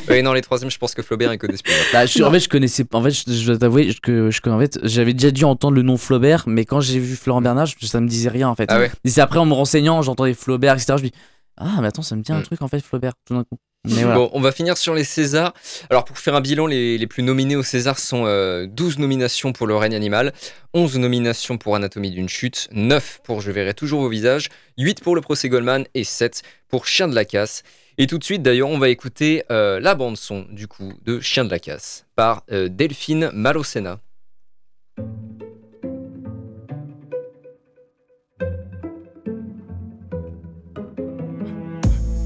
Oui, 0.09 0.23
non, 0.23 0.33
les 0.33 0.41
troisièmes, 0.41 0.71
je 0.71 0.77
pense 0.77 0.93
que 0.95 1.01
Flaubert, 1.01 1.31
il 1.33 1.37
connaît 1.37 1.57
Spielberg. 1.57 1.85
Bah, 1.93 2.05
je, 2.05 2.23
en 2.23 2.31
fait, 2.31 2.39
je 2.39 2.49
connaissais. 2.49 2.83
En 2.93 3.03
fait, 3.03 3.11
je, 3.11 3.23
je 3.31 3.45
dois 3.45 3.57
t'avouer 3.57 3.93
que 4.01 4.29
je, 4.31 4.49
en 4.49 4.59
fait, 4.59 4.79
j'avais 4.83 5.13
déjà 5.13 5.31
dû 5.31 5.43
entendre 5.45 5.75
le 5.75 5.83
nom 5.83 5.97
Flaubert, 5.97 6.43
mais 6.47 6.65
quand 6.65 6.81
j'ai 6.81 6.99
vu 6.99 7.15
Florent 7.15 7.41
Bernard, 7.41 7.67
je- 7.67 7.85
ça 7.85 7.99
me 8.01 8.07
disait 8.07 8.29
rien 8.29 8.49
en 8.49 8.55
fait. 8.55 8.65
Ah 8.69 8.79
ouais 8.79 8.91
Et 9.05 9.09
c'est 9.09 9.21
après 9.21 9.39
en 9.39 9.45
me 9.45 9.53
renseignant, 9.53 10.01
j'entendais 10.01 10.33
Flaubert, 10.33 10.73
etc. 10.73 10.93
Je 10.97 11.03
me 11.03 11.07
dis 11.09 11.13
ah, 11.57 11.77
mais 11.81 11.87
attends, 11.87 12.01
ça 12.01 12.15
me 12.15 12.21
dit 12.23 12.31
un 12.31 12.39
Mm. 12.39 12.43
truc 12.43 12.61
en 12.63 12.67
fait, 12.67 12.79
Flaubert, 12.79 13.13
tout 13.27 13.35
d'un 13.35 13.43
coup. 13.43 13.57
Bon, 13.83 14.29
on 14.33 14.41
va 14.41 14.51
finir 14.51 14.77
sur 14.77 14.93
les 14.93 15.03
Césars. 15.03 15.53
Alors, 15.89 16.05
pour 16.05 16.19
faire 16.19 16.35
un 16.35 16.41
bilan, 16.41 16.67
les, 16.67 17.07
plus 17.07 17.23
nominés 17.23 17.55
aux 17.55 17.63
Césars 17.63 17.97
sont 17.97 18.25
euh, 18.27 18.67
12 18.67 18.99
nominations 18.99 19.53
pour 19.53 19.65
Le 19.65 19.75
règne 19.75 19.95
animal, 19.95 20.33
11 20.73 20.99
nominations 20.99 21.57
pour 21.57 21.75
Anatomie 21.75 22.11
d'une 22.11 22.29
chute, 22.29 22.67
9 22.71 23.21
pour 23.23 23.41
Je 23.41 23.49
verrai 23.49 23.73
toujours 23.73 24.01
vos 24.01 24.09
visages, 24.09 24.49
8 24.77 25.01
pour 25.01 25.15
Le 25.15 25.21
procès 25.21 25.49
Goldman 25.49 25.85
et 25.95 26.03
7 26.03 26.43
pour 26.67 26.85
Chien 26.85 27.07
de 27.07 27.15
la 27.15 27.25
casse. 27.25 27.63
Et 27.97 28.05
tout 28.05 28.19
de 28.19 28.23
suite, 28.23 28.43
d'ailleurs, 28.43 28.69
on 28.69 28.77
va 28.77 28.89
écouter 28.89 29.43
euh, 29.49 29.79
la 29.79 29.95
bande-son, 29.95 30.45
du 30.51 30.67
coup, 30.67 30.93
de 31.03 31.19
Chien 31.19 31.43
de 31.43 31.49
la 31.49 31.59
casse 31.59 32.05
par 32.15 32.43
euh, 32.51 32.69
Delphine 32.69 33.31
Malocena. 33.33 33.99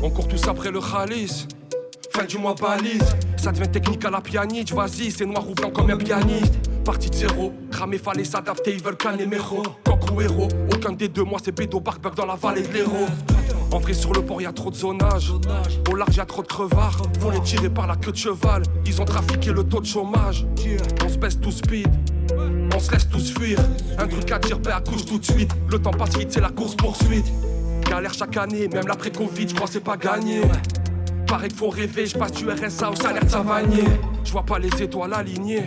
On 0.05 0.11
court 0.11 0.27
tous 0.27 0.47
après 0.47 0.69
le 0.69 0.79
Khalis. 0.79 1.47
Fin 2.11 2.25
du 2.25 2.37
mois 2.37 2.53
balise. 2.53 3.15
Ça 3.37 3.51
devient 3.51 3.67
technique 3.67 4.05
à 4.05 4.11
la 4.11 4.21
pianiste. 4.21 4.71
Vas-y, 4.71 5.09
c'est 5.09 5.25
noir 5.25 5.49
ou 5.49 5.55
blanc 5.55 5.71
comme 5.71 5.89
un 5.89 5.97
pianiste. 5.97 6.53
Partie 6.85 7.09
de 7.09 7.15
zéro. 7.15 7.51
Cramé, 7.71 7.97
fallait 7.97 8.23
s'adapter. 8.23 8.73
Ils 8.75 8.83
veulent 8.83 8.97
canner 8.97 9.25
méro. 9.25 9.63
Coq 9.83 10.11
ou 10.13 10.21
héros. 10.21 10.47
Aucun 10.71 10.91
des 10.91 11.07
deux, 11.07 11.23
moi 11.23 11.39
c'est 11.43 11.53
Bédo 11.53 11.79
Barbuck 11.79 12.13
dans 12.13 12.27
la 12.27 12.35
vallée 12.35 12.61
de 12.61 12.71
l'héros. 12.71 13.07
En 13.71 13.79
vrai, 13.79 13.95
sur 13.95 14.13
le 14.13 14.21
port, 14.21 14.39
y 14.39 14.45
a 14.45 14.53
trop 14.53 14.69
de 14.69 14.75
zonage. 14.75 15.33
Au 15.91 15.95
large, 15.95 16.15
y 16.15 16.19
a 16.19 16.25
trop 16.25 16.43
de 16.43 16.47
crevards. 16.47 17.01
Faut 17.19 17.31
les 17.31 17.41
tirer 17.41 17.71
par 17.71 17.87
la 17.87 17.95
queue 17.95 18.11
de 18.11 18.17
cheval. 18.17 18.61
Ils 18.85 19.01
ont 19.01 19.05
trafiqué 19.05 19.51
le 19.51 19.63
taux 19.63 19.81
de 19.81 19.87
chômage. 19.87 20.45
On 21.03 21.09
se 21.09 21.17
baisse 21.17 21.41
tout 21.41 21.51
speed. 21.51 21.89
On 22.75 22.79
se 22.79 22.91
laisse 22.91 23.09
tous 23.09 23.33
fuir. 23.33 23.57
Un 23.97 24.07
truc 24.07 24.31
à 24.31 24.37
dire, 24.37 24.59
ben 24.59 24.73
accouche 24.73 25.05
tout 25.05 25.17
de 25.17 25.25
suite. 25.25 25.49
Le 25.67 25.79
temps 25.79 25.89
passe 25.89 26.15
vite, 26.15 26.31
c'est 26.31 26.41
la 26.41 26.49
course 26.49 26.75
poursuite. 26.75 27.25
Galère 27.89 28.13
chaque 28.13 28.37
année, 28.37 28.67
même 28.67 28.87
l'après 28.87 29.11
Covid, 29.11 29.47
je 29.49 29.55
crois 29.55 29.67
c'est 29.67 29.83
pas 29.83 29.97
gagné. 29.97 30.41
Pareil 31.27 31.49
qu'il 31.49 31.57
faut 31.57 31.69
rêver, 31.69 32.05
je 32.05 32.17
passe 32.17 32.31
du 32.33 32.49
RSA 32.49 32.91
au 32.91 32.95
salaire 32.95 33.23
de 33.23 33.29
Savanier. 33.29 33.83
Je 34.23 34.31
vois 34.31 34.43
pas 34.43 34.59
les 34.59 34.81
étoiles 34.81 35.13
alignées. 35.13 35.65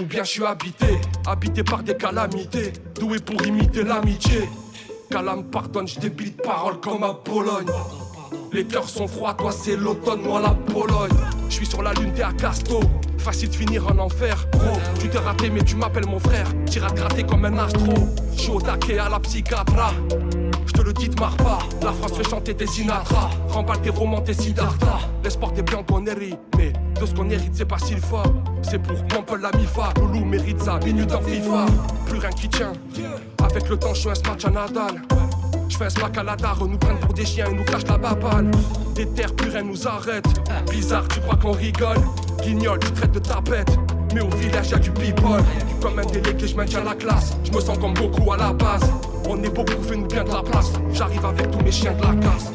Ou 0.00 0.04
bien 0.04 0.24
je 0.24 0.30
suis 0.30 0.44
habité, 0.44 0.98
habité 1.26 1.62
par 1.62 1.82
des 1.82 1.96
calamités. 1.96 2.72
Doué 2.94 3.18
pour 3.18 3.44
imiter 3.46 3.82
l'amitié. 3.82 4.48
Calam 5.10 5.44
pardonne, 5.44 5.88
je 5.88 5.98
débite 5.98 6.42
parole 6.42 6.80
comme 6.80 7.02
à 7.02 7.14
Pologne. 7.14 7.66
Les 8.52 8.64
cœurs 8.64 8.88
sont 8.88 9.08
froids, 9.08 9.34
toi 9.34 9.52
c'est 9.52 9.76
l'automne, 9.76 10.22
moi 10.22 10.40
la 10.40 10.50
Pologne. 10.50 11.16
Je 11.48 11.54
suis 11.54 11.66
sur 11.66 11.82
la 11.82 11.92
lune, 11.94 12.12
t'es 12.14 12.22
à 12.22 12.32
Casto. 12.32 12.80
Facile 13.18 13.50
de 13.50 13.54
finir 13.56 13.86
en 13.86 13.98
enfer, 13.98 14.46
gros. 14.52 14.78
Tu 15.00 15.08
t'es 15.08 15.18
raté, 15.18 15.50
mais 15.50 15.62
tu 15.62 15.76
m'appelles 15.76 16.06
mon 16.06 16.18
frère. 16.18 16.46
T'iras 16.66 16.90
te 16.90 16.96
gratter 16.96 17.24
comme 17.24 17.44
un 17.44 17.58
astro. 17.58 17.94
Je 18.34 18.40
suis 18.40 18.50
au 18.50 18.60
taquet 18.60 18.98
à 18.98 19.08
la 19.08 19.18
psychiatre. 19.20 19.74
Je 20.68 20.72
te 20.74 20.82
le 20.82 20.92
dis, 20.92 21.08
te 21.08 21.18
marre 21.18 21.36
pas. 21.38 21.60
La 21.82 21.92
France 21.92 22.12
fait 22.12 22.28
chanter 22.28 22.52
des 22.52 22.66
Sinatra. 22.66 23.30
Remballe 23.48 23.80
tes 23.80 23.88
romans, 23.88 24.20
tes 24.20 24.34
Siddhartha. 24.34 24.98
Laisse 25.24 25.36
porter 25.36 25.62
bien 25.62 25.82
ton 25.82 26.04
hérite. 26.06 26.38
Mais 26.58 26.74
de 27.00 27.06
ce 27.06 27.14
qu'on 27.14 27.30
hérite, 27.30 27.54
c'est 27.54 27.64
pas 27.64 27.78
si 27.78 27.96
fort. 27.96 28.30
C'est 28.60 28.78
pour 28.78 28.96
mon 29.14 29.22
peu 29.22 29.38
la 29.38 29.50
mifa. 29.56 29.94
Loulou 29.98 30.26
mérite 30.26 30.60
ça, 30.60 30.78
minute 30.84 31.12
en 31.12 31.22
FIFA. 31.22 31.66
Plus 32.06 32.18
rien 32.18 32.30
qui 32.30 32.48
tient. 32.50 32.72
Avec 33.42 33.68
le 33.68 33.78
temps, 33.78 33.94
je 33.94 34.00
suis 34.00 34.10
un 34.10 34.14
smash 34.14 34.44
à 34.44 34.50
Nadal. 34.50 35.02
Je 35.70 35.76
fais 35.76 35.86
un 35.86 35.90
smack 35.90 36.18
à 36.18 36.22
la 36.22 36.36
nous 36.36 36.78
prennent 36.78 36.98
pour 36.98 37.14
des 37.14 37.24
chiens 37.24 37.46
et 37.46 37.54
nous 37.54 37.64
clashent 37.64 37.86
la 37.86 37.96
babale. 37.96 38.50
Des 38.94 39.06
terres, 39.06 39.34
plus 39.34 39.50
rien 39.50 39.62
nous 39.62 39.88
arrête. 39.88 40.26
Bizarre, 40.70 41.08
tu 41.08 41.20
crois 41.20 41.36
qu'on 41.36 41.52
rigole? 41.52 41.96
Guignol, 42.42 42.78
tu 42.78 42.92
traites 42.92 43.12
de 43.12 43.20
tapette. 43.20 43.70
Mais 44.14 44.20
au 44.20 44.30
village, 44.36 44.70
y'a 44.70 44.78
du 44.78 44.90
people. 44.90 45.42
Comme 45.80 45.98
un 45.98 46.04
délégué, 46.06 46.46
je 46.48 46.56
maintiens 46.56 46.84
la 46.84 46.94
classe. 46.94 47.36
Je 47.44 47.52
me 47.52 47.60
sens 47.60 47.78
comme 47.78 47.94
beaucoup 47.94 48.32
à 48.32 48.36
la 48.36 48.52
base. 48.52 48.90
On 49.28 49.42
est 49.42 49.54
beaucoup, 49.54 49.82
fais-nous 49.82 50.06
bien 50.06 50.24
de 50.24 50.30
la 50.30 50.42
place. 50.42 50.72
J'arrive 50.92 51.24
avec 51.24 51.50
tous 51.50 51.60
mes 51.60 51.72
chiens 51.72 51.92
de 51.92 52.02
la 52.02 52.14
casse. 52.14 52.52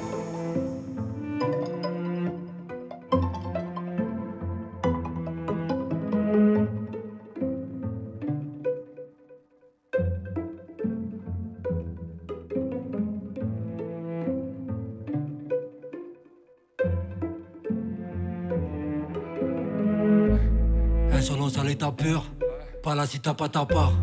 Là 22.96 23.06
si 23.06 23.20
t'as 23.20 23.34
pas 23.34 23.50
ta 23.50 23.66
part. 23.66 23.94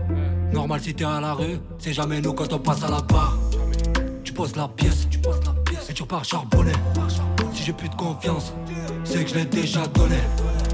Normal 0.52 0.80
si 0.80 0.94
t'es 0.94 1.04
à 1.04 1.20
la 1.20 1.34
rue, 1.34 1.58
c'est 1.78 1.92
jamais 1.92 2.20
nous 2.20 2.32
quand 2.32 2.52
on 2.52 2.58
passe 2.58 2.82
à 2.82 2.90
la 2.90 3.00
barre. 3.00 3.36
Tu 4.24 4.32
poses 4.32 4.56
la 4.56 4.68
pièce, 4.68 5.06
tu 5.10 5.18
poses 5.18 5.40
la 5.44 5.52
pièce 5.64 5.90
et 5.90 5.94
tu 5.94 6.02
repars 6.02 6.24
charbonner. 6.24 6.72
Si 7.52 7.64
j'ai 7.64 7.72
plus 7.72 7.88
de 7.88 7.94
confiance, 7.94 8.52
c'est 9.04 9.24
que 9.24 9.30
je 9.30 9.34
l'ai 9.36 9.44
déjà 9.44 9.86
donné. 9.88 10.18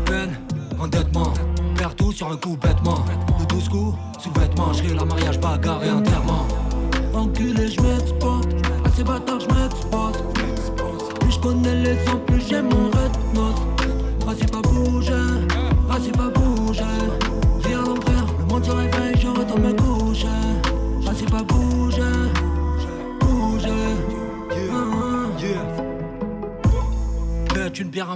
Peine, 0.05 0.38
endettement, 0.79 1.33
perds 1.76 1.94
tout 1.96 2.12
sur 2.12 2.31
un 2.31 2.37
coup 2.37 2.57
bêtement. 2.57 3.05
De 3.40 3.44
12 3.46 3.68
coups, 3.68 3.98
sous-vêtements, 4.18 4.72
je 4.72 4.94
la 4.94 5.05
mariage, 5.05 5.38
bagarre 5.40 5.83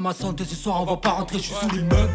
à 0.01 0.03
ma 0.03 0.15
santé, 0.15 0.45
ce 0.49 0.55
soir 0.55 0.81
on 0.81 0.87
va 0.87 0.97
pas 0.97 1.11
rentrer, 1.11 1.37
je 1.37 1.43
suis 1.43 1.55
sous 1.55 1.69
l'immeuble. 1.69 2.11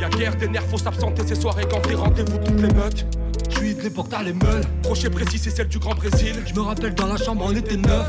Y'a 0.00 0.08
guerre 0.08 0.36
des 0.36 0.48
nerfs, 0.48 0.64
faut 0.70 0.78
s'absenter 0.78 1.22
ces 1.26 1.34
soirées 1.34 1.66
quand 1.70 1.80
t'es 1.80 1.94
rendez-vous 1.94 2.38
toutes 2.38 2.60
les 2.60 2.72
meutes. 2.72 3.06
Je 3.50 3.58
suis 3.58 3.74
de 3.74 3.82
l'époque, 3.82 4.06
t'as 4.08 4.22
les 4.22 4.32
meules. 4.32 4.64
Crochet 4.82 5.10
précis, 5.10 5.38
c'est 5.38 5.50
celle 5.50 5.68
du 5.68 5.78
Grand 5.78 5.94
Brésil. 5.94 6.34
Je 6.46 6.54
me 6.54 6.60
rappelle 6.60 6.94
dans 6.94 7.06
la 7.06 7.18
chambre, 7.18 7.44
on 7.46 7.54
était 7.54 7.76
neuf. 7.76 8.08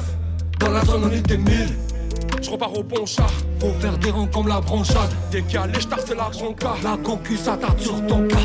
Dans 0.60 0.70
la 0.70 0.84
zone, 0.86 1.04
on 1.06 1.12
était 1.12 1.38
mille. 1.38 1.76
Je 2.42 2.50
repars 2.50 2.78
au 2.78 2.84
bon 2.84 3.06
chat. 3.06 3.28
Faut 3.60 3.74
faire 3.82 3.98
des 3.98 4.12
rangs 4.12 4.28
comme 4.28 4.48
la 4.48 4.62
bronchade. 4.62 5.12
Décalé, 5.30 5.74
je 5.76 5.88
c'est 6.06 6.16
la 6.16 6.30
bronca. 6.30 6.76
La 6.84 6.96
concu 6.98 7.36
s'attarde 7.36 7.80
sur 7.80 8.06
ton 8.08 8.28
cas. 8.28 8.38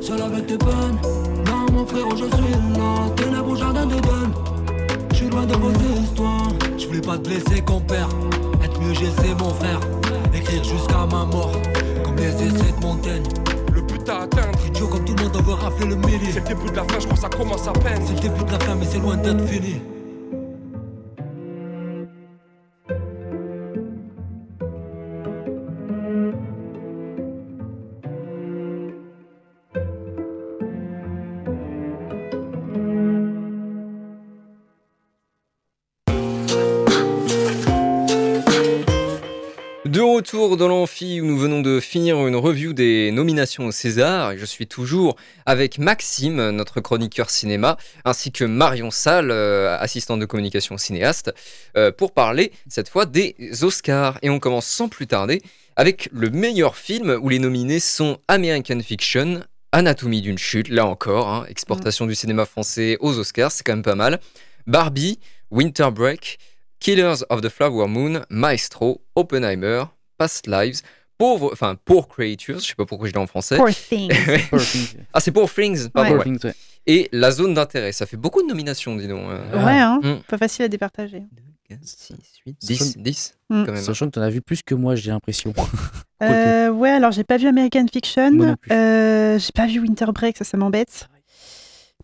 Seul 0.00 0.22
avec 0.22 0.46
tes 0.46 0.58
peines. 0.58 0.98
Non, 1.46 1.66
mon 1.72 1.86
frère, 1.86 2.10
je 2.10 2.24
suis 2.24 2.78
là. 2.78 3.10
Ténèbres 3.16 3.50
au 3.50 3.56
jardin 3.56 3.86
de 3.86 4.00
donne. 4.00 4.32
Je 5.10 5.16
suis 5.16 5.28
loin 5.28 5.44
de 5.44 5.54
vos 5.54 5.70
histoires. 6.02 6.48
Je 6.78 6.86
voulais 6.86 7.00
pas 7.02 7.18
te 7.18 7.28
blesser, 7.28 7.60
compère. 7.60 8.08
Être 8.64 8.80
mieux, 8.80 8.94
j'essaie, 8.94 9.34
mon 9.38 9.50
frère. 9.50 9.78
Écrire 10.32 10.64
jusqu'à 10.64 11.04
ma 11.04 11.26
mort. 11.26 11.52
Comme 12.02 12.16
les 12.16 12.32
essais 12.32 12.72
de 12.72 12.80
Montaigne. 12.80 13.22
Le 13.74 13.82
but 13.82 14.08
à 14.08 14.22
atteindre. 14.22 14.58
Idiot 14.66 14.86
comme 14.86 15.04
tout 15.04 15.14
le 15.14 15.22
monde, 15.22 15.36
on 15.38 15.42
veut 15.42 15.52
rafler 15.52 15.86
le 15.86 15.96
millier. 15.96 16.32
C'est 16.32 16.40
le 16.40 16.46
début 16.48 16.70
de 16.70 16.76
la 16.76 16.84
fin, 16.84 16.98
je 16.98 17.04
crois 17.04 17.14
que 17.14 17.20
ça 17.20 17.28
commence 17.28 17.68
à 17.68 17.72
peine. 17.72 18.00
C'est 18.06 18.14
le 18.14 18.20
début 18.20 18.44
de 18.44 18.52
la 18.52 18.58
fin, 18.60 18.74
mais 18.74 18.86
c'est 18.90 19.00
loin 19.00 19.18
d'être 19.18 19.46
fini. 19.46 19.82
Nominations 43.44 43.66
au 43.66 43.72
César 43.72 44.32
et 44.32 44.38
je 44.38 44.44
suis 44.44 44.66
toujours 44.66 45.16
avec 45.44 45.78
Maxime, 45.78 46.50
notre 46.50 46.80
chroniqueur 46.80 47.28
cinéma, 47.28 47.76
ainsi 48.04 48.32
que 48.32 48.44
Marion 48.44 48.90
Salle, 48.90 49.30
euh, 49.30 49.76
assistante 49.78 50.20
de 50.20 50.24
communication 50.24 50.78
cinéaste, 50.78 51.32
euh, 51.76 51.92
pour 51.92 52.12
parler 52.12 52.52
cette 52.68 52.88
fois 52.88 53.04
des 53.04 53.36
Oscars. 53.62 54.18
Et 54.22 54.30
on 54.30 54.38
commence 54.38 54.66
sans 54.66 54.88
plus 54.88 55.06
tarder 55.06 55.42
avec 55.76 56.08
le 56.12 56.30
meilleur 56.30 56.76
film 56.76 57.18
où 57.20 57.28
les 57.28 57.38
nominés 57.38 57.80
sont 57.80 58.18
American 58.28 58.80
Fiction, 58.80 59.42
Anatomie 59.72 60.22
d'une 60.22 60.38
chute, 60.38 60.68
là 60.68 60.86
encore, 60.86 61.28
hein, 61.28 61.44
exportation 61.48 62.06
du 62.06 62.14
cinéma 62.14 62.46
français 62.46 62.96
aux 63.00 63.18
Oscars, 63.18 63.52
c'est 63.52 63.64
quand 63.64 63.72
même 63.72 63.82
pas 63.82 63.96
mal, 63.96 64.20
Barbie, 64.66 65.18
Winter 65.50 65.90
Break, 65.92 66.38
Killers 66.80 67.24
of 67.28 67.42
the 67.42 67.50
Flower 67.50 67.88
Moon, 67.88 68.24
Maestro, 68.30 69.02
Oppenheimer, 69.16 69.84
Past 70.16 70.46
Lives, 70.46 70.82
Pauvre, 71.18 71.50
enfin 71.52 71.76
Poor 71.84 72.08
Creatures, 72.08 72.58
je 72.58 72.64
sais 72.66 72.74
pas 72.74 72.86
pourquoi 72.86 73.08
je 73.08 73.12
l'ai 73.12 73.18
en 73.18 73.26
français. 73.26 73.56
Poor 73.56 73.68
thing. 73.70 74.10
ah, 75.12 75.20
c'est 75.20 75.30
Poor 75.32 75.52
Things, 75.52 75.88
pardon. 75.90 76.12
Ouais. 76.12 76.16
ouais. 76.18 76.24
Things, 76.24 76.44
ouais. 76.44 76.54
Et 76.86 77.08
La 77.12 77.30
Zone 77.30 77.54
d'intérêt, 77.54 77.92
ça 77.92 78.04
fait 78.06 78.16
beaucoup 78.16 78.42
de 78.42 78.48
nominations, 78.48 78.94
dis 78.96 79.08
donc. 79.08 79.22
euh. 79.30 79.64
Ouais, 79.64 79.72
hein. 79.78 80.00
Mm. 80.02 80.22
Pas 80.28 80.38
facile 80.38 80.64
à 80.64 80.68
départager. 80.68 81.22
6, 81.82 82.14
8, 82.46 82.56
10, 82.60 82.98
10 82.98 83.34
Mm. 83.50 83.64
quand 83.66 83.72
même. 83.72 83.82
Sachant 83.82 84.06
que 84.06 84.10
t'en 84.12 84.20
as 84.22 84.30
vu 84.30 84.40
plus 84.40 84.62
que 84.62 84.74
moi, 84.74 84.94
j'ai 84.96 85.10
l'impression. 85.10 85.52
Euh, 86.22 86.70
ouais, 86.70 86.88
alors 86.88 87.12
j'ai 87.12 87.24
pas 87.24 87.36
vu 87.36 87.46
American 87.48 87.84
Fiction. 87.92 88.56
Euh, 88.72 89.38
j'ai 89.38 89.50
pas 89.54 89.66
vu 89.66 89.80
Winter 89.80 90.06
Break, 90.06 90.38
ça, 90.38 90.44
ça 90.44 90.56
m'embête. 90.56 91.06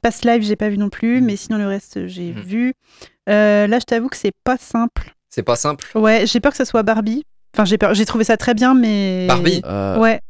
Past 0.02 0.26
Live, 0.26 0.42
j'ai 0.42 0.56
pas 0.56 0.68
vu 0.68 0.76
non 0.76 0.90
plus, 0.90 1.22
mais 1.22 1.36
sinon 1.36 1.56
le 1.56 1.66
reste, 1.66 2.06
j'ai 2.06 2.32
vu. 2.32 2.74
Euh, 3.30 3.66
là, 3.66 3.78
je 3.78 3.84
t'avoue 3.86 4.08
que 4.10 4.18
c'est 4.18 4.34
pas 4.44 4.58
simple. 4.58 5.14
C'est 5.30 5.42
pas 5.42 5.56
simple. 5.56 5.86
Ouais, 5.94 6.26
j'ai 6.26 6.38
peur 6.40 6.50
que 6.52 6.58
ça 6.58 6.66
soit 6.66 6.82
Barbie. 6.82 7.24
Enfin, 7.54 7.64
j'ai 7.64 7.78
peur. 7.78 7.94
J'ai 7.94 8.04
trouvé 8.06 8.24
ça 8.24 8.36
très 8.36 8.54
bien, 8.54 8.74
mais. 8.74 9.26
Barbie 9.26 9.60
Euh, 9.66 9.98
Ouais, 9.98 10.20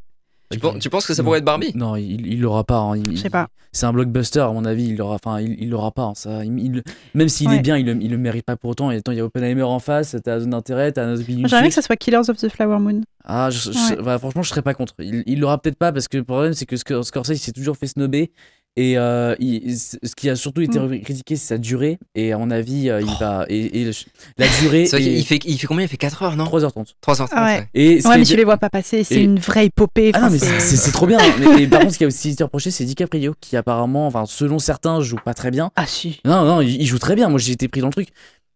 Tu, 0.50 0.59
pen- 0.59 0.78
tu 0.78 0.90
penses 0.90 1.06
que 1.06 1.14
ça 1.14 1.22
pourrait 1.22 1.38
être 1.38 1.44
Barbie? 1.44 1.72
Non, 1.74 1.96
il 1.96 2.40
l'aura 2.40 2.64
pas. 2.64 2.78
hein. 2.78 2.94
Je 3.11 3.16
sais 3.16 3.30
pas. 3.30 3.48
C'est 3.72 3.87
un 3.87 3.92
blockbuster, 3.92 4.40
à 4.40 4.50
mon 4.50 4.64
avis. 4.64 4.88
Il 4.88 4.96
l'aura. 4.96 5.14
Enfin, 5.14 5.40
il 5.40 5.54
il 5.62 5.70
l'aura 5.70 5.92
pas. 5.92 6.02
hein. 6.02 6.12
Ça, 6.16 6.44
il- 6.44 6.59
il- 6.59 6.83
même 7.14 7.28
s'il 7.28 7.48
Ouais. 7.48 7.56
est 7.59 7.61
bien, 7.61 7.76
il 7.76 7.87
le, 7.87 7.96
il 8.02 8.11
le 8.11 8.18
mérite 8.18 8.44
pas 8.44 8.56
pour 8.56 8.70
autant. 8.70 8.90
Et 8.90 8.96
attends, 8.96 9.12
il 9.12 9.18
y 9.18 9.20
a 9.20 9.24
Oppenheimer 9.24 9.62
en 9.62 9.78
face. 9.78 10.16
T'as 10.24 10.33
la 10.33 10.40
zone 10.40 10.50
d'intérêt. 10.50 10.90
T'as 10.90 11.14
J'aimerais 11.14 11.46
bien 11.46 11.68
que 11.68 11.74
ça 11.74 11.83
soit 11.83 11.94
Killers 11.96 12.28
of 12.28 12.37
the 12.38 12.48
Flower 12.48 12.80
Moon. 12.80 13.02
Ah, 13.24 13.48
je- 13.50 13.70
je- 13.70 13.94
Ouais. 13.96 14.02
bah, 14.02 14.18
franchement, 14.18 14.42
je 14.42 14.48
serais 14.48 14.62
pas 14.62 14.74
contre. 14.74 14.94
Il, 14.98 15.22
il 15.26 15.38
l'aura 15.38 15.59
peut-être 15.59 15.78
pas 15.78 15.92
parce 15.92 16.09
que 16.09 16.16
le 16.16 16.24
problème, 16.24 16.52
c'est 16.54 16.66
que 16.66 16.74
Sc- 16.74 17.02
Scorsese 17.04 17.30
il 17.37 17.38
s'est 17.38 17.52
toujours 17.52 17.76
fait 17.76 17.87
snobber. 17.87 18.33
Et 18.82 18.96
euh, 18.96 19.34
il- 19.40 19.76
ce 19.78 20.14
qui 20.16 20.30
a 20.30 20.36
surtout 20.36 20.62
été 20.62 20.78
Mm. 20.78 21.02
critiqué, 21.02 21.36
c'est 21.36 21.46
sa 21.48 21.58
durée. 21.58 21.98
Et 22.14 22.32
à 22.32 22.38
mon 22.38 22.50
avis, 22.50 22.88
euh, 22.88 23.02
il 23.02 23.14
va. 23.20 23.44
Et, 23.50 23.80
et 23.82 23.84
le- 23.84 23.92
la 24.38 24.46
durée. 24.62 24.86
C'est 24.86 24.96
vrai 24.98 25.06
est 25.06 25.14
qu'il 25.16 25.26
fait, 25.26 25.38
il 25.44 25.58
fait 25.58 25.66
combien? 25.66 25.84
Il 25.84 25.88
fait 25.88 25.98
4 25.98 26.22
heures, 26.22 26.34
non? 26.36 26.44
3h30. 26.44 26.94
3h30. 27.02 27.28
Ah 27.32 27.44
ouais. 27.44 27.58
ouais. 27.58 27.68
Et 27.74 28.06
Ouais, 28.06 28.16
mais 28.16 28.24
tu 28.24 28.36
les 28.36 28.44
vois 28.44 28.56
pas 28.56 28.70
passer. 28.70 29.04
C'est 29.04 29.16
Et- 29.16 29.22
une 29.22 29.38
vraie 29.38 29.66
épopée. 29.66 30.12
Ah 30.14 30.22
non, 30.22 30.30
mais 30.30 30.38
c'est- 30.38 30.92
trop 30.92 31.06
bien. 31.06 31.18
mais, 31.38 31.62
et 31.62 31.66
par 31.66 31.80
contre, 31.80 31.92
ce 31.92 31.98
qui 31.98 32.04
a 32.04 32.06
aussi 32.06 32.30
été 32.30 32.42
reproché, 32.42 32.70
c'est 32.70 32.84
DiCaprio, 32.86 33.34
qui 33.40 33.56
apparemment, 33.58 34.06
enfin, 34.06 34.24
selon 34.26 34.58
certains, 34.58 35.00
joue 35.02 35.16
pas 35.22 35.34
très 35.34 35.50
bien. 35.50 35.70
Ah 35.76 35.86
si. 35.86 36.20
Non, 36.24 36.44
non, 36.46 36.60
il, 36.62 36.80
il 36.80 36.86
joue 36.86 36.98
très 36.98 37.14
bien. 37.16 37.28
Moi, 37.28 37.38
j'ai 37.38 37.52
été 37.52 37.68
pris 37.68 37.82
dans 37.82 37.88
le 37.88 37.92
truc. 37.92 38.08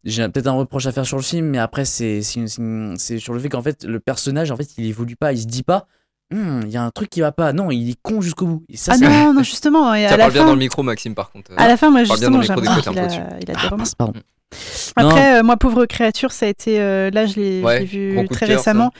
J'ai 0.04 0.26
peut-être 0.28 0.46
un 0.46 0.52
reproche 0.52 0.87
à 0.87 0.92
faire 0.92 1.04
sur 1.06 1.16
le 1.18 1.22
film, 1.22 1.46
mais 1.48 1.58
après, 1.58 1.84
c'est 1.84 2.22
sur 2.22 3.34
le 3.34 3.40
fait 3.40 3.48
qu'en 3.48 3.62
fait, 3.62 3.84
le 3.84 4.00
personnage, 4.00 4.50
en 4.50 4.56
fait, 4.56 4.68
il 4.78 4.87
évolue 4.87 5.16
pas. 5.16 5.32
Il 5.32 5.40
se 5.40 5.46
dit 5.46 5.62
pas, 5.62 5.87
Hum, 6.32 6.62
il 6.64 6.70
y 6.72 6.76
a 6.76 6.82
un 6.82 6.90
truc 6.90 7.10
qui 7.10 7.20
va 7.20 7.32
pas. 7.32 7.52
Non, 7.52 7.70
il 7.70 7.90
est 7.90 7.96
con 8.02 8.20
jusqu'au 8.20 8.46
bout. 8.46 8.64
Et 8.68 8.76
ça, 8.76 8.92
Ah 8.94 8.98
non, 8.98 9.34
non, 9.34 9.42
justement. 9.42 9.94
Et 9.94 10.04
Ça 10.08 10.14
à 10.14 10.16
la 10.16 10.24
parle 10.24 10.32
bien 10.32 10.44
dans 10.46 10.52
le 10.52 10.58
micro, 10.58 10.82
Maxime, 10.82 11.14
par 11.14 11.30
contre. 11.30 11.52
à 11.56 11.68
la 11.68 11.76
fin, 11.76 11.90
moi 11.90 12.02
Parle 12.06 12.18
bien 12.20 12.30
dans 12.30 12.40
justement, 12.40 12.56
le 12.58 12.62
micro 12.62 12.92
j'ai 12.92 13.00
peu 13.00 13.00
a, 13.00 13.38
il 13.40 13.50
a 13.50 13.54
Ah, 13.56 13.68
des 13.70 13.76
mince, 13.76 13.94
pardon. 13.94 14.20
Après, 14.96 15.38
euh, 15.38 15.42
moi, 15.42 15.56
Pauvre 15.56 15.84
Créature, 15.87 16.32
ça 16.32 16.46
a 16.46 16.48
été. 16.48 16.80
euh, 16.80 17.10
là, 17.10 17.26
je 17.26 17.37
l'ai 17.37 17.62
Ouais, 17.62 17.84
vu 17.84 18.16
très 18.30 18.46
cœur, 18.46 18.56
récemment. 18.58 18.90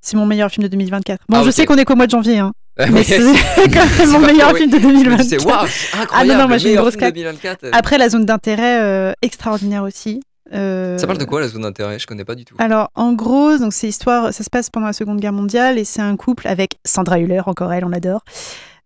C'est 0.00 0.16
mon 0.16 0.26
meilleur 0.26 0.50
film 0.50 0.62
de 0.64 0.68
2024. 0.68 1.22
Bon, 1.28 1.38
Ah, 1.38 1.42
je 1.44 1.50
sais 1.50 1.64
qu'on 1.66 1.76
est 1.76 1.84
qu'au 1.84 1.96
mois 1.96 2.06
de 2.06 2.10
janvier, 2.12 2.38
hein, 2.38 2.52
mais 2.90 3.02
c'est 3.02 3.18
quand 3.72 3.86
même 3.98 4.10
mon 4.12 4.20
meilleur 4.20 4.54
film 4.56 4.70
de 4.70 4.78
Je 4.78 4.86
me 4.86 4.92
2024. 4.92 5.22
disais, 5.22 5.44
waouh, 5.44 5.66
c'est 5.66 5.96
incroyable. 5.96 6.30
Ah 6.30 6.34
non, 6.36 6.42
non, 6.42 6.48
moi, 6.48 6.58
j'ai 6.58 6.70
une 6.74 6.76
grosse 6.80 6.96
claque. 6.96 7.14
2024. 7.14 7.70
Après, 7.72 7.98
la 7.98 8.08
zone 8.08 8.24
d'intérêt 8.24 8.80
euh, 8.82 9.12
extraordinaire 9.22 9.82
aussi. 9.82 10.20
Euh, 10.52 10.96
Ça 10.98 11.06
parle 11.06 11.18
de 11.18 11.24
quoi 11.24 11.40
la 11.40 11.48
zone 11.48 11.62
d'intérêt? 11.62 11.98
Je 11.98 12.06
connais 12.06 12.24
pas 12.24 12.34
du 12.34 12.44
tout. 12.44 12.54
Alors, 12.58 12.90
en 12.94 13.12
gros, 13.12 13.58
donc 13.58 13.72
c'est 13.72 13.88
histoire, 13.88 14.32
ça 14.32 14.44
se 14.44 14.50
passe 14.50 14.70
pendant 14.70 14.86
la 14.86 14.92
Seconde 14.92 15.20
Guerre 15.20 15.32
mondiale 15.32 15.78
et 15.78 15.84
c'est 15.84 16.02
un 16.02 16.16
couple 16.16 16.46
avec 16.48 16.72
Sandra 16.84 17.18
Hüller, 17.18 17.42
encore 17.46 17.72
elle, 17.72 17.84
on 17.84 17.88
l'adore. 17.88 18.22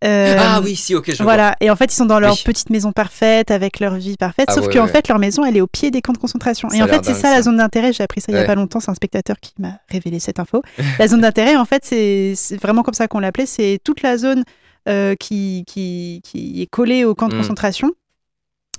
Euh, 0.02 0.34
ah 0.38 0.62
oui, 0.64 0.76
si, 0.76 0.94
ok, 0.94 1.10
je 1.10 1.16
vois. 1.16 1.24
Voilà, 1.24 1.56
et 1.60 1.70
en 1.70 1.76
fait, 1.76 1.92
ils 1.92 1.96
sont 1.96 2.06
dans 2.06 2.18
leur 2.20 2.32
Oui. 2.32 2.42
petite 2.42 2.70
maison 2.70 2.90
parfaite, 2.90 3.50
avec 3.50 3.80
leur 3.80 3.96
vie 3.96 4.16
parfaite, 4.16 4.46
Ah 4.48 4.54
sauf 4.54 4.66
ouais, 4.68 4.72
qu'en 4.72 4.84
ouais. 4.84 4.88
fait, 4.88 5.06
leur 5.08 5.18
maison, 5.18 5.44
elle 5.44 5.58
est 5.58 5.60
au 5.60 5.66
pied 5.66 5.90
des 5.90 6.00
camps 6.00 6.14
de 6.14 6.18
concentration. 6.18 6.70
Ça 6.70 6.76
et 6.78 6.82
en 6.82 6.86
fait, 6.86 7.04
c'est 7.04 7.12
ça, 7.12 7.28
ça. 7.28 7.30
la 7.32 7.42
zone 7.42 7.58
d'intérêt, 7.58 7.92
j'ai 7.92 8.02
appris 8.02 8.22
ça 8.22 8.32
il 8.32 8.36
y 8.36 8.38
a 8.38 8.44
pas 8.44 8.54
longtemps, 8.54 8.80
c'est 8.80 8.90
un 8.90 8.94
spectateur 8.94 9.36
qui 9.40 9.52
m'a 9.58 9.72
révélé 9.90 10.18
cette 10.18 10.40
info. 10.40 10.62
la 10.98 11.06
zone 11.06 11.20
d'intérêt, 11.20 11.56
en 11.56 11.66
fait, 11.66 11.84
c'est 11.84 12.34
vraiment 12.62 12.82
comme 12.82 12.94
ça 12.94 13.08
qu'on 13.08 13.18
l'appelait, 13.20 13.44
c'est 13.44 13.78
toute 13.84 14.00
la 14.02 14.16
zone 14.16 14.44
euh, 14.88 15.14
qui, 15.16 15.64
qui, 15.66 16.22
qui 16.24 16.62
est 16.62 16.66
collée 16.66 17.04
au 17.04 17.14
camp 17.14 17.28
de 17.28 17.34
Mm. 17.34 17.38
concentration. 17.40 17.90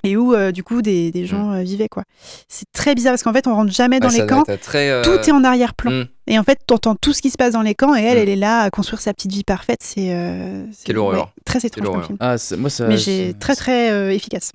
Et 0.04 0.18
où, 0.18 0.34
euh, 0.34 0.52
du 0.52 0.64
coup, 0.64 0.82
des, 0.82 1.12
des 1.12 1.26
gens 1.26 1.52
euh, 1.52 1.62
vivaient, 1.62 1.88
quoi. 1.90 2.04
C'est 2.48 2.66
très 2.74 2.96
bizarre 2.96 3.14
parce 3.14 3.24
qu'en 3.24 3.34
fait, 3.34 3.46
on 3.48 3.54
rentre 3.56 3.72
jamais 3.72 4.00
dans 4.00 4.10
Ouais, 4.10 4.22
les 4.22 4.26
camps. 4.28 4.44
très, 4.62 4.90
euh, 4.90 5.04
Tout 5.04 5.12
est 5.30 5.32
en 5.32 5.44
arrière-plan. 5.44 5.92
hmm. 5.92 6.06
Et 6.28 6.40
en 6.40 6.44
fait, 6.44 6.60
tu 6.68 6.74
entends 6.74 6.96
tout 6.96 7.14
ce 7.14 7.22
qui 7.22 7.30
se 7.30 7.38
passe 7.38 7.54
dans 7.54 7.62
les 7.62 7.76
camps 7.76 7.96
et 7.96 8.02
elle, 8.02 8.18
Mm. 8.18 8.22
elle 8.22 8.30
est 8.30 8.36
là 8.36 8.62
à 8.62 8.70
construire 8.70 9.00
sa 9.02 9.14
petite 9.14 9.32
vie 9.32 9.44
parfaite. 9.44 9.80
C'est 9.84 10.14
euh, 10.14 10.66
Quelle 10.86 10.98
horreur. 10.98 11.34
très 11.46 11.60
étrange 11.60 11.86
comme 11.86 11.94
horreur. 11.96 12.06
film. 12.08 12.18
Ah, 12.20 12.38
c'est- 12.38 12.58
moi, 12.58 12.70
ça. 12.70 12.88
Mais 12.88 12.98
j'ai 12.98 13.28
c'est- 13.28 13.40
très 13.40 13.56
très 13.56 13.92
euh, 13.92 14.12
efficace. 14.12 14.54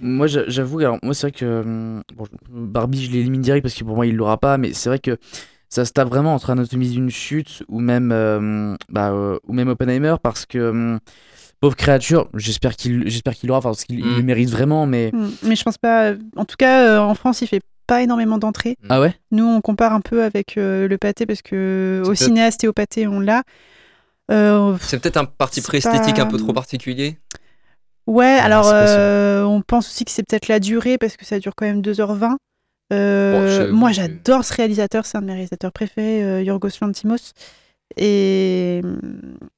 Moi, 0.00 0.26
j'a- 0.26 0.48
j'avoue, 0.48 0.78
alors 0.80 0.98
moi, 1.02 1.12
c'est 1.14 1.28
vrai 1.28 1.32
que 1.32 1.60
hum, 1.62 2.02
bon, 2.16 2.26
Barbie, 2.50 3.04
je 3.04 3.10
l'élimine 3.10 3.40
direct 3.42 3.62
parce 3.62 3.74
que 3.74 3.84
pour 3.84 3.96
moi, 3.96 4.06
il 4.06 4.14
l'aura 4.16 4.36
pas, 4.38 4.56
mais 4.58 4.72
c'est 4.72 4.88
vrai 4.90 4.98
que 5.00 5.16
ça 5.68 5.84
se 5.84 5.92
tape 5.92 6.08
vraiment 6.08 6.34
entre 6.34 6.50
Anatomie 6.50 6.88
d'une 6.90 7.10
chute 7.10 7.62
ou 7.68 7.80
même, 7.80 8.10
euh, 8.12 8.74
bah, 8.88 9.10
euh, 9.10 9.38
ou 9.48 9.52
même 9.52 9.68
Oppenheimer 9.68 10.14
parce 10.22 10.46
que 10.46 10.70
hum, 10.70 10.98
pauvre 11.60 11.76
créature, 11.76 12.28
j'espère 12.34 12.76
qu'il, 12.76 13.08
j'espère 13.08 13.34
qu'il 13.34 13.48
l'aura, 13.48 13.60
parce 13.60 13.84
qu'il 13.84 13.98
il 14.00 14.06
Mm. 14.06 14.16
le 14.16 14.22
mérite 14.22 14.50
vraiment, 14.50 14.86
mais 14.86 15.10
Mm. 15.12 15.28
Mais 15.42 15.56
je 15.56 15.62
pense 15.64 15.78
pas. 15.78 16.12
En 16.36 16.44
tout 16.44 16.56
cas, 16.56 16.86
euh, 16.86 16.98
en 17.00 17.14
France, 17.14 17.40
il 17.42 17.48
fait 17.48 17.60
pas 17.86 18.02
énormément 18.02 18.38
d'entrées. 18.38 18.76
ah 18.90 19.00
ouais, 19.00 19.14
Nous, 19.30 19.44
on 19.46 19.60
compare 19.60 19.92
un 19.94 20.00
peu 20.00 20.22
avec 20.22 20.56
euh, 20.58 20.86
le 20.88 20.98
pâté 20.98 21.24
parce 21.26 21.40
que 21.42 22.02
au 22.06 22.14
cinéaste 22.14 22.62
et 22.64 22.68
au 22.68 22.72
pâté, 22.72 23.06
on 23.06 23.18
l'a. 23.20 23.42
Euh, 24.30 24.76
C'est 24.82 25.00
peut-être 25.00 25.16
un 25.16 25.24
parti 25.24 25.62
pris 25.62 25.78
esthétique 25.78 26.16
pas- 26.16 26.22
un 26.22 26.26
peu 26.26 26.36
trop 26.36 26.52
particulier? 26.52 27.18
ouais, 28.06 28.26
alors 28.42 28.62
possible. 28.64 28.78
euh, 28.82 29.44
on 29.44 29.62
pense 29.62 29.88
aussi 29.88 30.04
que 30.04 30.10
c'est 30.10 30.22
peut-être 30.22 30.48
la 30.48 30.60
durée 30.60 30.98
parce 30.98 31.16
que 31.16 31.24
ça 31.24 31.38
dure 31.38 31.54
quand 31.56 31.66
même 31.66 31.80
2h20. 31.82 32.36
Euh, 32.92 33.32
Bon, 33.32 33.46
j'avoue 33.56 33.76
moi, 33.76 33.92
j'adore 33.92 34.44
ce 34.44 34.54
réalisateur, 34.54 35.04
c'est 35.06 35.16
un 35.18 35.22
de 35.22 35.26
mes 35.26 35.32
réalisateurs 35.32 35.72
préférés, 35.72 36.22
euh, 36.24 36.42
Yorgos 36.42 36.68
Lanthimos. 36.80 37.32
Et 37.96 38.80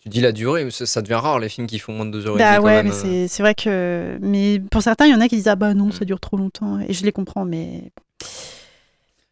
Tu 0.00 0.08
dis 0.08 0.20
la 0.20 0.32
durée, 0.32 0.64
mais 0.64 0.70
ça, 0.70 0.86
ça 0.86 1.02
devient 1.02 1.14
rare 1.14 1.38
les 1.38 1.48
films 1.48 1.66
qui 1.66 1.78
font 1.78 1.92
moins 1.92 2.06
de 2.06 2.12
2 2.12 2.26
heures 2.26 2.36
et 2.36 2.38
Bah 2.38 2.56
demie, 2.56 2.64
ouais, 2.64 2.82
mais 2.82 3.28
c'est 3.28 3.42
vrai 3.42 3.54
que. 3.54 4.18
Mais 4.20 4.60
pour 4.70 4.82
certains, 4.82 5.06
il 5.06 5.12
y 5.12 5.14
en 5.14 5.20
a 5.20 5.28
qui 5.28 5.36
disent 5.36 5.48
Ah 5.48 5.56
bah 5.56 5.74
non, 5.74 5.90
ça 5.90 6.04
dure 6.04 6.20
trop 6.20 6.36
longtemps. 6.36 6.78
Et 6.80 6.92
je 6.92 7.04
les 7.04 7.12
comprends, 7.12 7.44
mais. 7.44 7.90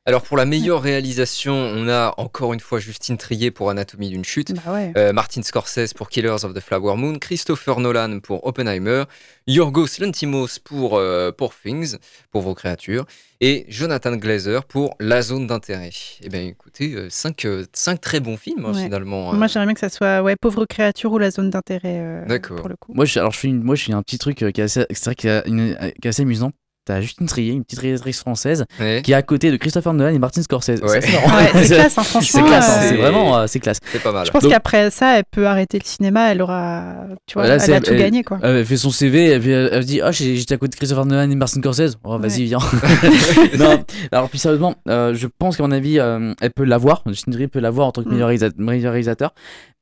Alors 0.08 0.22
pour 0.22 0.38
la 0.38 0.46
meilleure 0.46 0.80
réalisation, 0.80 1.52
on 1.52 1.86
a 1.86 2.14
encore 2.16 2.54
une 2.54 2.60
fois 2.60 2.78
Justine 2.80 3.18
Trier 3.18 3.50
pour 3.50 3.68
Anatomie 3.68 4.08
d'une 4.08 4.24
chute. 4.24 4.54
Bah 4.54 4.72
ouais. 4.72 4.90
euh, 4.96 5.12
Martin 5.12 5.42
Scorsese 5.42 5.92
pour 5.94 6.08
Killers 6.08 6.44
of 6.44 6.54
the 6.54 6.60
Flower 6.60 6.96
Moon, 6.96 7.18
Christopher 7.18 7.78
Nolan 7.78 8.20
pour 8.20 8.46
Oppenheimer, 8.46 9.04
Yorgos 9.46 9.98
Lanthimos 10.00 10.58
pour 10.64 10.96
euh, 10.96 11.30
Poor 11.30 11.52
Things, 11.54 11.98
pour 12.30 12.40
vos 12.40 12.54
créatures, 12.54 13.04
et 13.42 13.66
Jonathan 13.68 14.16
Glazer 14.16 14.64
pour 14.64 14.94
La 14.98 15.20
Zone 15.20 15.46
d'intérêt. 15.46 15.90
Eh 16.22 16.30
bien 16.30 16.40
écoutez, 16.40 16.96
5 17.10 18.00
très 18.00 18.20
bons 18.20 18.38
films 18.38 18.64
hein, 18.64 18.72
Ouais. 18.72 18.84
finalement. 18.84 19.34
euh. 19.34 19.36
Moi, 19.36 19.46
j'aimerais 19.46 19.66
bien 19.66 19.74
que 19.74 19.80
ça 19.80 19.90
soit 19.90 20.22
ouais, 20.22 20.36
Pauvre 20.40 20.64
créature 20.64 21.12
ou 21.12 21.18
la 21.18 21.30
zone 21.30 21.50
d'intérêt. 21.50 21.98
euh, 22.00 22.24
D'accord. 22.24 22.56
Pour 22.56 22.70
le 22.70 22.76
coup. 22.76 22.94
moi, 22.94 23.04
je, 23.04 23.18
alors 23.18 23.32
je 23.32 23.40
fais, 23.40 23.48
une, 23.48 23.62
moi, 23.62 23.74
je 23.74 23.84
fais 23.84 23.92
un 23.92 24.02
petit 24.02 24.16
truc 24.16 24.42
euh, 24.42 24.52
qui 24.52 24.62
est 24.62 24.64
assez, 24.64 24.86
c'est 24.90 25.04
vrai, 25.04 25.14
qui 25.16 25.28
est, 25.28 25.42
une- 25.46 25.76
qui 26.00 26.06
est 26.06 26.08
assez 26.08 26.22
amusant. 26.22 26.50
T'as 26.88 27.02
Justine 27.02 27.26
Trier, 27.26 27.52
une 27.52 27.64
petite 27.64 27.80
réalisatrice 27.80 28.18
française, 28.20 28.64
Ouais, 28.80 29.02
qui 29.04 29.12
est 29.12 29.14
à 29.14 29.20
côté 29.20 29.50
de 29.50 29.56
Christopher 29.58 29.92
Nolan 29.92 30.14
et 30.14 30.18
Martin 30.18 30.40
Scorsese. 30.42 30.80
Ouais. 30.82 31.00
C'est. 31.02 31.12
Ouais, 31.12 31.64
c'est 31.64 31.74
classe, 31.74 31.98
hein, 31.98 32.02
C'est 32.02 32.08
franchement. 32.10 32.44
classe, 32.46 32.68
hein, 32.68 32.72
euh, 32.72 32.80
c'est 32.82 32.88
c'est- 32.88 32.94
vraiment, 32.96 33.36
euh, 33.36 33.46
c'est 33.46 33.60
classe. 33.60 33.78
c'est 33.92 34.02
pas 34.02 34.10
mal. 34.12 34.24
Je 34.26 34.30
pense 34.30 34.42
Donc- 34.42 34.52
qu'après 34.52 34.90
ça, 34.90 35.18
elle 35.18 35.24
peut 35.30 35.46
arrêter 35.46 35.78
le 35.78 35.84
cinéma, 35.84 36.32
elle 36.32 36.40
aura. 36.40 36.94
Tu 37.26 37.34
vois, 37.34 37.46
Là, 37.46 37.54
elle 37.54 37.60
c'est- 37.60 37.74
a 37.74 37.80
tout 37.82 37.90
elle- 37.92 37.98
gagné, 37.98 38.22
quoi. 38.24 38.38
Elle 38.42 38.64
fait 38.64 38.78
son 38.78 38.88
CV, 38.90 39.26
elle, 39.26 39.42
fait- 39.42 39.50
elle 39.50 39.82
se 39.82 39.86
dit 39.86 40.00
Ah, 40.00 40.12
j'ai- 40.12 40.36
j'étais 40.36 40.54
à 40.54 40.56
côté 40.56 40.70
de 40.70 40.76
Christopher 40.76 41.04
Nolan 41.04 41.30
et 41.30 41.34
Martin 41.34 41.60
Scorsese. 41.60 41.96
Oh, 42.04 42.18
vas-y, 42.18 42.40
Ouais. 42.40 42.44
viens. 42.46 42.58
non, 43.58 43.84
alors, 44.10 44.28
plus 44.30 44.38
sérieusement, 44.38 44.74
euh, 44.88 45.14
je 45.14 45.26
pense 45.26 45.56
qu'à 45.58 45.62
mon 45.64 45.72
avis, 45.72 45.98
euh, 45.98 46.32
elle 46.40 46.50
peut 46.52 46.64
l'avoir. 46.64 47.02
Justine 47.06 47.32
Trier 47.34 47.48
peut 47.48 47.60
l'avoir 47.60 47.88
en 47.88 47.92
tant 47.92 48.02
que 48.02 48.08
Mm. 48.08 48.56
meilleur 48.58 48.92
réalisateur. 48.92 49.34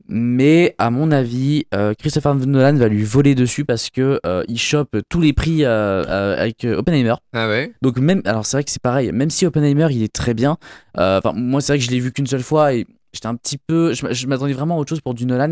Mais 0.09 0.75
à 0.79 0.91
mon 0.91 1.11
avis, 1.11 1.67
euh, 1.75 1.95
Christopher 1.95 2.35
Nolan 2.35 2.75
va 2.75 2.89
lui 2.89 3.05
voler 3.05 3.35
dessus 3.35 3.65
parce 3.65 3.91
que 3.91 4.21
euh, 4.25 4.45
il 4.49 4.59
chope 4.59 4.97
tous 5.09 5.21
les 5.21 5.33
prix 5.33 5.65
euh, 5.65 6.37
avec 6.37 6.65
Oppenheimer. 6.65 7.15
Ah 7.33 7.49
ouais. 7.49 7.73
Donc 7.83 7.99
même, 7.99 8.23
alors 8.25 8.47
c'est 8.47 8.57
vrai 8.57 8.65
que 8.65 8.71
c'est 8.71 8.83
pareil, 8.83 9.11
même 9.13 9.31
si 9.31 9.47
Oppenheimer 9.47 9.89
il 9.91 10.03
est 10.03 10.13
très 10.13 10.35
bien, 10.35 10.57
enfin 10.97 11.33
moi 11.35 11.61
c'est 11.61 11.73
vrai 11.73 11.79
que 11.79 11.85
je 11.85 11.91
l'ai 11.91 12.01
vu 12.01 12.13
qu'une 12.13 12.27
seule 12.27 12.43
fois 12.43 12.75
et 12.75 12.87
j'étais 13.13 13.27
un 13.27 13.35
petit 13.35 13.59
peu, 13.59 13.95
je, 13.95 14.13
je 14.13 14.27
m'attendais 14.27 14.53
vraiment 14.53 14.77
à 14.77 14.79
autre 14.79 14.91
chose 14.91 15.01
pour 15.01 15.15
du 15.15 15.27
Nolan. 15.27 15.51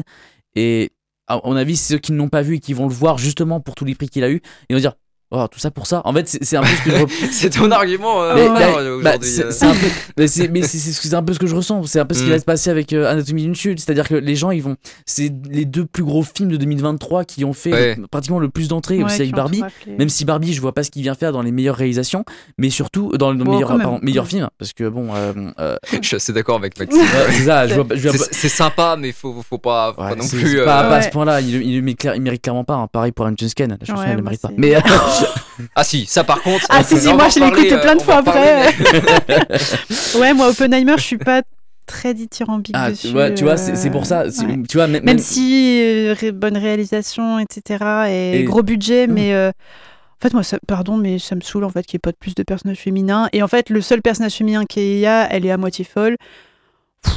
Et 0.54 0.90
à 1.26 1.40
mon 1.44 1.56
avis 1.56 1.76
ceux 1.76 1.98
qui 1.98 2.12
ne 2.12 2.18
l'ont 2.18 2.28
pas 2.28 2.42
vu 2.42 2.56
et 2.56 2.60
qui 2.60 2.74
vont 2.74 2.88
le 2.88 2.94
voir 2.94 3.18
justement 3.18 3.60
pour 3.60 3.74
tous 3.74 3.84
les 3.84 3.94
prix 3.94 4.08
qu'il 4.08 4.24
a 4.24 4.30
eu, 4.30 4.40
ils 4.68 4.76
vont 4.76 4.80
dire 4.80 4.94
oh 5.34 5.48
tout 5.48 5.58
ça 5.58 5.70
pour 5.70 5.86
ça. 5.86 6.00
En 6.04 6.12
fait 6.12 6.28
c'est 6.40 6.56
un 6.56 6.62
peu 6.62 6.68
ce 6.68 6.82
que 6.82 6.90
je 6.96 7.26
C'est 7.32 7.50
ton 7.50 7.70
argument 7.70 8.22
euh, 8.22 8.34
mais, 8.34 8.48
bah, 8.48 8.78
euh, 8.78 9.02
bah, 9.02 9.12
c'est 9.20 9.64
un 9.64 9.72
peu, 9.72 9.86
mais 10.16 10.26
c'est 10.28 10.48
mais 10.48 10.62
c'est- 10.62 10.78
c'est 10.78 10.92
ce 10.92 11.00
que- 11.00 11.08
c'est 11.08 11.14
un 11.14 11.22
peu 11.22 11.32
ce 11.34 11.38
que 11.38 11.46
je 11.46 11.54
ressens. 11.56 11.84
C'est 11.84 12.00
un 12.00 12.06
peu 12.06 12.14
ce 12.14 12.20
qui 12.22 12.28
Mm. 12.28 12.32
va 12.32 12.38
se 12.38 12.44
passer 12.44 12.70
avec 12.70 12.92
euh, 12.92 13.10
Anatomie 13.10 13.42
d'une 13.42 13.54
chute. 13.54 13.80
C'est-à-dire 13.80 14.08
que 14.08 14.14
les 14.14 14.36
gens, 14.36 14.50
ils 14.50 14.62
vont, 14.62 14.76
c'est 15.06 15.32
les 15.50 15.64
deux 15.64 15.84
plus 15.84 16.04
gros 16.04 16.22
films 16.22 16.50
de 16.50 16.56
2023 16.56 17.24
qui 17.24 17.44
ont 17.44 17.52
fait 17.52 17.72
Ouais. 17.72 17.94
le- 17.96 18.06
pratiquement 18.06 18.38
le 18.38 18.48
plus 18.48 18.68
d'entrées 18.68 18.98
Ouais, 18.98 19.04
aussi 19.04 19.20
avec 19.22 19.32
Barbie. 19.34 19.62
Même 19.98 20.08
si 20.08 20.24
Barbie, 20.24 20.52
je 20.54 20.60
vois 20.60 20.72
pas 20.72 20.82
ce 20.82 20.90
qu'il 20.90 21.02
vient 21.02 21.14
faire 21.14 21.32
dans 21.32 21.42
les 21.42 21.52
meilleures 21.52 21.76
réalisations, 21.76 22.24
mais 22.58 22.70
surtout 22.70 23.12
dans 23.18 23.30
le 23.32 23.38
Bon, 23.38 23.52
meilleur, 23.52 23.68
quand 23.68 23.74
même, 23.76 23.82
pardon, 23.82 23.98
quand 23.98 24.04
meilleur 24.04 24.24
même. 24.24 24.30
film, 24.30 24.48
parce 24.58 24.72
que 24.72 24.88
bon, 24.88 25.08
euh, 25.14 25.32
euh, 25.60 25.76
Je 26.00 26.06
suis 26.06 26.16
assez 26.16 26.32
d'accord 26.32 26.56
avec 26.56 26.78
Maxime. 26.78 27.00
ouais, 27.00 28.18
c'est 28.30 28.48
sympa, 28.48 28.96
mais 28.98 29.12
faut, 29.12 29.42
faut 29.48 29.58
pas, 29.58 29.92
faut 29.94 30.02
Ouais, 30.02 30.10
pas 30.10 30.14
non 30.16 30.26
plus. 30.28 30.50
c'est 30.52 30.58
euh, 30.60 30.64
pas, 30.64 30.84
pas 30.84 30.96
à 30.96 31.02
ce 31.02 31.10
point-là, 31.10 31.40
il, 31.40 31.48
il, 31.54 31.62
il, 31.74 31.82
mérite, 31.82 32.08
il 32.14 32.20
mérite 32.22 32.42
clairement 32.42 32.64
pas. 32.64 32.74
hein. 32.74 32.88
Pareil 32.92 33.12
pour 33.12 33.26
James 33.36 33.48
Ken, 33.54 33.76
la 33.80 33.86
chanson 33.86 34.02
elle 34.06 34.16
le 34.16 34.22
mérite 34.22 34.40
pas. 34.40 34.50
Mais 34.56 34.74
Ah 35.74 35.84
si, 35.84 36.06
ça 36.06 36.24
par 36.24 36.42
contre. 36.42 36.66
Ah, 36.68 36.80
euh, 36.80 36.82
si, 36.84 36.96
si, 36.98 37.12
moi, 37.12 37.28
je 37.28 37.38
l'ai 37.40 37.46
écouté 37.48 37.74
euh, 37.74 37.80
plein 37.80 37.94
de 37.94 38.02
va 38.02 38.04
fois 38.04 38.16
après. 38.16 38.74
ouais, 40.18 40.34
moi, 40.34 40.48
Oppenheimer, 40.48 40.94
je 40.96 41.02
suis 41.02 41.18
pas 41.18 41.42
très 41.86 42.14
dithyrambique 42.14 42.74
ah, 42.76 42.90
dessus. 42.90 43.08
tu 43.08 43.12
vois, 43.12 43.30
tu 43.30 43.44
vois, 43.44 43.56
c'est 43.56 43.88
euh, 43.88 43.90
pour 43.90 44.06
ça. 44.06 44.24
ouais. 44.24 44.62
Tu 44.68 44.76
vois, 44.76 44.86
même, 44.86 45.04
Même 45.04 45.18
si 45.18 45.80
euh, 45.82 46.14
ré- 46.18 46.32
bonne 46.32 46.56
réalisation, 46.56 47.38
etc. 47.38 47.84
Et, 48.08 48.40
Et- 48.40 48.44
gros 48.44 48.62
budget, 48.62 49.06
Mm. 49.06 49.12
mais 49.12 49.34
euh, 49.34 49.50
en 49.50 50.22
fait, 50.22 50.32
moi, 50.32 50.42
ça, 50.42 50.58
pardon, 50.66 50.96
mais 50.96 51.18
ça 51.18 51.34
me 51.34 51.40
saoule 51.42 51.64
en 51.64 51.68
fait 51.70 51.84
qu'il 51.84 51.96
n'y 51.96 51.98
ait 51.98 52.06
pas 52.06 52.12
de 52.12 52.16
plus 52.16 52.34
de 52.34 52.42
personnages 52.42 52.78
féminins. 52.78 53.28
Et 53.32 53.42
en 53.42 53.48
fait, 53.48 53.68
le 53.70 53.80
seul 53.82 54.00
personnage 54.02 54.32
féminin 54.34 54.64
qu'il 54.64 54.98
y 54.98 55.06
a, 55.06 55.28
elle 55.30 55.44
est 55.44 55.50
à 55.50 55.56
moitié 55.58 55.84
folle. 55.84 56.16
Pff, 57.02 57.12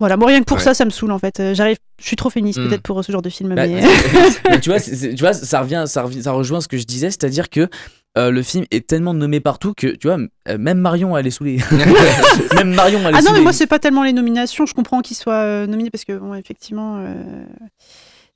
Voilà, 0.00 0.16
moi 0.16 0.28
rien 0.28 0.40
que 0.40 0.44
pour 0.44 0.58
Ouais. 0.58 0.62
ça, 0.62 0.74
ça 0.74 0.84
me 0.84 0.90
saoule 0.90 1.10
en 1.12 1.18
fait. 1.18 1.40
Euh, 1.40 1.54
J'arrive, 1.54 1.76
je 2.00 2.06
suis 2.06 2.16
trop 2.16 2.30
féministe 2.30 2.58
Mm. 2.60 2.68
peut-être 2.68 2.82
pour 2.82 3.04
ce 3.04 3.10
genre 3.10 3.22
de 3.22 3.30
film, 3.30 3.54
Bah, 3.54 3.66
mais 3.66 3.80
Mais 4.50 4.60
tu 4.60 4.70
vois, 4.70 4.80
tu 4.80 5.14
vois, 5.18 5.32
ça 5.32 5.60
revient, 5.60 5.84
ça 5.86 6.02
revient, 6.02 6.22
ça 6.22 6.32
rejoint 6.32 6.60
ce 6.60 6.68
que 6.68 6.76
je 6.78 6.84
disais, 6.84 7.10
c'est-à-dire 7.10 7.50
que 7.50 7.68
euh, 8.16 8.30
le 8.30 8.42
film 8.42 8.64
est 8.70 8.86
tellement 8.86 9.12
nommé 9.14 9.38
partout 9.40 9.74
que 9.76 9.88
tu 9.88 10.08
vois, 10.08 10.18
euh, 10.48 10.58
même 10.58 10.78
Marion 10.78 11.16
elle 11.16 11.26
est 11.26 11.30
saoulée. 11.30 11.58
même 12.56 12.74
Marion 12.74 13.00
elle 13.00 13.06
est 13.06 13.08
ah 13.14 13.20
non, 13.20 13.26
saoulée. 13.26 13.38
mais 13.38 13.42
moi 13.42 13.52
c'est 13.52 13.66
pas 13.66 13.78
tellement 13.78 14.02
les 14.04 14.12
nominations. 14.12 14.66
Je 14.66 14.74
comprends 14.74 15.00
qu'il 15.02 15.16
soit 15.16 15.34
euh, 15.34 15.66
nominé 15.66 15.90
parce 15.90 16.04
que 16.04 16.16
bon, 16.16 16.34
effectivement, 16.34 16.96
euh, 16.98 17.14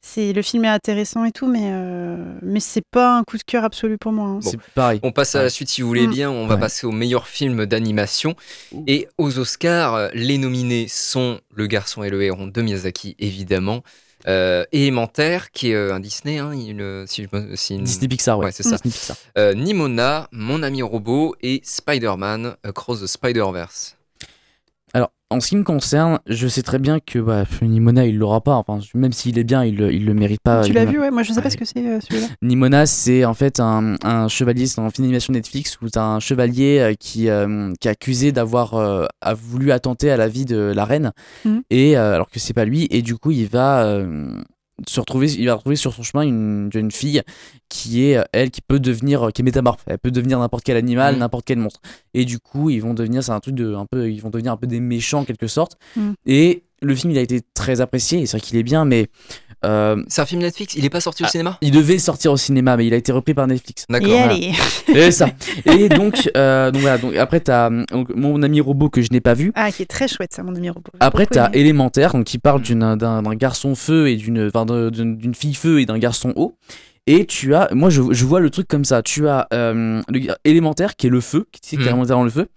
c'est 0.04 0.32
le 0.32 0.42
film 0.42 0.64
est 0.64 0.68
intéressant 0.68 1.24
et 1.24 1.32
tout, 1.32 1.46
mais 1.46 1.60
euh, 1.64 2.16
mais 2.42 2.60
c'est 2.60 2.84
pas 2.90 3.16
un 3.18 3.22
coup 3.24 3.38
de 3.38 3.42
cœur 3.44 3.64
absolu 3.64 3.98
pour 3.98 4.12
moi. 4.12 4.26
hein. 4.28 4.40
c'est 4.42 4.58
pareil. 4.74 5.00
On 5.02 5.12
passe 5.12 5.34
à 5.36 5.42
la 5.42 5.48
suite 5.48 5.68
si 5.68 5.80
vous 5.82 5.88
voulez 5.88 6.06
Mm. 6.06 6.10
bien. 6.10 6.30
On 6.30 6.46
va 6.46 6.54
Ouais. 6.56 6.60
passer 6.60 6.86
au 6.86 6.92
meilleur 6.92 7.26
film 7.28 7.64
d'animation. 7.66 8.34
Et 8.86 9.08
aux 9.18 9.38
Oscars, 9.38 9.94
euh, 9.94 10.08
les 10.14 10.38
nominés 10.38 10.86
sont 10.88 11.40
Le 11.54 11.66
garçon 11.66 12.02
et 12.02 12.10
le 12.10 12.22
héron 12.22 12.46
de 12.48 12.62
Miyazaki, 12.62 13.14
évidemment. 13.18 13.82
Euh, 14.28 14.64
Élémentaire, 14.72 15.50
qui 15.50 15.70
est 15.70 15.74
euh, 15.74 15.94
un 15.94 15.98
Disney, 16.00 16.38
hein, 16.38 16.52
il, 16.54 16.80
euh, 16.80 17.04
si 17.06 17.24
je 17.24 17.36
me- 17.36 17.56
si 17.56 17.74
une- 17.74 17.82
Disney 17.84 18.06
Pixar, 18.08 18.38
ouais. 18.38 18.46
Ouais, 18.46 18.52
c'est 18.52 18.62
ça. 18.62 18.76
Disney 18.76 18.92
Pixar. 18.92 19.16
Euh, 19.36 19.52
Nimona, 19.54 20.28
Mon 20.32 20.62
ami 20.62 20.80
robot 20.82 21.34
et 21.42 21.60
Spider-Man 21.64 22.54
Across 22.62 23.00
the 23.02 23.06
Spider-Verse. 23.06 23.96
En 25.32 25.40
ce 25.40 25.48
qui 25.48 25.56
me 25.56 25.64
concerne, 25.64 26.18
je 26.28 26.46
sais 26.46 26.62
très 26.62 26.78
bien 26.78 26.98
que 27.00 27.18
bah, 27.18 27.44
Nimona 27.62 28.06
il 28.06 28.18
l'aura 28.18 28.40
pas. 28.42 28.54
Enfin, 28.54 28.78
même 28.94 29.12
s'il 29.12 29.38
est 29.38 29.44
bien, 29.44 29.64
il, 29.64 29.76
le- 29.76 29.92
il 29.92 30.04
le 30.04 30.14
mérite 30.14 30.40
pas. 30.42 30.62
tu 30.62 30.72
l'as 30.72 30.84
vu, 30.84 30.98
ouais. 31.00 31.10
Moi 31.10 31.22
je 31.22 31.32
sais 31.32 31.40
pas 31.40 31.46
Ouais. 31.46 31.50
ce 31.50 31.56
que 31.56 31.64
c'est 31.64 31.86
euh, 31.86 31.98
celui-là. 32.00 32.26
Nimona, 32.42 32.86
c'est 32.86 33.24
en 33.24 33.34
fait 33.34 33.58
un, 33.60 33.96
un 34.04 34.28
chevalier, 34.28 34.66
c'est 34.66 34.80
un 34.80 34.90
film 34.90 35.06
d'animation 35.06 35.32
Netflix 35.32 35.78
où 35.82 35.88
t'as 35.88 36.04
un 36.04 36.20
chevalier 36.20 36.78
euh, 36.80 36.94
qui, 36.98 37.28
euh, 37.28 37.72
qui 37.80 37.88
est 37.88 37.90
accusé 37.90 38.30
d'avoir 38.32 38.74
euh, 38.74 39.06
a 39.20 39.34
voulu 39.34 39.72
attenter 39.72 40.10
à 40.10 40.16
la 40.16 40.28
vie 40.28 40.44
de 40.44 40.72
la 40.74 40.84
reine, 40.84 41.12
Mhm. 41.44 41.62
et 41.70 41.96
alors 41.96 42.28
que 42.30 42.38
c'est 42.38 42.52
pas 42.54 42.64
lui, 42.64 42.86
et 42.90 43.02
du 43.02 43.16
coup 43.16 43.30
il 43.30 43.46
va 43.48 43.84
se 44.88 44.98
retrouver, 45.00 45.32
il 45.32 45.46
va 45.46 45.54
retrouver 45.54 45.76
sur 45.76 45.92
son 45.92 46.02
chemin 46.02 46.22
une 46.22 46.70
jeune 46.72 46.90
fille 46.90 47.22
qui 47.68 48.04
est 48.04 48.16
euh, 48.16 48.24
elle 48.32 48.50
qui 48.50 48.60
peut 48.62 48.80
devenir, 48.80 49.28
euh, 49.28 49.30
qui 49.30 49.42
est 49.42 49.44
métamorphe, 49.44 49.82
elle 49.86 49.98
peut 49.98 50.10
devenir 50.10 50.38
n'importe 50.38 50.64
quel 50.64 50.76
animal, 50.76 51.14
Mhm. 51.14 51.20
n'importe 51.20 51.44
quel 51.44 51.58
monstre, 51.58 51.80
et 52.14 52.24
du 52.24 52.38
coup 52.38 52.70
ils 52.70 52.80
vont 52.80 52.94
devenir, 52.94 53.22
c'est 53.22 53.32
un 53.32 53.40
truc 53.40 53.54
de 53.54 53.74
un 53.74 53.86
peu, 53.86 54.10
ils 54.10 54.20
vont 54.20 54.30
devenir 54.30 54.52
un 54.52 54.56
peu 54.56 54.66
des 54.66 54.80
méchants 54.80 55.20
en 55.20 55.24
quelque 55.24 55.46
sorte, 55.46 55.76
Mhm. 55.96 56.14
et 56.26 56.64
le 56.80 56.94
film 56.96 57.12
il 57.12 57.18
a 57.18 57.20
été 57.20 57.40
très 57.54 57.80
apprécié, 57.80 58.26
c'est 58.26 58.38
vrai 58.38 58.46
qu'il 58.46 58.56
est 58.58 58.62
bien, 58.64 58.84
mais 58.84 59.06
euh, 59.64 60.02
C'est 60.08 60.22
un 60.22 60.26
film 60.26 60.42
Netflix, 60.42 60.74
il 60.76 60.84
est 60.84 60.90
pas 60.90 61.00
sorti 61.00 61.22
au 61.22 61.26
Ah. 61.26 61.30
cinéma? 61.30 61.58
il 61.60 61.70
devait 61.70 61.98
sortir 61.98 62.32
au 62.32 62.36
cinéma, 62.36 62.76
mais 62.76 62.86
il 62.86 62.94
a 62.94 62.96
été 62.96 63.12
repris 63.12 63.34
par 63.34 63.46
Netflix. 63.46 63.84
D'accord. 63.88 64.08
Et 64.08 64.12
voilà. 64.12 64.32
allez. 64.32 64.52
Et 64.94 65.10
ça. 65.10 65.28
Et 65.66 65.88
donc, 65.88 66.30
euh, 66.36 66.70
donc 66.70 66.82
voilà. 66.82 66.98
Donc 66.98 67.14
après 67.16 67.40
t'as 67.40 67.70
donc, 67.70 68.14
mon 68.14 68.42
ami 68.42 68.60
robot 68.60 68.88
que 68.90 69.02
je 69.02 69.08
n'ai 69.12 69.20
pas 69.20 69.34
vu. 69.34 69.52
Ah, 69.54 69.70
qui 69.70 69.82
est 69.82 69.86
très 69.86 70.08
chouette 70.08 70.32
ça, 70.32 70.42
mon 70.42 70.54
ami 70.54 70.68
robot. 70.70 70.90
Après 71.00 71.26
t'as 71.26 71.48
aimé. 71.48 71.58
élémentaire, 71.60 72.12
donc 72.12 72.24
qui 72.24 72.38
parle 72.38 72.62
d'une 72.62 72.96
d'un 72.96 73.22
d'un 73.22 73.34
garçon 73.34 73.74
feu 73.74 74.08
et 74.08 74.16
d'une 74.16 74.46
enfin, 74.48 74.66
de- 74.66 74.90
d'une 74.90 75.16
d'une 75.16 75.34
fille 75.34 75.54
feu 75.54 75.80
et 75.80 75.86
d'un 75.86 75.98
garçon 75.98 76.32
eau. 76.36 76.54
Et 77.08 77.26
tu 77.26 77.52
as, 77.54 77.68
moi 77.72 77.90
je, 77.90 78.00
je 78.12 78.24
vois 78.24 78.38
le 78.38 78.48
truc 78.48 78.68
comme 78.68 78.84
ça. 78.84 79.02
Tu 79.02 79.26
as 79.26 79.48
euh, 79.52 80.00
le 80.08 80.20
élémentaire 80.44 80.94
qui 80.94 81.08
est 81.08 81.10
le 81.10 81.20
feu, 81.20 81.46
qui 81.50 81.74
est 81.74 81.78
clairement 81.78 82.02
littéralement 82.02 82.24
le 82.24 82.30
feu. 82.30 82.48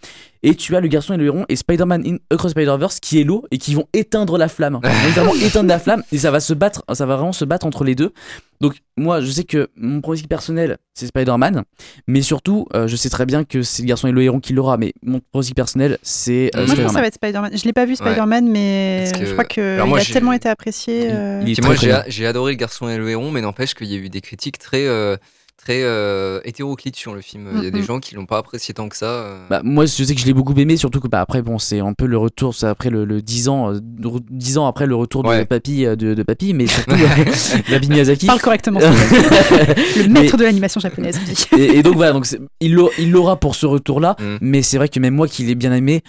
Et 0.43 0.53
tu 0.53 0.75
as 0.75 0.81
le 0.81 0.87
garçon 0.87 1.15
et 1.15 1.17
le 1.17 1.25
héron 1.25 1.45
et 1.49 1.55
Spider-Man 1.55 2.03
in 2.05 2.17
Across 2.29 2.51
Spider-Verse 2.51 2.99
qui 2.99 3.19
est 3.19 3.23
l'eau 3.23 3.43
et 3.49 3.57
qui 3.57 3.73
vont 3.73 3.87
éteindre 3.93 4.37
la 4.37 4.47
flamme. 4.47 4.79
Ils 5.07 5.19
vont 5.19 5.33
éteindre 5.33 5.69
la 5.69 5.79
flamme 5.79 6.03
et 6.11 6.19
ça 6.19 6.29
va 6.29 6.39
se 6.39 6.53
battre, 6.53 6.83
ça 6.93 7.07
va 7.07 7.15
vraiment 7.15 7.33
se 7.33 7.43
battre 7.45 7.65
entre 7.65 7.83
les 7.83 7.95
deux. 7.95 8.13
Donc 8.61 8.75
moi 8.97 9.21
je 9.21 9.29
sais 9.29 9.43
que 9.43 9.69
mon 9.75 10.01
pronostic 10.01 10.29
personnel 10.29 10.77
c'est 10.93 11.07
Spider-Man, 11.07 11.63
mais 12.07 12.21
surtout 12.21 12.67
euh, 12.73 12.87
je 12.87 12.95
sais 12.95 13.09
très 13.09 13.25
bien 13.25 13.43
que 13.43 13.61
c'est 13.63 13.81
le 13.83 13.87
garçon 13.87 14.07
et 14.07 14.11
le 14.11 14.21
héron 14.23 14.39
qui 14.39 14.53
l'aura, 14.53 14.77
mais 14.77 14.93
mon 15.03 15.19
pronostic 15.31 15.55
personnel 15.55 15.97
c'est 16.01 16.51
euh, 16.55 16.65
Moi, 16.65 16.75
je 16.75 16.81
pense 16.81 16.87
que 16.91 16.93
ça 16.93 17.01
va 17.01 17.07
être 17.07 17.15
Spider-Man. 17.15 17.51
Je 17.57 17.63
l'ai 17.65 17.73
pas 17.73 17.85
vu 17.85 17.95
Spider-Man, 17.95 18.47
mais 18.49 19.11
que- 19.17 19.25
je 19.25 19.31
crois 19.33 19.43
que 19.45 19.75
Alors 19.75 19.87
moi, 19.87 19.99
il 19.99 20.09
a 20.09 20.13
tellement 20.13 20.33
été 20.33 20.47
apprécié. 20.49 21.09
Euh, 21.11 21.43
il 21.45 21.61
moi, 21.63 21.75
j'ai 22.07 22.25
adoré 22.25 22.53
Le 22.53 22.57
Garçon 22.57 22.87
et 22.89 22.97
le 22.97 23.09
Héron, 23.09 23.31
mais 23.31 23.41
n'empêche 23.41 23.73
qu'il 23.73 23.87
y 23.87 23.95
a 23.95 23.97
eu 23.97 24.09
des 24.09 24.21
critiques 24.21 24.57
très, 24.57 24.85
euh, 24.87 25.17
très 25.57 25.81
euh, 25.83 26.39
hétéroclites 26.43 26.95
sur 26.95 27.15
le 27.15 27.21
film. 27.21 27.49
Il 27.57 27.63
y 27.63 27.67
a 27.67 27.71
des 27.71 27.81
gens 27.81 27.99
qui 27.99 28.13
l'ont 28.13 28.25
pas 28.25 28.37
apprécié 28.37 28.73
tant 28.73 28.87
que 28.89 28.95
ça. 28.95 29.05
euh. 29.05 29.47
Bah, 29.49 29.61
moi, 29.63 29.85
je 29.85 30.03
sais 30.03 30.13
que 30.13 30.21
je 30.21 30.25
l'ai 30.25 30.33
beaucoup 30.33 30.53
aimé, 30.53 30.77
surtout 30.77 30.99
que 30.99 31.07
bah, 31.07 31.21
après, 31.21 31.41
bon, 31.41 31.57
c'est 31.57 31.79
un 31.79 31.93
peu 31.93 32.05
le 32.05 32.17
retour, 32.17 32.53
c'est 32.53 32.67
après 32.67 32.89
le, 32.89 33.03
le 33.05 33.21
10 33.21 33.49
ans, 33.49 33.71
euh, 33.73 33.79
re- 34.03 34.21
10 34.29 34.57
ans 34.59 34.67
après 34.67 34.85
le 34.85 34.95
retour 34.95 35.23
de. 35.23 35.43
Papy, 35.43 35.85
euh, 35.85 35.95
de, 35.95 36.13
de 36.13 36.23
Papy, 36.23 36.53
mais 36.53 36.67
surtout 36.67 36.95
Papy 37.69 37.89
Miyazaki. 37.89 38.27
Parle 38.27 38.41
correctement. 38.41 38.79
le 38.79 40.07
Mais- 40.09 40.21
maître 40.21 40.37
de 40.37 40.43
l'animation 40.43 40.79
japonaise. 40.79 41.19
et, 41.57 41.77
et 41.77 41.83
donc 41.83 41.95
voilà, 41.95 42.11
donc 42.13 42.25
c'est- 42.25 42.39
il 42.59 42.75
l'a- 42.75 42.89
il 42.99 43.11
l'aura 43.11 43.39
pour 43.39 43.55
ce 43.55 43.65
retour-là, 43.65 44.15
Mm. 44.19 44.37
mais 44.41 44.61
c'est 44.61 44.77
vrai 44.77 44.89
que 44.89 44.99
même 44.99 45.15
moi 45.15 45.27
qui 45.27 45.43
l'ai 45.43 45.55
bien 45.55 45.73
aimé, 45.73 46.03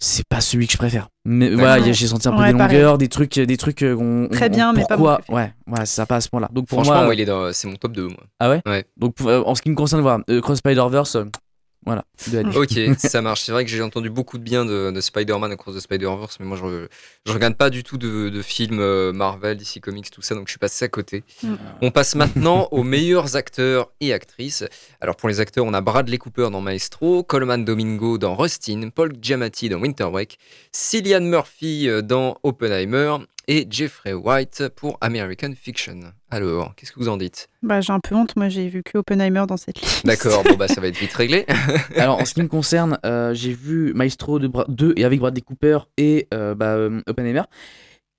c'est 0.00 0.26
pas 0.26 0.40
celui 0.40 0.66
que 0.66 0.72
je 0.72 0.78
préfère. 0.78 1.08
Mais 1.26 1.50
voilà, 1.54 1.78
y 1.78 1.90
a- 1.90 1.92
j'ai 1.92 2.06
senti 2.06 2.26
un 2.26 2.32
peu 2.32 2.38
Ouais, 2.38 2.52
des 2.52 2.58
pareil. 2.58 2.76
longueurs, 2.78 2.98
des 2.98 3.08
trucs, 3.08 3.38
des 3.38 3.56
trucs. 3.56 3.82
euh, 3.82 3.94
on- 3.94 4.28
Très 4.28 4.48
on- 4.48 4.52
bien, 4.52 4.72
mais 4.72 4.80
pas 4.80 4.96
pourquoi 4.96 5.18
préféré. 5.18 5.52
Ouais, 5.68 5.78
ouais, 5.78 5.86
ça 5.86 6.06
passe 6.06 6.18
à 6.18 6.20
ce 6.22 6.28
point-là. 6.30 6.48
Donc 6.52 6.66
pour 6.66 6.76
Franchement, 6.78 6.94
moi, 6.94 7.04
moi, 7.04 7.14
il 7.14 7.20
est 7.20 7.26
dans, 7.26 7.52
c'est 7.52 7.68
mon 7.68 7.76
top 7.76 7.92
2, 7.92 8.08
moi. 8.08 8.16
ah 8.40 8.48
ouais. 8.50 8.62
Ouais. 8.66 8.84
Donc 8.96 9.14
pour- 9.14 9.28
euh, 9.28 9.42
en 9.44 9.54
ce 9.54 9.62
qui 9.62 9.70
me 9.70 9.74
concerne, 9.76 10.00
voilà, 10.02 10.24
euh, 10.30 10.40
Cross 10.40 10.58
Spider 10.58 10.84
Verse, 10.90 11.16
voilà. 11.86 12.04
de. 12.30 12.56
Ok, 12.56 12.98
ça 12.98 13.22
marche. 13.22 13.42
C'est 13.42 13.52
vrai 13.52 13.64
que 13.64 13.70
j'ai 13.70 13.82
entendu 13.82 14.10
beaucoup 14.10 14.36
de 14.36 14.42
bien 14.42 14.64
de, 14.64 14.90
de 14.90 15.00
Spider-Man 15.00 15.52
Across 15.52 15.76
the 15.76 15.80
Spider-Verse, 15.80 16.38
mais 16.38 16.46
moi 16.46 16.58
je, 16.58 16.86
je 17.26 17.32
regarde 17.32 17.54
pas 17.54 17.70
du 17.70 17.82
tout 17.82 17.96
de, 17.96 18.28
de 18.28 18.42
films 18.42 18.80
euh, 18.80 19.12
Marvel, 19.12 19.56
DC 19.56 19.80
Comics, 19.80 20.10
tout 20.10 20.20
ça, 20.20 20.34
donc 20.34 20.46
je 20.48 20.52
suis 20.52 20.58
passé 20.58 20.84
à 20.84 20.88
côté. 20.88 21.24
Mm. 21.42 21.54
On 21.80 21.90
passe 21.90 22.14
maintenant 22.14 22.68
aux 22.70 22.82
meilleurs 22.82 23.36
acteurs 23.36 23.90
et 24.00 24.12
actrices. 24.12 24.64
Alors 25.00 25.16
pour 25.16 25.28
les 25.28 25.40
acteurs, 25.40 25.64
on 25.64 25.72
a 25.72 25.80
Bradley 25.80 26.18
Cooper 26.18 26.50
dans 26.50 26.60
Maestro, 26.60 27.22
Coleman 27.22 27.64
Domingo 27.64 28.18
dans 28.18 28.36
Rustin, 28.36 28.90
Paul 28.94 29.12
Giamatti 29.20 29.70
dans 29.70 29.80
Winter 29.80 30.08
Break, 30.10 30.38
Cillian 30.72 31.22
Murphy 31.22 31.88
euh, 31.88 32.02
dans 32.02 32.38
Oppenheimer 32.42 33.16
et 33.52 33.66
Jeffrey 33.68 34.12
White 34.12 34.68
pour 34.76 34.96
American 35.00 35.50
Fiction. 35.60 35.98
Alors, 36.30 36.72
qu'est-ce 36.76 36.92
que 36.92 37.00
vous 37.00 37.08
en 37.08 37.16
dites? 37.16 37.48
Bah, 37.64 37.80
j'ai 37.80 37.92
un 37.92 37.98
peu 37.98 38.14
honte. 38.14 38.36
Moi, 38.36 38.48
j'ai 38.48 38.68
vu 38.68 38.84
que 38.84 38.96
Oppenheimer 38.96 39.42
dans 39.48 39.56
cette 39.56 39.80
liste. 39.80 40.06
D'accord, 40.06 40.44
bon 40.44 40.54
bah 40.54 40.68
ça 40.68 40.80
va 40.80 40.86
être 40.86 40.96
vite 40.96 41.12
réglé. 41.12 41.46
Alors, 41.96 42.20
en 42.20 42.24
ce 42.24 42.32
qui 42.34 42.42
me 42.42 42.48
concerne, 42.48 42.98
euh, 43.04 43.34
j'ai 43.34 43.52
vu 43.52 43.92
Maestro 43.92 44.38
2 44.38 44.92
et 44.96 45.04
avec 45.04 45.18
Bradley 45.18 45.40
Cooper 45.40 45.78
et 45.96 46.28
euh, 46.32 46.54
bah, 46.54 46.76
euh, 46.76 47.02
Oppenheimer. 47.08 47.42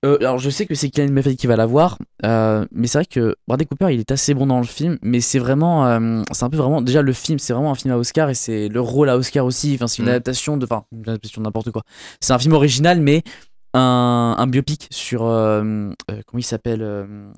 Euh, 0.04 0.18
alors, 0.18 0.38
je 0.38 0.50
sais 0.50 0.66
que 0.66 0.74
c'est 0.74 0.90
Kylian 0.90 1.12
Murphy 1.12 1.36
qui 1.36 1.46
va 1.46 1.54
l'avoir, 1.56 1.96
euh, 2.26 2.66
mais 2.72 2.88
c'est 2.88 2.98
vrai 2.98 3.06
que 3.06 3.36
Bradley 3.46 3.66
Cooper, 3.66 3.86
il 3.94 4.00
est 4.00 4.10
assez 4.10 4.34
bon 4.34 4.46
dans 4.46 4.58
le 4.58 4.66
film, 4.66 4.98
mais 5.00 5.20
c'est 5.20 5.38
vraiment, 5.38 5.86
euh, 5.86 6.22
c'est 6.32 6.42
un 6.44 6.50
peu 6.50 6.56
vraiment, 6.56 6.82
déjà 6.82 7.02
le 7.02 7.12
film, 7.12 7.38
c'est 7.38 7.52
vraiment 7.52 7.70
un 7.70 7.76
film 7.76 7.94
à 7.94 7.96
Oscar 7.96 8.28
et 8.28 8.34
c'est 8.34 8.68
le 8.68 8.80
rôle 8.80 9.08
à 9.08 9.16
Oscar 9.16 9.46
aussi. 9.46 9.72
Enfin, 9.76 9.86
c'est 9.86 9.98
une 9.98 10.06
Mm. 10.06 10.08
adaptation 10.08 10.56
de, 10.56 10.64
enfin, 10.64 10.84
une 10.92 11.02
adaptation 11.08 11.40
de 11.40 11.46
n'importe 11.46 11.70
quoi. 11.70 11.84
C'est 12.20 12.32
un 12.32 12.38
film 12.40 12.52
original, 12.52 13.00
mais 13.00 13.22
un, 13.74 14.34
un 14.38 14.46
biopic 14.46 14.88
sur, 14.90 15.24
euh, 15.24 15.90
euh, 16.10 16.22
comment 16.26 16.38
il 16.38 16.44
s'appelle 16.44 16.82
euh, 16.82 17.30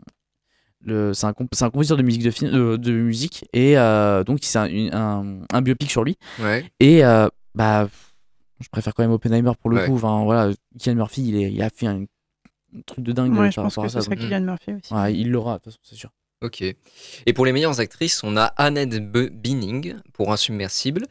le, 0.80 1.14
c'est 1.14 1.26
un, 1.26 1.32
comp- 1.32 1.50
un 1.60 1.70
compositeur 1.70 1.96
de 1.96 2.02
musique 2.02 2.22
de 2.22 2.30
film, 2.30 2.50
de, 2.50 2.76
de 2.76 2.92
musique 2.92 3.46
et 3.52 3.78
euh, 3.78 4.22
donc 4.24 4.40
c'est 4.42 4.58
un, 4.58 4.92
un, 4.92 5.40
un 5.52 5.62
biopic 5.62 5.90
sur 5.90 6.04
lui. 6.04 6.18
Ouais. 6.40 6.70
Et 6.80 7.04
euh, 7.04 7.28
bah, 7.54 7.88
je 8.60 8.68
préfère 8.68 8.94
quand 8.94 9.02
même 9.02 9.12
Oppenheimer 9.12 9.52
pour 9.60 9.70
le 9.70 9.76
Ouais. 9.78 9.86
coup. 9.86 9.94
Enfin, 9.94 10.24
voilà, 10.24 10.52
Kylian 10.78 10.96
Murphy, 10.96 11.28
il, 11.28 11.36
est, 11.36 11.52
il 11.52 11.62
a 11.62 11.70
fait 11.70 11.86
un, 11.86 12.04
truc 12.86 13.04
de 13.04 13.12
dingue 13.12 13.32
Ouais, 13.38 13.50
je 13.50 13.56
par 13.56 13.64
pense 13.64 13.74
rapport 13.76 13.84
que 13.84 13.90
ça. 13.92 14.00
serait 14.00 14.16
donc, 14.16 14.24
Kylian 14.24 14.40
Murphy 14.42 14.72
aussi. 14.74 14.92
ouais, 14.92 15.14
il 15.14 15.30
l'aura, 15.30 15.54
de 15.58 15.62
toute 15.62 15.72
façon, 15.72 15.78
c'est 15.82 15.94
sûr. 15.96 16.10
Ok. 16.42 16.60
Et 16.62 17.32
pour 17.32 17.46
les 17.46 17.52
meilleures 17.52 17.80
actrices, 17.80 18.22
on 18.24 18.36
a 18.36 18.44
Annette 18.44 18.94
Be- 19.10 19.30
Bening 19.30 19.94
pour 20.12 20.32
Insubmersible, 20.32 21.06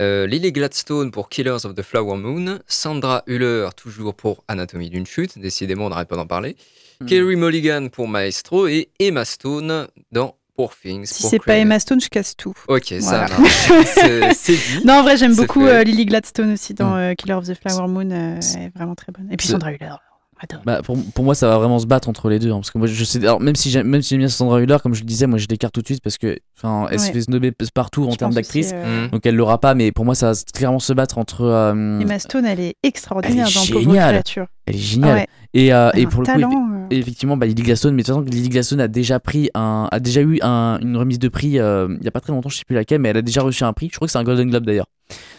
euh, 0.00 0.26
Lily 0.26 0.52
Gladstone 0.52 1.10
pour 1.10 1.28
Killers 1.28 1.64
of 1.64 1.74
the 1.74 1.82
Flower 1.82 2.16
Moon, 2.16 2.58
Sandra 2.66 3.22
Hüller 3.26 3.68
toujours 3.76 4.14
pour 4.14 4.44
Anatomie 4.48 4.90
d'une 4.90 5.06
chute, 5.06 5.38
décidément 5.38 5.86
on 5.86 5.90
n'arrête 5.90 6.08
pas 6.08 6.16
d'en 6.16 6.26
parler, 6.26 6.56
Hmm. 6.98 7.04
Kerry 7.06 7.36
Mulligan 7.36 7.88
pour 7.92 8.08
Maestro 8.08 8.66
et 8.68 8.88
Emma 8.98 9.26
Stone 9.26 9.86
dans 10.12 10.34
Poor 10.56 10.74
Things. 10.74 11.04
Si 11.04 11.24
c'est 11.24 11.38
pas. 11.38 11.58
Emma 11.58 11.78
Stone, 11.78 12.00
je 12.00 12.08
casse 12.08 12.34
tout. 12.34 12.54
Ok, 12.68 12.94
Voilà. 13.00 13.28
ça 13.28 13.38
marche. 13.38 13.68
C'est- 14.34 14.52
dit. 14.78 14.86
Non, 14.86 14.94
en 14.94 15.02
vrai, 15.02 15.18
j'aime 15.18 15.36
beaucoup 15.36 15.66
euh, 15.66 15.82
Lily 15.84 16.06
Gladstone 16.06 16.54
aussi 16.54 16.72
dans 16.72 16.92
Mm. 16.94 16.98
euh, 16.98 17.14
Killer 17.14 17.34
of 17.34 17.46
the 17.46 17.52
Flower 17.54 17.86
Moon. 17.88 18.10
euh, 18.10 18.40
elle 18.56 18.62
est 18.62 18.72
vraiment 18.74 18.94
très 18.94 19.12
bonne. 19.12 19.28
Et 19.30 19.36
puis 19.36 19.46
Sandra 19.46 19.72
Hüller. 19.72 19.92
Attends. 20.38 20.58
Bah, 20.66 20.82
pour, 20.82 20.98
pour 21.14 21.24
moi, 21.24 21.34
ça 21.34 21.48
va 21.48 21.56
vraiment 21.58 21.78
se 21.78 21.86
battre 21.86 22.08
entre 22.10 22.28
les 22.28 22.38
deux. 22.38 22.50
hein, 22.50 22.56
parce 22.56 22.70
que 22.70 22.76
moi, 22.76 22.86
je 22.86 23.04
sais, 23.04 23.18
alors, 23.20 23.40
même 23.40 23.56
si 23.56 23.70
j'aime 23.70 23.86
même 23.86 24.02
si 24.02 24.10
j'aime 24.10 24.18
bien 24.18 24.28
Sandra 24.28 24.60
Hüller, 24.60 24.76
comme 24.82 24.92
je 24.94 25.00
le 25.00 25.06
disais, 25.06 25.26
moi, 25.26 25.38
je 25.38 25.46
l'écarte 25.48 25.72
tout 25.74 25.80
de 25.80 25.86
suite 25.86 26.02
parce 26.02 26.18
que, 26.18 26.36
enfin, 26.58 26.86
elle 26.90 27.00
se 27.00 27.10
fait 27.10 27.22
snobber 27.22 27.52
partout 27.74 28.04
en 28.06 28.14
termes 28.16 28.34
d'actrice. 28.34 28.72
euh, 28.74 29.06
Mm. 29.06 29.10
Donc, 29.12 29.24
elle 29.24 29.34
l'aura 29.34 29.58
pas, 29.60 29.74
mais 29.74 29.92
pour 29.92 30.04
moi, 30.04 30.14
ça 30.14 30.32
va 30.32 30.38
clairement 30.54 30.78
se 30.78 30.92
battre 30.92 31.16
entre. 31.18 31.42
euh, 31.42 32.00
Emma 32.00 32.18
Stone, 32.18 32.44
elle 32.44 32.60
est 32.60 32.74
extraordinaire 32.82 33.46
Elle 33.46 33.52
est 33.52 33.54
dans 33.54 33.72
Pauvre 33.72 33.80
géniale. 33.92 34.08
créature. 34.10 34.46
elle 34.66 34.74
est 34.74 34.78
géniale. 34.78 35.14
Ouais. 35.16 35.26
Et, 35.54 35.72
euh, 35.72 35.90
Elle 35.94 36.00
a 36.00 36.02
et 36.02 36.06
un 36.06 36.08
pour 36.08 36.20
le 36.22 36.26
coup, 36.26 36.32
talent. 36.32 36.68
euh, 36.72 36.86
effectivement, 36.90 37.36
bah, 37.36 37.46
Lily 37.46 37.62
Gladstone, 37.62 37.94
mais 37.94 38.02
de 38.02 38.06
toute 38.06 38.14
façon, 38.14 38.30
Lily 38.30 38.48
Gladstone 38.48 38.80
a 38.80 38.88
déjà 38.88 39.18
pris 39.20 39.50
un, 39.54 39.88
a 39.90 40.00
déjà 40.00 40.20
eu 40.20 40.38
un- 40.42 40.78
une 40.82 40.96
remise 40.96 41.18
de 41.18 41.28
prix 41.28 41.58
euh, 41.58 41.88
il 41.98 42.04
y 42.04 42.08
a 42.08 42.10
pas 42.10 42.20
très 42.20 42.32
longtemps, 42.32 42.48
je 42.48 42.56
sais 42.58 42.64
plus 42.64 42.74
laquelle, 42.76 43.00
mais 43.00 43.08
elle 43.08 43.16
a 43.18 43.22
déjà 43.22 43.42
reçu 43.42 43.64
un 43.64 43.72
prix. 43.72 43.88
Je 43.90 43.96
crois 43.96 44.06
que 44.06 44.12
c'est 44.12 44.18
un 44.18 44.24
Golden 44.24 44.48
Globe 44.50 44.64
d'ailleurs. 44.66 44.86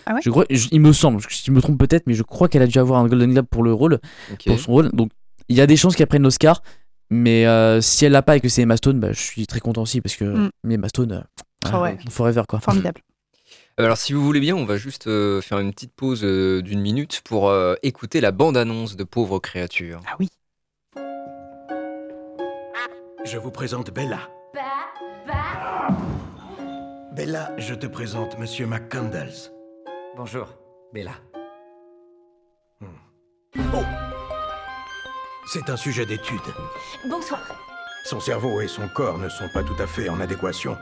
Ah 0.05 0.13
ouais? 0.15 0.19
Je 0.23 0.29
crois, 0.29 0.45
je- 0.49 0.67
il 0.71 0.81
me 0.81 0.93
semble, 0.93 1.19
je, 1.21 1.27
je 1.45 1.51
me 1.51 1.61
trompe 1.61 1.77
peut-être, 1.77 2.07
mais 2.07 2.13
je 2.13 2.23
crois 2.23 2.47
qu'elle 2.47 2.61
a 2.63 2.67
dû 2.67 2.79
avoir 2.79 2.99
un 3.01 3.07
Golden 3.07 3.31
Globe 3.33 3.47
pour 3.49 3.63
le 3.63 3.73
rôle, 3.73 3.99
pour 4.45 4.59
son 4.59 4.71
rôle. 4.71 4.89
Donc, 4.93 5.11
il 5.49 5.55
y 5.57 5.61
a 5.61 5.67
des 5.67 5.77
chances 5.77 5.95
qu'elle 5.95 6.07
prenne 6.07 6.23
l'Oscar, 6.23 6.61
mais 7.09 7.45
euh, 7.45 7.79
si 7.81 8.05
elle 8.05 8.11
l'a 8.11 8.21
pas 8.21 8.37
et 8.37 8.39
que 8.41 8.49
c'est 8.49 8.61
Emma 8.63 8.75
Stone, 8.77 8.99
bah, 8.99 9.11
je 9.13 9.19
suis 9.21 9.45
très 9.47 9.59
content 9.59 9.81
aussi 9.83 10.01
parce 10.01 10.15
que 10.15 10.25
Mm. 10.25 10.49
Emma 10.71 10.89
Stone, 10.89 11.11
euh, 11.11 11.21
Ah 11.71 11.81
ouais. 11.81 11.97
forever 12.09 12.43
quoi. 12.47 12.59
Formidable. 12.59 13.01
Euh, 13.79 13.83
Alors, 13.83 13.97
si 13.97 14.13
vous 14.13 14.23
voulez 14.23 14.39
bien, 14.39 14.55
on 14.55 14.65
va 14.65 14.77
juste 14.77 15.07
euh, 15.07 15.41
faire 15.41 15.59
une 15.59 15.71
petite 15.71 15.93
pause 15.93 16.23
euh, 16.23 16.61
d'une 16.61 16.81
minute 16.81 17.21
pour 17.23 17.49
euh, 17.49 17.75
écouter 17.83 18.21
la 18.21 18.31
bande-annonce 18.31 18.95
de 18.95 19.03
Pauvres 19.03 19.39
créatures. 19.39 20.01
Ah 20.07 20.15
oui. 20.19 20.29
Je 23.23 23.37
vous 23.37 23.51
présente 23.51 23.91
Bella. 23.91 24.29
Bella, 27.13 27.51
je 27.57 27.73
te 27.73 27.87
présente 27.87 28.37
Monsieur 28.39 28.65
McCandles. 28.67 29.51
Bonjour, 30.15 30.47
Bella. 30.93 31.13
Oh 32.81 33.83
C'est 35.51 35.69
un 35.69 35.77
sujet 35.77 36.05
d'étude. 36.05 36.39
Bonsoir. 37.09 37.41
Son 38.05 38.19
cerveau 38.19 38.61
et 38.61 38.67
son 38.67 38.87
corps 38.87 39.17
ne 39.17 39.29
sont 39.29 39.49
pas 39.53 39.63
tout 39.63 39.75
à 39.79 39.87
fait 39.87 40.09
en 40.09 40.19
adéquation. 40.19 40.77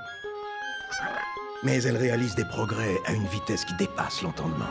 Mais 1.66 1.82
elle 1.82 1.98
réalise 1.98 2.36
des 2.36 2.46
progrès 2.46 2.96
à 3.08 3.14
une 3.14 3.26
vitesse 3.26 3.66
qui 3.66 3.74
dépasse 3.74 4.22
l'entendement. 4.22 4.70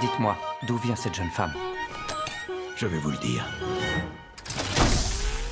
Dites-moi, 0.00 0.36
d'où 0.62 0.76
vient 0.76 0.94
cette 0.94 1.14
jeune 1.14 1.30
femme? 1.30 1.52
Je 2.76 2.86
vais 2.86 2.98
vous 2.98 3.10
le 3.10 3.16
dire. 3.16 3.44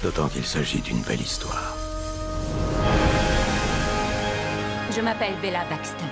D'autant 0.04 0.28
qu'il 0.28 0.44
s'agit 0.44 0.80
d'une 0.80 1.02
belle 1.02 1.20
histoire. 1.20 1.76
Je 4.94 5.00
m'appelle 5.00 5.34
Bella 5.42 5.64
Baxter. 5.68 6.04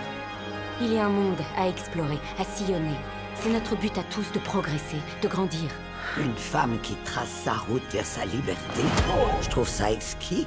Il 0.80 0.92
y 0.92 0.98
a 0.98 1.06
un 1.06 1.10
monde 1.10 1.40
à 1.56 1.68
explorer, 1.68 2.18
à 2.40 2.44
sillonner. 2.44 2.96
C'est 3.36 3.50
notre 3.50 3.76
but 3.76 3.96
à 3.98 4.02
tous 4.02 4.32
de 4.32 4.40
progresser, 4.40 4.98
de 5.22 5.28
grandir. 5.28 5.70
Une 6.18 6.36
femme 6.36 6.78
qui 6.82 6.94
trace 7.04 7.42
sa 7.44 7.54
route 7.54 7.82
vers 7.90 8.06
sa 8.06 8.24
liberté. 8.24 8.82
Je 9.42 9.50
trouve 9.50 9.68
ça 9.68 9.90
exquis. 9.90 10.46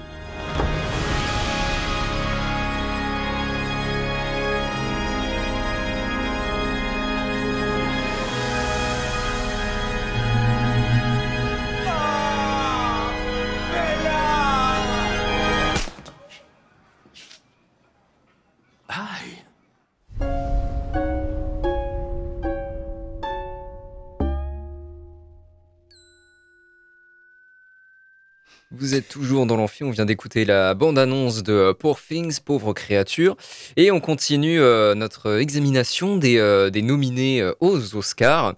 Vous 28.72 28.95
êtes 28.95 29.07
toujours 29.07 29.45
dans 29.45 29.55
l'amphi, 29.55 29.86
on 29.86 29.91
vient 29.91 30.03
d'écouter 30.05 30.43
la 30.43 30.74
bande-annonce 30.74 31.41
de 31.41 31.53
euh, 31.53 31.74
Poor 31.74 31.97
Things, 32.01 32.39
Pauvres 32.41 32.74
créatures, 32.74 33.38
et 33.78 33.91
on 33.91 34.01
continue 34.01 34.59
euh, 34.59 34.93
notre 34.93 35.39
examination 35.39 36.18
des, 36.18 36.38
euh, 36.38 36.70
des 36.70 36.82
nominés 36.82 37.39
euh, 37.41 37.53
aux 37.61 37.95
Oscars. 37.95 38.55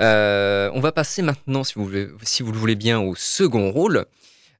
Euh, 0.00 0.70
on 0.74 0.80
va 0.80 0.90
passer 0.90 1.22
maintenant, 1.22 1.62
si 1.62 1.74
vous, 1.76 1.84
voulez- 1.84 2.08
si 2.24 2.42
vous 2.42 2.50
le 2.50 2.58
voulez 2.58 2.74
bien, 2.74 2.98
au 3.00 3.14
second 3.14 3.70
rôle. 3.70 4.06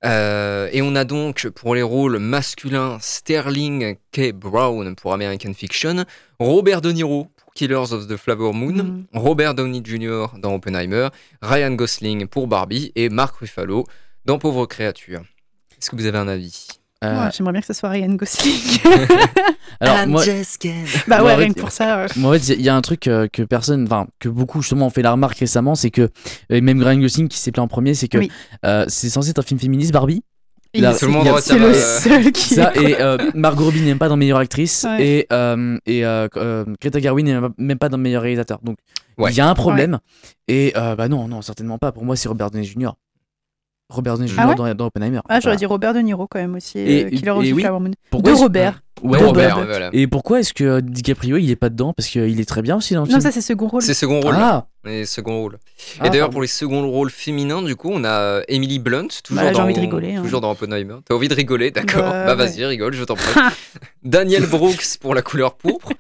Euh, 0.05 0.69
et 0.71 0.81
on 0.83 0.95
a 0.95 1.05
donc 1.05 1.49
pour 1.49 1.75
les 1.75 1.83
rôles 1.83 2.19
masculins 2.19 2.99
Sterling 3.01 3.97
K. 4.13 4.33
Brown 4.33 4.95
pour 4.95 5.13
American 5.13 5.55
Fiction, 5.55 6.05
Robert 6.39 6.83
De 6.83 6.93
Niro 6.93 7.29
pour 7.37 7.53
Killers 7.55 7.93
of 7.93 8.07
the 8.07 8.17
Flower 8.17 8.53
Moon, 8.53 8.75
Mm. 8.75 9.05
Robert 9.15 9.55
Downey 9.55 9.81
Jr. 9.83 10.27
dans 10.39 10.55
Oppenheimer, 10.55 11.09
Ryan 11.43 11.73
Gosling 11.73 12.27
pour 12.29 12.47
Barbie 12.47 12.93
et 12.97 13.09
Mark 13.09 13.35
Ruffalo 13.37 13.87
dans 14.25 14.39
Pauvres 14.39 14.67
créatures. 14.67 15.23
Est-ce 15.79 15.91
que 15.91 15.97
vous 15.97 16.07
avez 16.07 16.19
un 16.19 16.29
avis? 16.29 16.67
Euh, 17.05 17.25
Ouais, 17.25 17.31
J'aimerais 17.37 17.53
bien 17.53 17.61
que 17.61 17.67
ce 17.67 17.73
soit 17.75 17.91
Ryan 17.91 18.15
Gosling. 18.15 18.79
alors 19.81 20.07
moi, 20.07 20.25
bah 21.09 21.19
Bon, 21.19 21.25
ouais, 21.27 21.35
rien 21.35 21.53
que 21.53 21.61
pour 21.61 21.71
ça. 21.71 21.99
euh, 22.05 22.09
Moi, 22.17 22.31
en 22.31 22.39
fait, 22.39 22.55
il 22.55 22.63
y 22.63 22.69
a 22.69 22.75
un 22.75 22.81
truc 22.81 23.07
euh, 23.09 23.29
que 23.31 23.43
personne, 23.43 23.85
enfin, 23.85 24.07
que 24.21 24.29
beaucoup 24.31 24.63
justement 24.63 24.87
ont 24.87 24.91
fait 24.91 25.03
la 25.03 25.13
remarque 25.13 25.39
récemment, 25.39 25.75
c'est 25.75 25.91
que, 25.91 26.09
et 26.49 26.61
même 26.63 26.83
Ryan 26.83 26.99
Gosling 27.01 27.29
qui 27.29 27.39
s'est 27.39 27.53
plaint 27.53 27.65
en 27.65 27.69
premier, 27.69 27.95
c'est 27.95 28.09
que 28.09 28.19
Oui. 28.19 28.31
euh, 28.65 28.87
c'est 28.89 29.11
censé 29.11 29.31
être 29.31 29.41
un 29.41 29.43
film 29.43 29.61
féministe, 29.61 29.93
Barbie. 29.93 30.23
il- 30.73 30.81
Là, 30.83 30.95
tout 30.97 31.05
le 31.07 31.13
monde 31.13 31.29
C'est 31.43 31.59
le 31.59 31.75
seul 31.75 32.33
qui. 32.33 32.55
Ça, 32.55 32.73
et 32.75 32.99
euh, 33.01 33.31
Margot 33.35 33.65
Robbie 33.65 33.83
n'aime 33.83 33.99
pas 33.99 34.09
dans 34.09 34.17
Meilleure 34.17 34.39
Actrice, 34.39 34.85
Ouais. 34.89 35.07
et, 35.07 35.27
euh, 35.33 35.77
et 35.85 36.07
euh, 36.07 36.29
euh, 36.37 36.65
Greta 36.81 37.01
Gerwig 37.01 37.27
n'aime 37.27 37.51
même 37.59 37.79
pas 37.79 37.91
dans 37.91 37.99
Meilleur 37.99 38.23
Réalisateur. 38.23 38.61
Donc, 38.63 38.79
Ouais. 39.19 39.31
il 39.31 39.37
y 39.37 39.41
a 39.41 39.49
un 39.49 39.55
problème. 39.55 39.99
Et 40.49 40.73
euh, 40.77 40.97
bah 40.97 41.07
non, 41.09 41.29
non, 41.29 41.41
certainement 41.43 41.79
pas. 41.79 41.93
Pour 41.93 42.05
moi, 42.05 42.17
c'est 42.17 42.29
Robert 42.29 42.51
Downey 42.51 42.65
Jr. 42.67 42.91
Robert 43.95 44.15
Downey 44.17 44.29
Jr. 44.29 44.37
Ah 44.39 44.49
ouais 44.49 44.55
dans, 44.55 44.75
dans 44.75 44.87
Oppenheimer. 44.87 45.21
Ah, 45.29 45.35
j'aurais 45.41 45.41
Voilà. 45.43 45.57
dit 45.57 45.67
Robert 45.67 45.95
De 45.95 46.01
Niro 46.01 46.27
quand 46.27 46.39
même 46.39 46.55
aussi. 46.57 46.79
Et- 46.79 47.05
euh, 47.05 47.09
et 47.11 47.21
the 47.21 47.29
oui. 47.55 47.61
Flower 47.63 47.81
Moon. 47.81 47.91
Pourquoi 48.11 48.33
de 48.33 48.37
Robert. 48.39 48.81
Ouais, 49.03 49.19
De 49.19 49.25
Robert, 49.25 49.55
Robert. 49.57 49.67
voilà. 49.67 49.91
Et 49.93 50.07
pourquoi 50.07 50.41
est-ce 50.41 50.55
que 50.55 50.81
DiCaprio 50.81 51.37
il 51.37 51.51
est 51.51 51.57
pas 51.57 51.69
dedans? 51.69 51.93
Parce 51.95 52.09
qu'il 52.09 52.41
est 52.41 52.45
très 52.49 52.63
bien 52.63 52.77
aussi 52.77 52.95
dans 52.95 53.01
le 53.03 53.07
Non, 53.07 53.11
film. 53.15 53.21
ça 53.21 53.33
c'est 53.33 53.41
second 53.41 53.67
rôle. 53.67 53.83
C'est 53.83 53.93
second 53.93 54.21
rôle. 54.21 54.35
Ah, 54.39 54.67
Les 54.85 55.05
second 55.05 55.41
rôle. 55.41 55.59
Ah, 56.01 56.07
et 56.07 56.11
d'ailleurs, 56.11 56.31
pour 56.31 56.41
les 56.41 56.47
seconds 56.47 56.89
rôles 56.89 57.11
féminins, 57.11 57.61
du 57.63 57.77
coup, 57.77 57.91
on 57.93 58.05
a 58.05 58.09
euh, 58.21 58.43
Emily 58.49 58.79
Blunt, 58.79 59.09
toujours, 59.23 59.43
Bah, 59.43 59.49
j'ai 59.49 59.55
dans, 59.59 59.65
envie 59.65 59.75
de 59.75 59.81
rigoler, 59.81 60.15
hein. 60.15 60.23
toujours 60.23 60.41
dans 60.41 60.51
Oppenheimer. 60.53 60.97
T'as 61.05 61.15
envie 61.15 61.29
de 61.29 61.35
rigoler, 61.35 61.71
d'accord 61.71 62.03
Bah, 62.03 62.25
Bah, 62.35 62.37
ouais. 62.45 62.47
vas-y, 62.51 62.65
rigole, 62.65 62.95
je 62.95 63.05
t'en 63.05 63.15
prie. 63.17 63.41
Daniel 64.05 64.47
Brooks 64.47 64.97
pour 65.01 65.15
La 65.15 65.23
couleur 65.23 65.55
pourpre. 65.57 65.93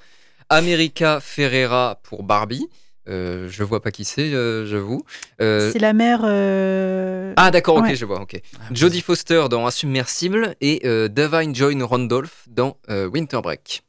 America 0.49 1.18
Ferrera 1.20 1.99
pour 2.05 2.22
Barbie. 2.22 2.66
Euh, 3.09 3.48
je 3.48 3.62
vois 3.64 3.82
pas 3.82 3.90
qui 3.90 4.05
c'est, 4.05 4.32
euh, 4.32 4.64
j'avoue. 4.66 5.05
Euh, 5.40 5.70
C'est 5.72 5.78
la 5.78 5.92
mère. 5.92 6.22
euh, 6.24 7.34
Ah 7.36 7.50
d'accord, 7.50 7.76
ok, 7.76 7.84
Ouais. 7.84 7.96
je 7.96 8.05
vois, 8.07 8.20
ok. 8.22 8.40
Jodie 8.72 9.00
Foster 9.02 9.44
dans 9.50 9.66
Insubmersible 9.66 10.55
et 10.61 10.80
euh, 10.86 11.09
Davine 11.09 11.55
Joy 11.55 11.80
Randolph 11.82 12.44
dans 12.48 12.78
euh, 12.88 13.07
Winter 13.07 13.40
Break. 13.42 13.82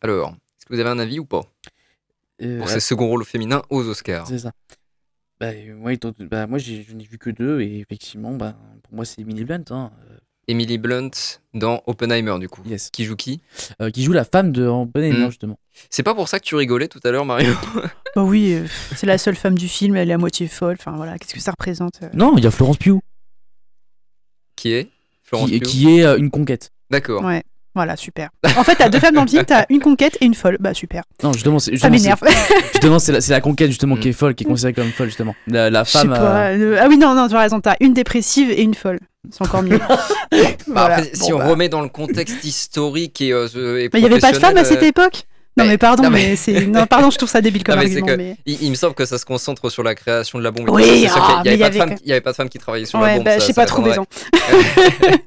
Alors, 0.00 0.30
est-ce 0.30 0.66
que 0.66 0.74
vous 0.74 0.80
avez 0.80 0.90
un 0.90 0.98
avis 0.98 1.18
ou 1.18 1.24
pas? 1.24 1.42
Euh, 2.42 2.58
pour 2.58 2.68
ces 2.68 2.80
seconds 2.80 3.08
rôles 3.08 3.24
féminins 3.24 3.62
aux 3.70 3.86
Oscars 3.88 4.26
C'est 4.26 4.38
ça. 4.38 4.52
Bah, 5.40 5.50
ouais, 5.80 5.98
bah, 6.20 6.46
moi, 6.46 6.58
je 6.58 6.92
n'ai 6.92 7.04
vu 7.04 7.18
que 7.18 7.30
deux, 7.30 7.60
et 7.60 7.80
effectivement, 7.80 8.34
bah, 8.34 8.56
pour 8.82 8.94
moi, 8.94 9.04
c'est 9.04 9.20
Emily 9.20 9.44
Blunt, 9.44 9.64
hein, 9.70 9.92
Emily 10.48 10.78
Blunt 10.78 11.10
dans 11.54 11.82
Oppenheimer, 11.86 12.38
du 12.38 12.48
coup. 12.48 12.62
Yes. 12.66 12.90
Qui 12.90 13.04
joue 13.04 13.16
qui 13.16 13.40
euh, 13.80 13.90
qui 13.90 14.02
joue 14.02 14.12
la 14.12 14.24
femme 14.24 14.52
de 14.52 14.64
Oppenheimer, 14.66 15.24
Mm. 15.26 15.30
justement. 15.30 15.58
C'est 15.90 16.02
pas 16.02 16.14
pour 16.14 16.28
ça 16.28 16.38
que 16.38 16.44
tu 16.44 16.54
rigolais 16.54 16.88
tout 16.88 17.00
à 17.04 17.10
l'heure, 17.10 17.24
Mario 17.24 17.52
Bah 18.16 18.22
oui, 18.22 18.52
euh, 18.54 18.66
c'est 18.94 19.06
la 19.06 19.18
seule 19.18 19.34
femme 19.36 19.56
du 19.56 19.68
film, 19.68 19.96
elle 19.96 20.10
est 20.10 20.14
à 20.14 20.18
moitié 20.18 20.46
folle. 20.48 20.76
Enfin 20.78 20.92
voilà, 20.96 21.18
qu'est-ce 21.18 21.34
que 21.34 21.40
ça 21.40 21.50
représente 21.50 22.00
euh 22.02 22.08
Non, 22.14 22.36
il 22.36 22.44
y 22.44 22.46
a 22.46 22.50
Florence 22.50 22.76
Pugh, 22.78 23.00
Qui 24.56 24.72
est 24.72 24.88
Florence 25.22 25.50
qui, 25.50 25.58
Pugh 25.58 25.66
qui 25.68 25.98
est 25.98 26.04
euh, 26.04 26.16
une 26.16 26.30
conquête. 26.30 26.70
D'accord. 26.90 27.24
Ouais, 27.24 27.42
voilà, 27.74 27.96
super. 27.96 28.30
En 28.56 28.62
fait, 28.64 28.76
t'as 28.76 28.88
deux 28.88 29.00
femmes 29.00 29.14
dans 29.14 29.22
le 29.22 29.28
film, 29.28 29.44
t'as 29.44 29.64
une 29.68 29.80
conquête 29.80 30.16
et 30.20 30.24
une 30.26 30.34
folle. 30.34 30.56
Bah 30.60 30.74
super. 30.74 31.02
Non, 31.22 31.32
justement, 31.32 31.58
c'est 31.58 31.76
Ça 31.76 31.90
justement, 31.90 31.92
m'énerve. 31.92 32.20
c'est- 32.26 32.72
justement, 32.72 32.98
c'est 32.98 33.12
la, 33.12 33.20
c'est 33.20 33.32
la 33.32 33.40
conquête, 33.40 33.68
justement, 33.68 33.96
qui 33.96 34.08
est 34.10 34.12
folle, 34.12 34.34
qui 34.34 34.44
est 34.44 34.46
considérée 34.46 34.74
comme 34.74 34.90
folle, 34.92 35.06
justement. 35.08 35.34
La, 35.46 35.84
femme. 35.84 36.10
pas. 36.10 36.48
euh, 36.50 36.74
euh, 36.74 36.78
Ah 36.80 36.86
oui, 36.88 36.96
non, 36.98 37.14
non, 37.14 37.28
tu 37.28 37.34
as 37.34 37.40
raison, 37.40 37.60
t'as 37.60 37.74
une 37.80 37.94
dépressive 37.94 38.50
et 38.50 38.62
une 38.62 38.74
folle. 38.74 38.98
C'est 39.30 39.42
encore 39.42 39.62
mieux. 39.62 39.78
Bah, 40.68 40.86
après, 40.86 41.10
si 41.14 41.30
Bon, 41.30 41.36
on 41.36 41.38
bah. 41.38 41.46
remet 41.48 41.68
dans 41.68 41.80
le 41.82 41.88
contexte 41.88 42.44
historique 42.44 43.20
et, 43.20 43.32
euh, 43.32 43.46
et 43.78 43.88
Mais 43.92 44.00
il 44.00 44.04
n'y 44.04 44.06
avait 44.10 44.18
pas 44.18 44.32
de 44.32 44.38
femme 44.38 44.56
à 44.56 44.64
cette 44.64 44.82
euh, 44.82 44.86
époque? 44.86 45.24
Non, 45.56 45.66
mais 45.66 45.78
pardon, 45.78 46.02
non, 46.02 46.10
mais, 46.10 46.30
mais- 46.30 46.36
c'est. 46.36 46.66
Non, 46.66 46.84
pardon, 46.86 47.10
je 47.10 47.16
trouve 47.16 47.30
ça 47.30 47.40
débile 47.40 47.62
comme 47.64 47.76
Non, 47.76 47.82
mais 47.82 47.88
c'est 47.88 47.98
argument. 47.98 48.16
que 48.16 48.22
mais- 48.22 48.36
il, 48.44 48.62
il 48.64 48.70
me 48.70 48.74
semble 48.74 48.94
que 48.94 49.04
ça 49.04 49.18
se 49.18 49.24
concentre 49.24 49.70
sur 49.70 49.84
la 49.84 49.94
création 49.94 50.38
de 50.38 50.44
la 50.44 50.50
bombe. 50.50 50.68
et 50.68 50.72
Oui, 50.72 50.82
ah, 50.82 50.84
avait 50.84 50.96
il 50.96 51.02
y 51.02 51.08
femmes- 51.78 51.96
avait 52.08 52.20
pas 52.20 52.30
de 52.32 52.36
femmes 52.36 52.48
qui 52.48 52.58
travaillaient 52.58 52.86
sur 52.86 52.98
la 52.98 53.04
Ouais, 53.04 53.14
bombe. 53.16 53.24
bah, 53.24 53.38
je 53.38 53.44
sais 53.44 53.52
pas 53.54 53.64
trop 53.66 53.82
m'étonnerait. 53.82 54.06
raison. 54.50 55.18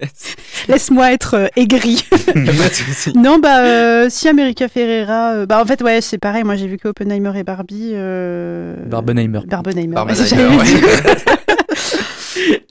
Laisse-moi 0.67 1.13
être 1.13 1.35
euh, 1.35 1.47
aigri. 1.55 2.03
Non, 3.15 3.39
bah, 3.39 3.61
euh, 3.63 4.07
si 4.09 4.27
America 4.27 4.67
Ferrera. 4.67 5.31
euh, 5.33 5.45
bah, 5.45 5.61
en 5.61 5.65
fait, 5.65 5.81
ouais, 5.81 6.01
c'est 6.01 6.17
pareil. 6.17 6.43
Moi, 6.43 6.55
j'ai 6.57 6.67
vu 6.67 6.77
que 6.77 6.89
Oppenheimer 6.89 7.31
et 7.39 7.43
Barbie. 7.43 7.91
euh, 7.93 8.75
Barbenheimer. 8.85 9.39
Barbenheimer. 9.47 9.93
Barbenheimer, 9.95 10.57
ouais. 10.57 10.65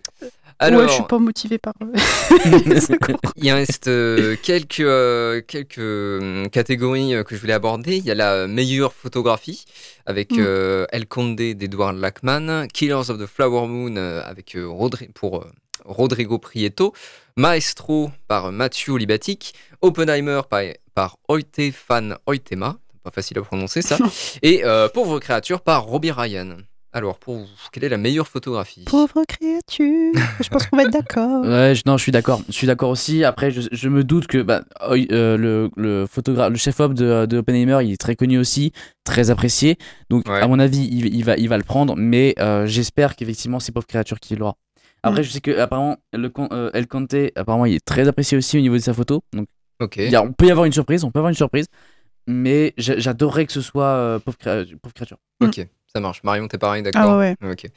Alors, 0.59 0.80
Ouais, 0.82 0.88
je 0.88 0.92
suis 0.94 1.02
pas 1.02 1.18
motivée 1.18 1.59
par. 1.59 1.74
euh, 1.82 1.92
il 3.36 3.52
reste 3.52 3.88
euh, 3.88 4.36
quelques, 4.42 4.80
euh, 4.80 5.40
quelques 5.46 6.50
catégories 6.50 7.12
que 7.26 7.34
je 7.34 7.40
voulais 7.40 7.52
aborder. 7.52 7.96
Il 7.98 8.04
y 8.07 8.11
a 8.11 8.14
la 8.14 8.46
meilleure 8.46 8.92
photographie 8.92 9.64
avec 10.07 10.32
Mm. 10.32 10.36
euh, 10.40 10.86
El 10.92 11.07
Conde 11.07 11.36
d'Edward 11.36 11.96
Lackman, 11.98 12.68
Killers 12.72 13.11
of 13.11 13.18
the 13.18 13.26
Flower 13.26 13.66
Moon 13.66 13.96
avec 13.96 14.54
Rodri- 14.57 15.11
pour 15.12 15.44
Rodrigo 15.84 16.38
Prieto, 16.38 16.92
Maestro 17.36 18.11
par 18.28 18.50
Mathieu 18.50 18.96
Libatic, 18.96 19.54
Oppenheimer 19.82 20.40
par, 20.48 20.62
par 20.94 21.16
Oite 21.28 21.61
Fan 21.72 22.16
Oitema, 22.26 22.76
pas 23.04 23.11
facile 23.11 23.38
à 23.38 23.42
prononcer 23.42 23.82
ça, 23.82 23.98
et 24.42 24.62
Pauvre 24.94 25.18
créature 25.20 25.61
par 25.61 25.84
Robbie 25.84 26.12
Ryan. 26.12 26.57
Alors, 26.93 27.18
pour 27.18 27.34
vous, 27.37 27.47
quelle 27.72 27.84
est 27.84 27.89
la 27.91 27.99
meilleure 27.99 28.26
photographie? 28.26 28.84
Pauvre 28.87 29.22
créature. 29.28 30.12
Je 30.41 30.49
pense 30.49 30.66
qu'on 30.66 30.76
va 30.78 30.84
être 30.84 30.93
d'accord. 30.93 31.45
Ouais, 31.45 31.74
je, 31.74 31.82
non, 31.84 31.99
je 31.99 32.03
suis 32.03 32.12
d'accord. 32.12 32.41
Je 32.49 32.53
suis 32.53 32.66
d'accord 32.66 32.89
aussi. 32.89 33.22
Après, 33.22 33.51
je, 33.51 33.61
je 33.70 33.89
me 33.91 34.03
doute 34.03 34.26
que 34.26 34.41
bah, 34.41 34.62
euh, 34.91 35.37
le, 35.37 35.70
le 35.76 36.07
photographe, 36.07 36.51
le 36.51 36.57
chef-op 36.57 36.95
de, 36.95 37.26
de 37.26 37.37
Oppenheimer, 37.39 37.80
il 37.84 37.93
est 37.93 38.01
très 38.01 38.16
connu 38.16 38.39
aussi, 38.39 38.72
très 39.05 39.30
apprécié. 39.30 39.76
Donc, 40.09 40.26
Ouais. 40.28 40.41
à 40.41 40.49
mon 40.49 40.59
avis, 40.59 40.89
il, 40.91 41.14
il 41.14 41.22
va, 41.24 41.37
il 41.37 41.49
va 41.51 41.59
le 41.59 41.64
prendre. 41.64 41.95
Mais 41.97 42.34
euh, 42.39 42.66
j'espère 42.66 43.14
qu'effectivement, 43.14 43.61
c'est 43.61 43.72
pauvre 43.72 43.87
créature 43.87 44.18
qui 44.18 44.34
l'aura. 44.37 44.57
Après, 45.03 45.20
Mm. 45.20 45.24
je 45.24 45.30
sais 45.30 45.41
que 45.41 45.59
apparemment, 45.59 45.97
le, 46.14 46.32
euh, 46.53 46.70
El 46.72 46.87
Conte, 46.89 47.14
apparemment, 47.37 47.66
il 47.66 47.74
est 47.74 47.84
très 47.84 48.09
apprécié 48.09 48.39
aussi 48.39 48.57
au 48.57 48.61
niveau 48.62 48.76
de 48.76 48.80
sa 48.82 48.95
photo. 48.95 49.22
Donc, 49.34 49.49
Ok. 49.80 49.97
il 49.99 50.11
y 50.11 50.16
a- 50.16 50.22
on 50.22 50.32
peut 50.32 50.47
y 50.47 50.51
avoir 50.51 50.64
une 50.64 50.72
surprise. 50.72 51.05
On 51.05 51.11
peut 51.11 51.18
avoir 51.18 51.28
une 51.28 51.37
surprise. 51.37 51.66
Mais 52.26 52.72
j'a- 52.78 52.99
j'adorerais 52.99 53.45
que 53.47 53.53
ce 53.53 53.61
soit 53.61 53.84
euh, 53.84 54.18
pauvre 54.18 54.37
créature. 54.39 55.18
Ok, 55.43 55.64
ça 55.97 56.01
marche. 56.01 56.22
Marion, 56.24 56.47
t'es 56.47 56.59
pareil, 56.59 56.82
d'accord 56.82 57.12
Ah 57.12 57.16
ouais, 57.16 57.36
Ok. 57.42 57.68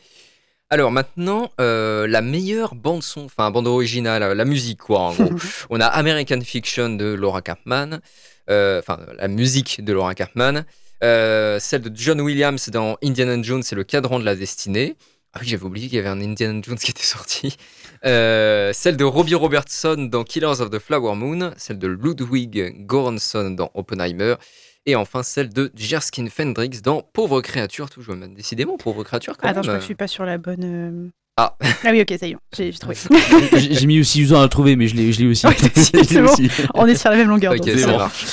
Alors 0.69 0.91
maintenant, 0.91 1.49
euh, 1.61 2.05
la 2.05 2.21
meilleure 2.21 2.75
bande 2.75 3.01
son, 3.01 3.25
enfin 3.25 3.49
bande 3.49 3.65
originale, 3.65 4.21
euh, 4.21 4.35
la 4.35 4.43
musique 4.43 4.79
quoi 4.79 4.99
en 4.99 5.13
gros. 5.13 5.29
On 5.69 5.79
a 5.79 5.85
American 5.85 6.41
Fiction 6.41 6.89
de 6.89 7.05
Laura 7.05 7.41
Cartman, 7.41 8.01
euh, 8.49 8.79
enfin 8.79 8.99
la 9.17 9.29
musique 9.29 9.83
de 9.83 9.93
Laura 9.93 10.13
euh, 11.01 11.59
celle 11.59 11.81
de 11.81 11.91
John 11.95 12.19
Williams 12.19 12.69
dans 12.69 12.97
Indiana 13.01 13.41
Jones, 13.41 13.63
c'est 13.63 13.75
le 13.75 13.85
cadran 13.85 14.19
de 14.19 14.25
la 14.25 14.35
destinée. 14.35 14.95
Ah 15.33 15.39
oui, 15.41 15.47
j'avais 15.47 15.63
oublié 15.63 15.87
qu'il 15.87 15.95
y 15.95 15.99
avait 15.99 16.09
un 16.09 16.19
Indiana 16.19 16.59
Jones 16.61 16.77
qui 16.77 16.91
était 16.91 17.03
sorti. 17.03 17.55
Celle 18.03 18.97
de 18.97 19.03
Robbie 19.05 19.35
Robertson 19.35 20.09
dans 20.11 20.25
Killers 20.25 20.59
of 20.59 20.69
the 20.71 20.79
Flower 20.79 21.15
Moon, 21.15 21.53
celle 21.55 21.79
de 21.79 21.87
Ludwig 21.87 22.85
Göransson 22.85 23.51
dans 23.51 23.71
Oppenheimer, 23.75 24.35
et 24.89 24.95
enfin 24.95 25.23
celle 25.23 25.49
de 25.49 25.71
Jerskin 25.75 26.27
Fendrix 26.27 26.81
dans 26.83 27.01
Pauvre 27.13 27.41
créature, 27.41 27.89
toujours. 27.89 28.15
Mais 28.15 28.27
Décidément, 28.27 28.77
Pauvre 28.77 29.03
créature 29.03 29.37
quand 29.37 29.47
Attends, 29.47 29.61
je 29.63 29.67
même. 29.67 29.75
crois 29.75 29.75
que 29.77 29.81
je 29.81 29.85
suis 29.85 29.95
pas 29.95 30.07
sur 30.07 30.25
la 30.25 30.37
bonne. 30.37 30.63
euh, 30.63 31.09
Ah. 31.37 31.55
Ah 31.85 31.89
oui, 31.91 32.01
ok, 32.01 32.13
ça 32.19 32.27
y 32.27 32.31
est, 32.31 32.37
j'ai 32.55 32.71
trouvé. 32.73 32.95
J'ai 33.57 33.85
mis 33.87 33.99
aussi 33.99 34.21
12 34.21 34.33
ans 34.33 34.39
à 34.39 34.43
le 34.43 34.49
trouver, 34.49 34.75
mais 34.75 34.87
je 34.87 34.95
l'ai 34.95 35.11
je 35.13 35.19
l'ai 35.21 35.27
aussi. 35.27 35.45
Ouais, 35.47 35.55
bon. 36.21 36.23
aussi. 36.31 36.49
On 36.73 36.85
est 36.85 36.95
sur 36.95 37.09
la 37.09 37.15
même 37.17 37.29
longueur. 37.29 37.55
Donc 37.55 37.69
ça 37.69 37.87
marche. 37.97 38.25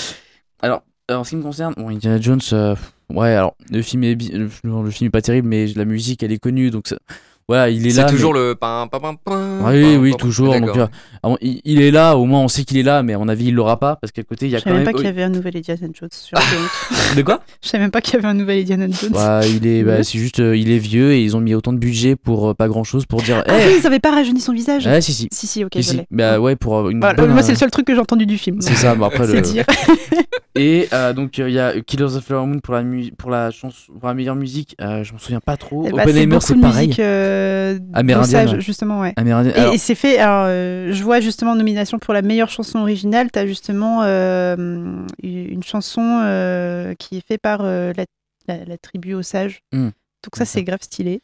Alors, 0.62 0.82
en 1.11 1.22
ce 1.22 1.30
qui 1.30 1.36
me 1.36 1.42
concerne, 1.42 1.74
bon, 1.76 1.88
Indiana 1.90 2.20
Jones, 2.20 2.40
euh, 2.52 2.74
ouais, 3.11 3.30
alors 3.34 3.54
le 3.70 3.80
film 3.82 4.02
est 4.04 4.14
le 4.20 4.48
film 4.48 5.07
est 5.07 5.11
pas 5.11 5.22
terrible, 5.22 5.46
mais 5.48 5.66
la 5.68 5.84
musique 5.84 6.22
elle 6.24 6.32
est 6.32 6.38
connue, 6.38 6.70
donc 6.70 6.88
ça- 6.88 6.98
voilà, 7.49 7.70
il 7.70 7.86
est, 7.86 7.90
C'est 7.90 8.03
là. 8.03 8.09
toujours 8.09 8.32
mais- 8.34 8.40
le 8.40 8.55
pam. 8.57 8.88
Oui, 9.66 9.97
oui, 9.97 10.14
toujours. 10.18 10.53
Donc, 10.59 10.70
alors, 11.22 11.38
il, 11.40 11.61
il 11.64 11.80
est 11.80 11.90
là, 11.92 12.16
au 12.16 12.24
moins 12.24 12.40
on 12.40 12.49
sait 12.49 12.64
qu'il 12.64 12.76
est 12.76 12.82
là, 12.82 13.03
mais 13.05 13.14
à 13.14 13.18
mon 13.18 13.28
avis 13.28 13.47
il 13.47 13.55
l'aura 13.55 13.78
pas 13.78 13.97
parce 13.97 14.11
qu'à 14.12 14.22
côté 14.24 14.47
il 14.47 14.53
y 14.53 14.57
a 14.57 14.59
Je 14.59 14.64
quand 14.64 14.70
savais 14.70 14.78
même 14.78 14.86
même. 14.86 14.92
pas 14.94 14.99
qu'il 14.99 15.07
y 15.07 15.11
avait 15.11 15.22
un 15.22 15.28
nouvel 15.28 15.57
Indiana 15.57 15.86
Jones. 15.92 16.09
sur 16.11 16.36
le- 16.38 17.16
De 17.16 17.22
quoi? 17.22 17.40
Je 17.62 17.68
savais 17.68 17.82
même 17.84 17.90
pas 17.92 18.01
qu'il 18.01 18.14
y 18.14 18.16
avait 18.16 18.26
un 18.28 18.34
nouvel 18.34 18.61
Indiana 18.62 18.86
Jones. 18.90 19.12
Il 19.49 19.66
est, 19.66 19.82
bah, 19.84 19.97
Ouais. 19.97 20.03
c'est 20.05 20.18
juste, 20.18 20.40
euh, 20.40 20.57
il 20.57 20.70
est 20.72 20.78
vieux 20.78 21.12
et 21.12 21.22
ils 21.22 21.36
ont 21.36 21.40
mis 21.40 21.55
autant 21.55 21.72
de 21.72 21.78
budget 21.78 22.16
pour 22.16 22.49
euh, 22.51 22.55
pas 22.55 22.66
grand 22.68 22.82
chose 22.84 23.07
pour 23.07 23.22
dire. 23.22 23.42
Ah 23.47 23.53
Eh 23.61 23.68
oui, 23.68 23.76
ils 23.80 23.86
avaient 23.86 24.01
pas 24.01 24.11
rajeuni 24.12 24.40
son 24.40 24.53
visage. 24.53 24.86
Ouais, 24.86 25.01
si, 25.01 25.12
si. 25.12 25.28
Si, 25.32 25.47
si, 25.47 25.64
ok, 25.64 25.70
Si, 25.74 25.82
je 25.82 25.88
si. 25.90 25.97
l'ai. 25.99 26.07
Bah 26.11 26.40
ouais, 26.40 26.57
pour 26.57 26.76
euh, 26.78 26.90
une 26.90 26.99
Voilà, 27.01 27.14
bonne, 27.14 27.30
moi, 27.32 27.42
c'est 27.42 27.51
euh, 27.51 27.53
le 27.53 27.59
seul 27.59 27.70
truc 27.70 27.86
que 27.86 27.94
j'ai 27.94 28.01
entendu 28.01 28.26
du 28.26 28.38
film. 28.38 28.61
C'est 28.61 28.74
ça, 28.74 28.94
bah, 28.97 29.07
après 29.07 29.26
C'est 29.26 29.34
le. 29.36 29.40
dire. 29.42 29.64
Et 30.59 30.88
euh, 30.94 31.12
donc 31.12 31.38
euh, 31.38 31.51
il 31.51 31.55
y 31.55 31.59
a 31.59 31.78
Killers 31.82 32.05
of 32.05 32.16
the 32.16 32.20
Flower 32.20 32.47
Moon 32.47 32.61
pour 32.61 32.72
la, 32.72 32.82
mu- 32.82 33.12
pour 33.12 33.30
la, 33.30 33.51
chanson, 33.51 33.92
pour 34.01 34.09
la 34.09 34.14
meilleure 34.14 34.36
musique, 34.36 34.74
euh, 34.80 35.05
je 35.05 35.12
m'en 35.12 35.18
souviens 35.18 35.40
pas 35.40 35.59
trop. 35.59 35.84
Eh 35.86 35.92
bah, 35.92 36.05
c'est 36.07 36.40
c'est 36.40 36.61
pareil. 36.61 36.88
Euh, 37.37 37.78
ouais. 38.55 38.61
justement, 38.61 39.01
ouais. 39.01 39.12
Amérindien- 39.16 39.53
Et, 39.55 39.59
alors- 39.59 39.74
et 39.74 39.78
c'est 39.78 39.95
fait. 39.95 40.18
Alors, 40.18 40.47
euh, 40.49 40.93
je 40.93 41.03
vois 41.03 41.20
justement 41.20 41.53
en 41.53 41.57
nomination 41.57 41.99
pour 41.99 42.14
la 42.14 42.22
meilleure 42.22 42.51
chanson 42.51 42.78
originale. 42.80 43.30
T'as 43.30 43.47
justement 43.47 44.03
euh, 44.03 44.57
une 45.22 45.62
chanson 45.62 46.03
euh, 46.24 46.95
qui 46.99 47.18
est 47.18 47.26
faite 47.26 47.41
par 47.41 47.61
euh, 47.62 47.93
la, 47.97 48.05
la- 48.49 48.64
la 48.64 48.78
tribu 48.78 49.14
aux 49.14 49.22
sages. 49.22 49.61
Hmm. 49.72 49.87
Donc 50.24 50.37
ça, 50.37 50.45
c'est 50.45 50.62
grave 50.64 50.80
stylé. 50.82 51.20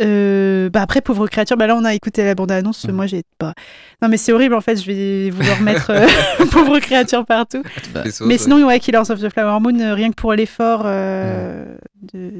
Euh, 0.00 0.68
bah 0.68 0.82
après 0.82 1.00
pauvre 1.00 1.28
créature 1.28 1.56
bah 1.56 1.68
là 1.68 1.76
on 1.76 1.84
a 1.84 1.94
écouté 1.94 2.24
la 2.24 2.34
bande 2.34 2.50
annonce 2.50 2.84
Hmm. 2.88 2.92
moi 2.92 3.06
j'ai 3.06 3.22
pas 3.38 3.52
non 4.00 4.08
mais 4.08 4.16
c'est 4.16 4.32
horrible 4.32 4.54
en 4.54 4.60
fait 4.60 4.74
je 4.76 4.86
vais 4.90 5.30
vouloir 5.30 5.60
mettre 5.60 5.90
euh, 5.90 6.06
pauvre 6.50 6.80
créature 6.80 7.24
partout 7.24 7.62
sauces, 8.06 8.20
mais 8.22 8.26
ouais. 8.34 8.38
sinon 8.38 8.66
ouais 8.66 8.80
Killers 8.80 9.10
of 9.10 9.20
the 9.20 9.28
Flower 9.28 9.60
Moon 9.60 9.94
rien 9.94 10.10
que 10.10 10.16
pour 10.16 10.32
l'effort 10.32 10.82
euh, 10.86 11.76
de 12.12 12.32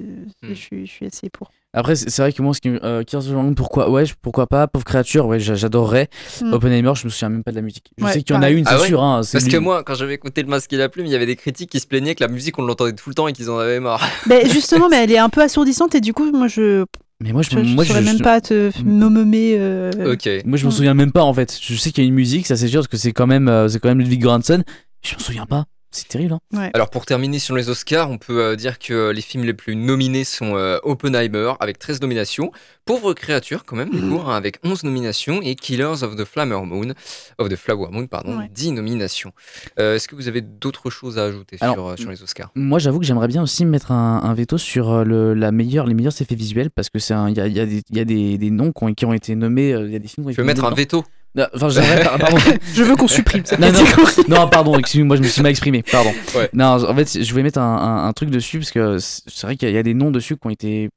Hmm. 0.42 0.54
je 0.54 0.84
suis 0.86 1.06
assez 1.06 1.28
pour 1.30 1.52
Après, 1.74 1.96
c'est 1.96 2.14
vrai 2.20 2.32
que 2.34 2.42
moi, 2.42 2.52
ce 2.52 2.60
qui 2.60 2.68
me- 2.68 2.84
euh, 2.84 3.02
Flower 3.08 3.42
Moon, 3.42 3.54
pourquoi, 3.54 3.88
ouais, 3.88 4.04
pourquoi 4.20 4.46
pas, 4.46 4.66
pauvre 4.68 4.84
créature, 4.84 5.24
ouais, 5.26 5.40
j'a- 5.40 5.54
j'adorerais. 5.54 6.08
Mm. 6.42 6.52
Oppenheimer, 6.52 6.92
je 6.94 7.04
me 7.06 7.10
souviens 7.10 7.30
même 7.30 7.42
pas 7.42 7.50
de 7.50 7.56
la 7.56 7.62
musique. 7.62 7.90
Je 7.96 8.04
Ouais, 8.04 8.12
sais 8.12 8.22
qu'il 8.22 8.34
y 8.36 8.38
en 8.38 8.42
a 8.42 8.50
une, 8.50 8.66
c'est 8.66 8.74
Ah 8.74 8.80
ouais 8.80 8.86
sûr. 8.88 9.02
Hein, 9.02 9.22
Parce 9.32 9.44
que 9.44 9.56
moi, 9.56 9.82
quand 9.82 9.94
j'avais 9.94 10.12
écouté 10.14 10.42
le 10.42 10.48
masque 10.48 10.70
et 10.72 10.76
la 10.76 10.90
plume, 10.90 11.06
il 11.06 11.12
y 11.12 11.14
avait 11.14 11.24
des 11.26 11.36
critiques 11.36 11.70
qui 11.70 11.80
se 11.80 11.86
plaignaient 11.86 12.14
que 12.14 12.22
la 12.22 12.28
musique 12.28 12.58
on 12.58 12.62
l'entendait 12.62 12.92
tout 12.92 13.08
le 13.08 13.14
temps 13.14 13.26
et 13.26 13.32
qu'ils 13.32 13.48
en 13.48 13.56
avaient 13.58 13.80
marre. 13.80 14.06
Ben, 14.26 14.46
justement, 14.50 14.88
mais 14.90 15.02
elle 15.02 15.12
est 15.12 15.18
un 15.18 15.30
peu 15.30 15.40
assourdissante 15.40 15.94
et 15.94 16.00
du 16.02 16.12
coup, 16.12 16.30
moi, 16.30 16.46
je 16.46 16.84
Mais 17.20 17.32
moi, 17.32 17.40
je, 17.40 17.48
je, 17.50 17.58
je 17.64 17.74
moi, 17.74 17.84
saurais 17.86 18.00
je- 18.02 18.04
même 18.06 18.20
pas 18.20 18.40
te 18.42 18.68
f- 18.68 18.84
nommer. 18.84 19.56
euh, 19.58 20.12
Ok. 20.12 20.28
Moi, 20.44 20.58
je 20.58 20.66
me 20.66 20.68
Mm. 20.70 20.72
souviens 20.72 20.94
même 20.94 21.12
pas 21.12 21.22
en 21.22 21.32
fait. 21.32 21.56
Je 21.58 21.74
sais 21.76 21.90
qu'il 21.90 22.04
y 22.04 22.06
a 22.06 22.08
une 22.08 22.14
musique, 22.14 22.46
ça 22.46 22.56
c'est 22.56 22.68
sûr, 22.68 22.80
parce 22.80 22.88
que 22.88 22.96
c'est 22.98 23.12
quand 23.12 23.26
même, 23.26 23.48
euh, 23.48 23.68
c'est 23.68 23.78
quand 23.78 23.88
même 23.88 24.00
Ludwig 24.00 24.20
Göransson. 24.22 24.62
Je 25.02 25.14
m'en 25.14 25.20
souviens 25.20 25.46
pas. 25.46 25.64
C'est 25.92 26.08
terrible. 26.08 26.38
Hein. 26.54 26.70
Alors 26.74 26.90
pour 26.90 27.04
terminer 27.06 27.38
sur 27.38 27.54
les 27.54 27.68
Oscars, 27.68 28.10
on 28.10 28.18
peut 28.18 28.40
euh, 28.42 28.56
dire 28.56 28.78
que 28.78 28.92
euh, 28.92 29.12
les 29.12 29.20
films 29.20 29.44
les 29.44 29.52
plus 29.54 29.76
nominés 29.76 30.24
sont 30.24 30.56
euh, 30.56 30.78
Oppenheimer 30.82 31.52
avec 31.60 31.78
13 31.78 32.00
nominations, 32.00 32.50
Pauvre 32.84 33.12
créature 33.14 33.64
quand 33.64 33.76
même 33.76 33.90
du 33.90 34.00
coup 34.00 34.20
hein, 34.26 34.34
avec 34.34 34.58
11 34.64 34.82
nominations 34.84 35.40
et 35.42 35.54
Killers 35.54 36.02
of 36.02 36.16
the 36.16 36.24
Flower 36.24 36.64
Moon, 36.66 36.94
of 37.38 37.48
the 37.48 37.56
Flower 37.56 37.88
Moon 37.92 38.06
pardon, 38.06 38.38
Ouais. 38.38 38.50
10 38.52 38.72
nominations. 38.72 39.32
Euh, 39.78 39.94
Est-ce 39.96 40.08
que 40.08 40.14
vous 40.16 40.26
avez 40.28 40.40
d'autres 40.40 40.90
choses 40.90 41.18
à 41.18 41.24
ajouter 41.24 41.58
Alors, 41.60 41.74
sur, 41.74 41.86
euh, 41.88 41.96
sur 41.96 42.10
les 42.10 42.22
Oscars? 42.22 42.50
Moi, 42.54 42.78
j'avoue 42.78 42.98
que 42.98 43.04
j'aimerais 43.06 43.28
bien 43.28 43.42
aussi 43.42 43.64
mettre 43.64 43.92
un, 43.92 44.20
un 44.24 44.34
veto 44.34 44.58
sur 44.58 45.04
le, 45.04 45.34
la 45.34 45.52
meilleure, 45.52 45.86
les 45.86 45.94
meilleurs 45.94 46.20
effets 46.20 46.34
visuels 46.34 46.70
parce 46.70 46.88
que 46.90 46.98
c'est 46.98 47.14
un- 47.14 47.28
il 47.28 47.36
y 47.36 47.40
a, 47.40 47.46
y 47.46 47.60
a 47.60 47.66
des, 47.66 47.82
il 47.90 47.96
y 47.96 48.00
a 48.00 48.04
des, 48.04 48.38
des 48.38 48.50
noms 48.50 48.72
qui 48.72 48.84
ont, 48.84 48.94
qui 48.94 49.04
ont 49.04 49.12
été 49.12 49.34
nommés. 49.34 49.72
euh, 49.74 49.86
Il 49.86 49.92
y 49.92 49.96
a 49.96 49.98
des 49.98 50.08
films. 50.08 50.24
qui 50.26 50.30
ont 50.30 50.34
Tu 50.34 50.40
veux 50.40 50.44
été 50.50 50.60
mettre 50.60 50.64
un 50.64 50.74
veto? 50.74 51.04
Non, 51.34 51.46
Enfin, 51.54 51.68
j'aimerais 51.70 52.02
pas- 52.04 52.18
pardon. 52.18 52.36
Je 52.74 52.82
veux 52.82 52.94
qu'on 52.96 53.08
supprime 53.08 53.42
cette 53.44 53.58
non, 53.58 53.68
non, 53.72 53.84
catégorie. 53.84 54.14
non, 54.28 54.48
pardon, 54.48 54.78
excuse-moi, 54.78 55.16
je 55.16 55.22
me 55.22 55.26
suis 55.28 55.40
mal 55.42 55.50
exprimé, 55.50 55.82
pardon. 55.82 56.10
Ouais. 56.36 56.50
Non, 56.52 56.66
en 56.86 56.94
fait, 56.94 57.22
je 57.22 57.30
voulais 57.30 57.42
mettre 57.42 57.58
un, 57.58 57.76
un- 57.76 58.06
un 58.08 58.12
truc 58.12 58.28
dessus 58.30 58.58
parce 58.58 58.70
que 58.70 58.98
c'est 58.98 59.42
vrai 59.46 59.56
qu'il 59.56 59.70
y 59.70 59.78
a 59.78 59.82
des 59.82 59.94
noms 59.94 60.10
dessus 60.10 60.36
qui 60.36 60.46
ont 60.46 60.50
été 60.50 60.90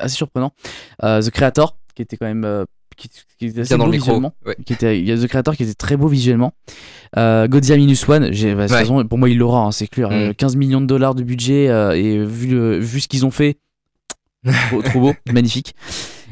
assez 0.00 0.14
surprenants. 0.16 0.52
Euh, 1.02 1.20
The 1.20 1.30
Creator, 1.30 1.76
qui 1.94 2.02
était 2.02 2.16
quand 2.16 2.26
même. 2.26 2.44
euh, 2.44 2.64
qui, 2.96 3.08
qui 3.40 3.46
était 3.46 3.62
assez 3.62 3.76
beau 3.76 3.90
visuellement. 3.90 4.32
Ouais. 4.46 4.56
Qui 4.64 4.72
était, 4.72 4.98
il 5.00 5.04
y 5.08 5.10
a 5.12 5.18
The 5.18 5.26
Creator 5.26 5.56
qui 5.56 5.64
était 5.64 5.74
très 5.74 5.96
beau 5.96 6.06
visuellement. 6.06 6.52
Euh, 7.18 7.48
Godzilla 7.48 7.76
Minus 7.76 8.08
One, 8.08 8.28
j'ai, 8.32 8.54
bah, 8.54 8.66
Ouais. 8.70 9.04
pour 9.04 9.18
moi, 9.18 9.28
il 9.28 9.36
l'aura, 9.36 9.62
hein, 9.64 9.72
c'est 9.72 9.88
clair. 9.88 10.10
Mm. 10.10 10.12
Euh, 10.12 10.32
15 10.32 10.54
millions 10.56 10.80
de 10.80 10.86
dollars 10.86 11.14
de 11.16 11.22
budget 11.24 11.68
euh, 11.68 11.90
et 11.92 12.24
vu, 12.24 12.46
le- 12.46 12.78
vu 12.78 13.00
ce 13.00 13.08
qu'ils 13.08 13.26
ont 13.26 13.32
fait, 13.32 13.58
trop, 14.70 14.80
trop 14.82 15.00
beau, 15.00 15.14
magnifique. 15.32 15.74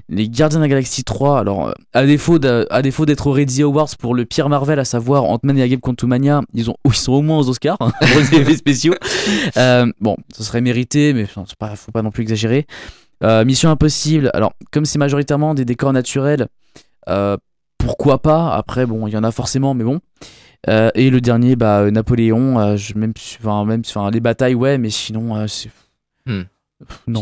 Les 0.08 0.28
Gardiens 0.28 0.58
de 0.58 0.64
la 0.64 0.68
Galaxie 0.68 1.04
3, 1.04 1.38
alors 1.40 1.68
euh, 1.68 1.72
à 1.92 2.04
défaut 2.04 2.38
d'a- 2.38 2.66
à 2.70 2.82
défaut 2.82 3.06
d'être 3.06 3.26
au 3.26 3.32
Reddy 3.32 3.62
Awards 3.62 3.88
pour 3.98 4.14
le 4.14 4.24
pire 4.24 4.48
Marvel, 4.48 4.78
à 4.78 4.84
savoir 4.84 5.24
Ant-Man 5.24 5.58
et 5.58 5.68
Guêpe 5.68 5.80
Quantumania, 5.80 6.42
ils, 6.54 6.68
ont, 6.70 6.76
ils 6.84 6.94
sont 6.94 7.12
au 7.12 7.22
moins 7.22 7.38
aux 7.38 7.48
Oscars 7.48 7.76
hein, 7.80 7.92
pour 8.00 8.20
les 8.20 8.34
effets 8.40 8.56
spéciaux. 8.56 8.94
Euh, 9.56 9.90
bon, 10.00 10.16
ce 10.34 10.42
serait 10.42 10.60
mérité, 10.60 11.12
mais 11.12 11.26
c'est 11.26 11.56
pas, 11.56 11.74
faut 11.76 11.92
pas 11.92 12.02
non 12.02 12.10
plus 12.10 12.22
exagérer. 12.22 12.66
Euh, 13.22 13.44
Mission 13.44 13.70
Impossible, 13.70 14.30
alors 14.34 14.52
comme 14.72 14.84
c'est 14.84 14.98
majoritairement 14.98 15.54
des 15.54 15.64
décors 15.64 15.92
naturels, 15.92 16.48
euh, 17.08 17.36
pourquoi 17.78 18.20
pas? 18.20 18.54
Après, 18.54 18.86
bon, 18.86 19.06
il 19.06 19.12
y 19.12 19.16
en 19.16 19.24
a 19.24 19.30
forcément, 19.30 19.74
mais 19.74 19.84
bon. 19.84 20.00
Et 20.94 21.10
le 21.10 21.20
dernier, 21.20 21.56
bah, 21.56 21.90
Napoléon, 21.90 22.76
je, 22.76 22.94
même, 22.94 23.12
enfin, 23.40 23.64
même, 23.64 23.82
enfin, 23.84 24.10
les 24.10 24.20
batailles, 24.20 24.54
ouais, 24.54 24.78
mais 24.78 24.90
sinon, 24.90 25.46
c'est. 25.48 25.70
Hmm. 26.26 26.42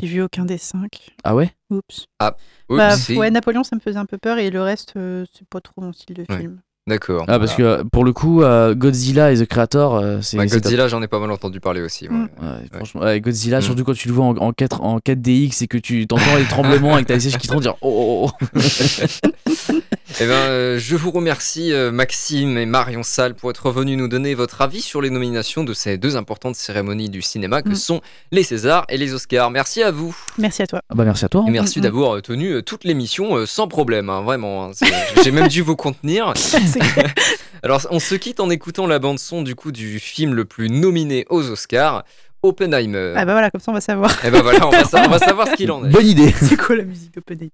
J'ai 0.01 0.07
vu 0.07 0.23
aucun 0.23 0.45
des 0.45 0.59
cinq. 0.59 1.11
Ah 1.25 1.35
ouais? 1.35 1.53
Oups. 1.71 2.07
Oups, 2.21 2.35
Bah, 2.69 2.97
c'est- 2.97 3.17
ouais, 3.17 3.31
Napoléon, 3.31 3.65
ça 3.65 3.77
me 3.77 3.81
faisait 3.81 3.99
un 3.99 4.07
peu 4.07 4.19
peur 4.19 4.39
et 4.39 4.51
le 4.51 4.63
reste, 4.63 4.95
euh, 4.97 5.25
c'est 5.33 5.47
pas 5.49 5.61
trop 5.61 5.81
mon 5.83 5.93
style 5.93 6.17
de 6.17 6.25
Ouais. 6.29 6.39
film. 6.39 6.61
D'accord. 6.87 7.25
Ah, 7.29 7.39
parce 7.39 7.55
que 7.55 7.83
pour 7.85 8.05
le 8.05 8.13
coup, 8.13 8.43
euh, 8.43 8.75
Godzilla 8.75 9.31
et 9.31 9.37
The 9.37 9.47
Creator, 9.47 9.95
euh, 9.97 10.21
c'est. 10.23 10.39
Top. 10.39 10.47
Godzilla, 10.49 10.89
j'en 10.89 11.01
ai 11.03 11.09
pas 11.09 11.21
mal 11.21 11.31
entendu 11.31 11.61
parler 11.61 11.83
aussi. 11.83 12.09
ouais. 12.09 12.15
Mm. 12.17 12.29
Ouais, 12.41 12.67
franchement, 12.73 13.03
ouais, 13.03 13.21
Godzilla, 13.21 13.59
Mm. 13.59 13.63
surtout 13.63 13.85
quand 13.85 13.93
tu 13.95 14.09
le 14.09 14.15
vois 14.15 14.25
en, 14.25 14.37
en 14.39 14.53
4, 14.53 14.81
en 14.81 14.99
4DX 14.99 15.63
et 15.63 15.69
que 15.69 15.79
tu 15.79 16.07
t'entends 16.09 16.37
les 16.37 16.45
tremblements 16.45 16.99
et 16.99 17.03
que 17.03 17.09
t'as 17.09 17.15
les 17.15 17.21
sièges 17.21 17.37
qui 17.39 17.47
te 17.47 17.53
rendent 17.53 17.63
dire 17.63 17.77
oh, 17.83 18.29
oh, 18.29 18.45
oh. 18.45 18.49
Eh 20.19 20.27
ben, 20.27 20.33
euh, 20.33 20.79
je 20.79 20.97
vous 20.97 21.11
remercie 21.13 21.73
euh, 21.73 21.93
Maxime 21.93 22.59
et 22.59 22.67
Marion 22.67 23.03
Salle 23.03 23.35
pour 23.35 23.51
être 23.51 23.71
venus 23.71 23.97
nous 23.97 24.09
donner 24.09 24.35
votre 24.35 24.61
avis 24.61 24.81
sur 24.81 25.01
les 25.01 25.09
nominations 25.11 25.63
de 25.63 25.73
ces 25.73 25.99
deux 25.99 26.17
importantes 26.17 26.57
cérémonies 26.57 27.09
du 27.09 27.23
cinéma 27.23 27.63
que 27.63 27.71
Mm. 27.71 27.75
sont 27.77 28.01
les 28.33 28.43
Césars 28.43 28.85
et 28.89 28.97
les 28.99 29.15
Oscars. 29.15 29.51
Merci 29.51 29.83
à 29.83 29.91
vous 29.93 30.17
Merci 30.37 30.63
à 30.63 30.67
toi. 30.67 30.81
Ah 30.91 30.95
bah 30.95 31.05
merci 31.05 31.25
à 31.25 31.29
toi. 31.29 31.45
et 31.47 31.51
merci 31.51 31.79
Mm, 31.79 31.83
mm. 31.83 31.85
d'avoir 31.85 32.17
euh, 32.17 32.21
tenu 32.23 32.51
euh, 32.55 32.63
toute 32.63 32.83
l'émission 32.85 33.37
euh, 33.37 33.47
sans 33.47 33.69
problème, 33.69 34.11
hein, 34.11 34.23
vraiment. 34.23 34.67
hein. 34.67 34.71
J'ai 35.25 35.31
même 35.31 35.49
dû 35.49 35.63
vous 35.63 35.77
contenir. 35.77 36.35
Alors, 37.63 37.87
on 37.91 38.01
se 38.01 38.15
quitte 38.17 38.41
en 38.41 38.51
écoutant 38.51 38.87
la 38.87 38.99
bande 38.99 39.19
son 39.19 39.43
du 39.43 39.55
coup 39.55 39.71
du 39.71 40.01
film 40.01 40.35
le 40.35 40.45
plus 40.45 40.71
nominé 40.71 41.25
aux 41.31 41.49
Oscars, 41.51 42.05
Oppenheimer. 42.43 43.13
Ah 43.17 43.25
bah 43.25 43.33
voilà, 43.33 43.51
comme 43.51 43.61
ça 43.61 43.71
on 43.71 43.75
va 43.75 43.81
savoir. 43.83 44.13
Et 44.25 44.31
ben 44.31 44.43
voilà, 44.43 44.67
on 44.67 44.71
va, 44.71 44.85
sa- 44.85 45.05
on 45.07 45.09
va 45.11 45.19
savoir 45.19 45.47
ce 45.49 45.55
qu'il 45.55 45.71
en 45.71 45.85
est. 45.85 45.91
Bonne 45.91 46.07
idée. 46.07 46.35
C'est 46.43 46.57
quoi 46.57 46.75
la 46.75 46.85
musique 46.85 47.15
d'Oppenheimer? 47.15 47.51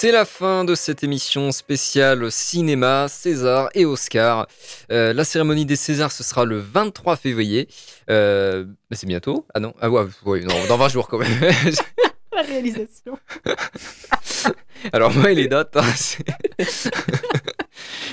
C'est 0.00 0.12
la 0.12 0.24
fin 0.24 0.64
de 0.64 0.74
cette 0.74 1.04
émission 1.04 1.52
spéciale 1.52 2.32
cinéma, 2.32 3.06
César 3.10 3.68
et 3.74 3.84
Oscar. 3.84 4.46
Euh, 4.90 5.12
la 5.12 5.24
cérémonie 5.24 5.66
des 5.66 5.76
Césars, 5.76 6.10
ce 6.10 6.22
sera 6.24 6.46
le 6.46 6.58
23 6.58 7.16
février. 7.16 7.68
Euh, 8.08 8.64
mais 8.90 8.96
c'est 8.96 9.06
bientôt 9.06 9.44
Ah 9.52 9.60
non 9.60 9.74
Ah 9.78 9.90
ouais, 9.90 10.06
ouais, 10.24 10.40
non, 10.40 10.54
dans 10.70 10.78
20 10.78 10.88
jours 10.88 11.06
quand 11.06 11.18
même. 11.18 11.30
La 12.32 12.40
réalisation. 12.40 13.18
Alors 14.94 15.12
moi 15.12 15.32
et 15.32 15.34
les 15.34 15.48
dates. 15.48 15.76
hein, 15.76 15.84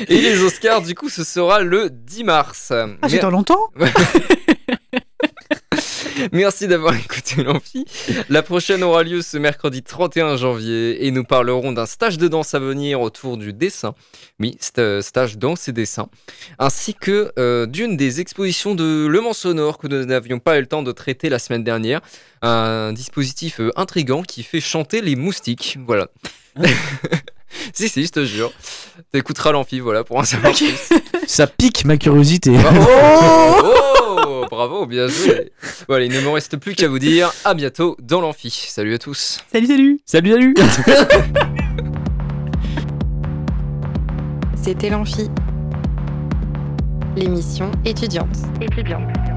et 0.10 0.20
les 0.20 0.42
Oscars, 0.44 0.82
du 0.82 0.94
coup, 0.94 1.08
ce 1.08 1.24
sera 1.24 1.62
le 1.62 1.90
10 1.90 2.26
mars. 2.26 2.72
Ah, 2.72 2.88
c'est 3.04 3.14
Mais- 3.14 3.20
dans 3.20 3.30
longtemps? 3.32 3.72
Merci 6.32 6.68
d'avoir 6.68 6.96
écouté 7.06 7.44
l'amphi. 7.44 7.86
La 8.30 8.42
prochaine 8.44 8.84
aura 8.84 9.04
lieu 9.04 9.22
ce 9.22 9.38
mercredi 9.38 9.84
31 9.84 10.38
janvier 10.38 11.06
et 11.06 11.12
nous 11.12 11.24
parlerons 11.24 11.72
d'un 11.72 11.86
stage 11.86 12.18
de 12.18 12.28
danse 12.28 12.54
à 12.54 12.60
venir 12.60 13.02
autour 13.02 13.38
du 13.38 13.54
dessin. 13.54 13.94
Oui, 14.40 14.58
st- 14.60 15.02
stage 15.02 15.38
danse 15.38 15.68
et 15.68 15.72
dessin. 15.74 16.10
Ainsi 16.60 16.94
que 16.94 17.32
euh, 17.40 17.66
d'une 17.66 17.98
des 17.98 18.22
expositions 18.22 18.76
de 18.76 19.08
Le 19.08 19.22
Mans 19.22 19.34
Sonore 19.34 19.78
que 19.78 19.88
nous 19.88 20.06
n'avions 20.06 20.40
pas 20.40 20.58
eu 20.58 20.62
le 20.62 20.68
temps 20.68 20.84
de 20.84 20.92
traiter 20.92 21.30
la 21.30 21.40
semaine 21.40 21.64
dernière. 21.64 22.02
Un 22.42 22.94
dispositif 22.94 23.60
euh, 23.60 23.72
intrigant 23.76 24.24
qui 24.24 24.44
fait 24.44 24.62
chanter 24.62 25.02
les 25.02 25.16
moustiques. 25.16 25.78
Voilà. 25.86 26.08
si, 27.74 27.90
si, 27.90 28.06
je 28.06 28.12
te 28.12 28.26
jure. 28.26 28.52
T'écouteras 29.12 29.52
l'amphi, 29.52 29.80
voilà, 29.80 30.04
pour 30.04 30.18
en 30.18 30.24
savoir 30.24 30.54
plus. 30.54 30.90
Ça 31.28 31.48
pique 31.48 31.86
ma 31.86 31.98
curiosité. 31.98 32.52
Oh, 32.56 33.64
oh, 34.28 34.46
bravo, 34.50 34.86
bien 34.86 35.08
joué. 35.08 35.52
Voilà, 35.88 36.06
il 36.06 36.12
ne 36.12 36.22
me 36.22 36.30
reste 36.30 36.58
plus 36.58 36.76
qu'à 36.76 36.88
vous 36.88 37.00
dire 37.00 37.32
à 37.46 37.54
bientôt 37.54 37.98
dans 38.02 38.22
l'amphi. 38.22 38.68
Salut 38.70 38.94
à 38.94 38.98
tous. 38.98 39.40
Salut, 39.52 39.68
salut 39.68 40.00
Salut, 40.06 40.32
salut 40.32 40.56
C'était 44.62 44.90
l'Amphi. 44.90 45.30
L'émission 47.16 47.72
étudiante. 47.86 48.36
Étudiante. 48.62 49.37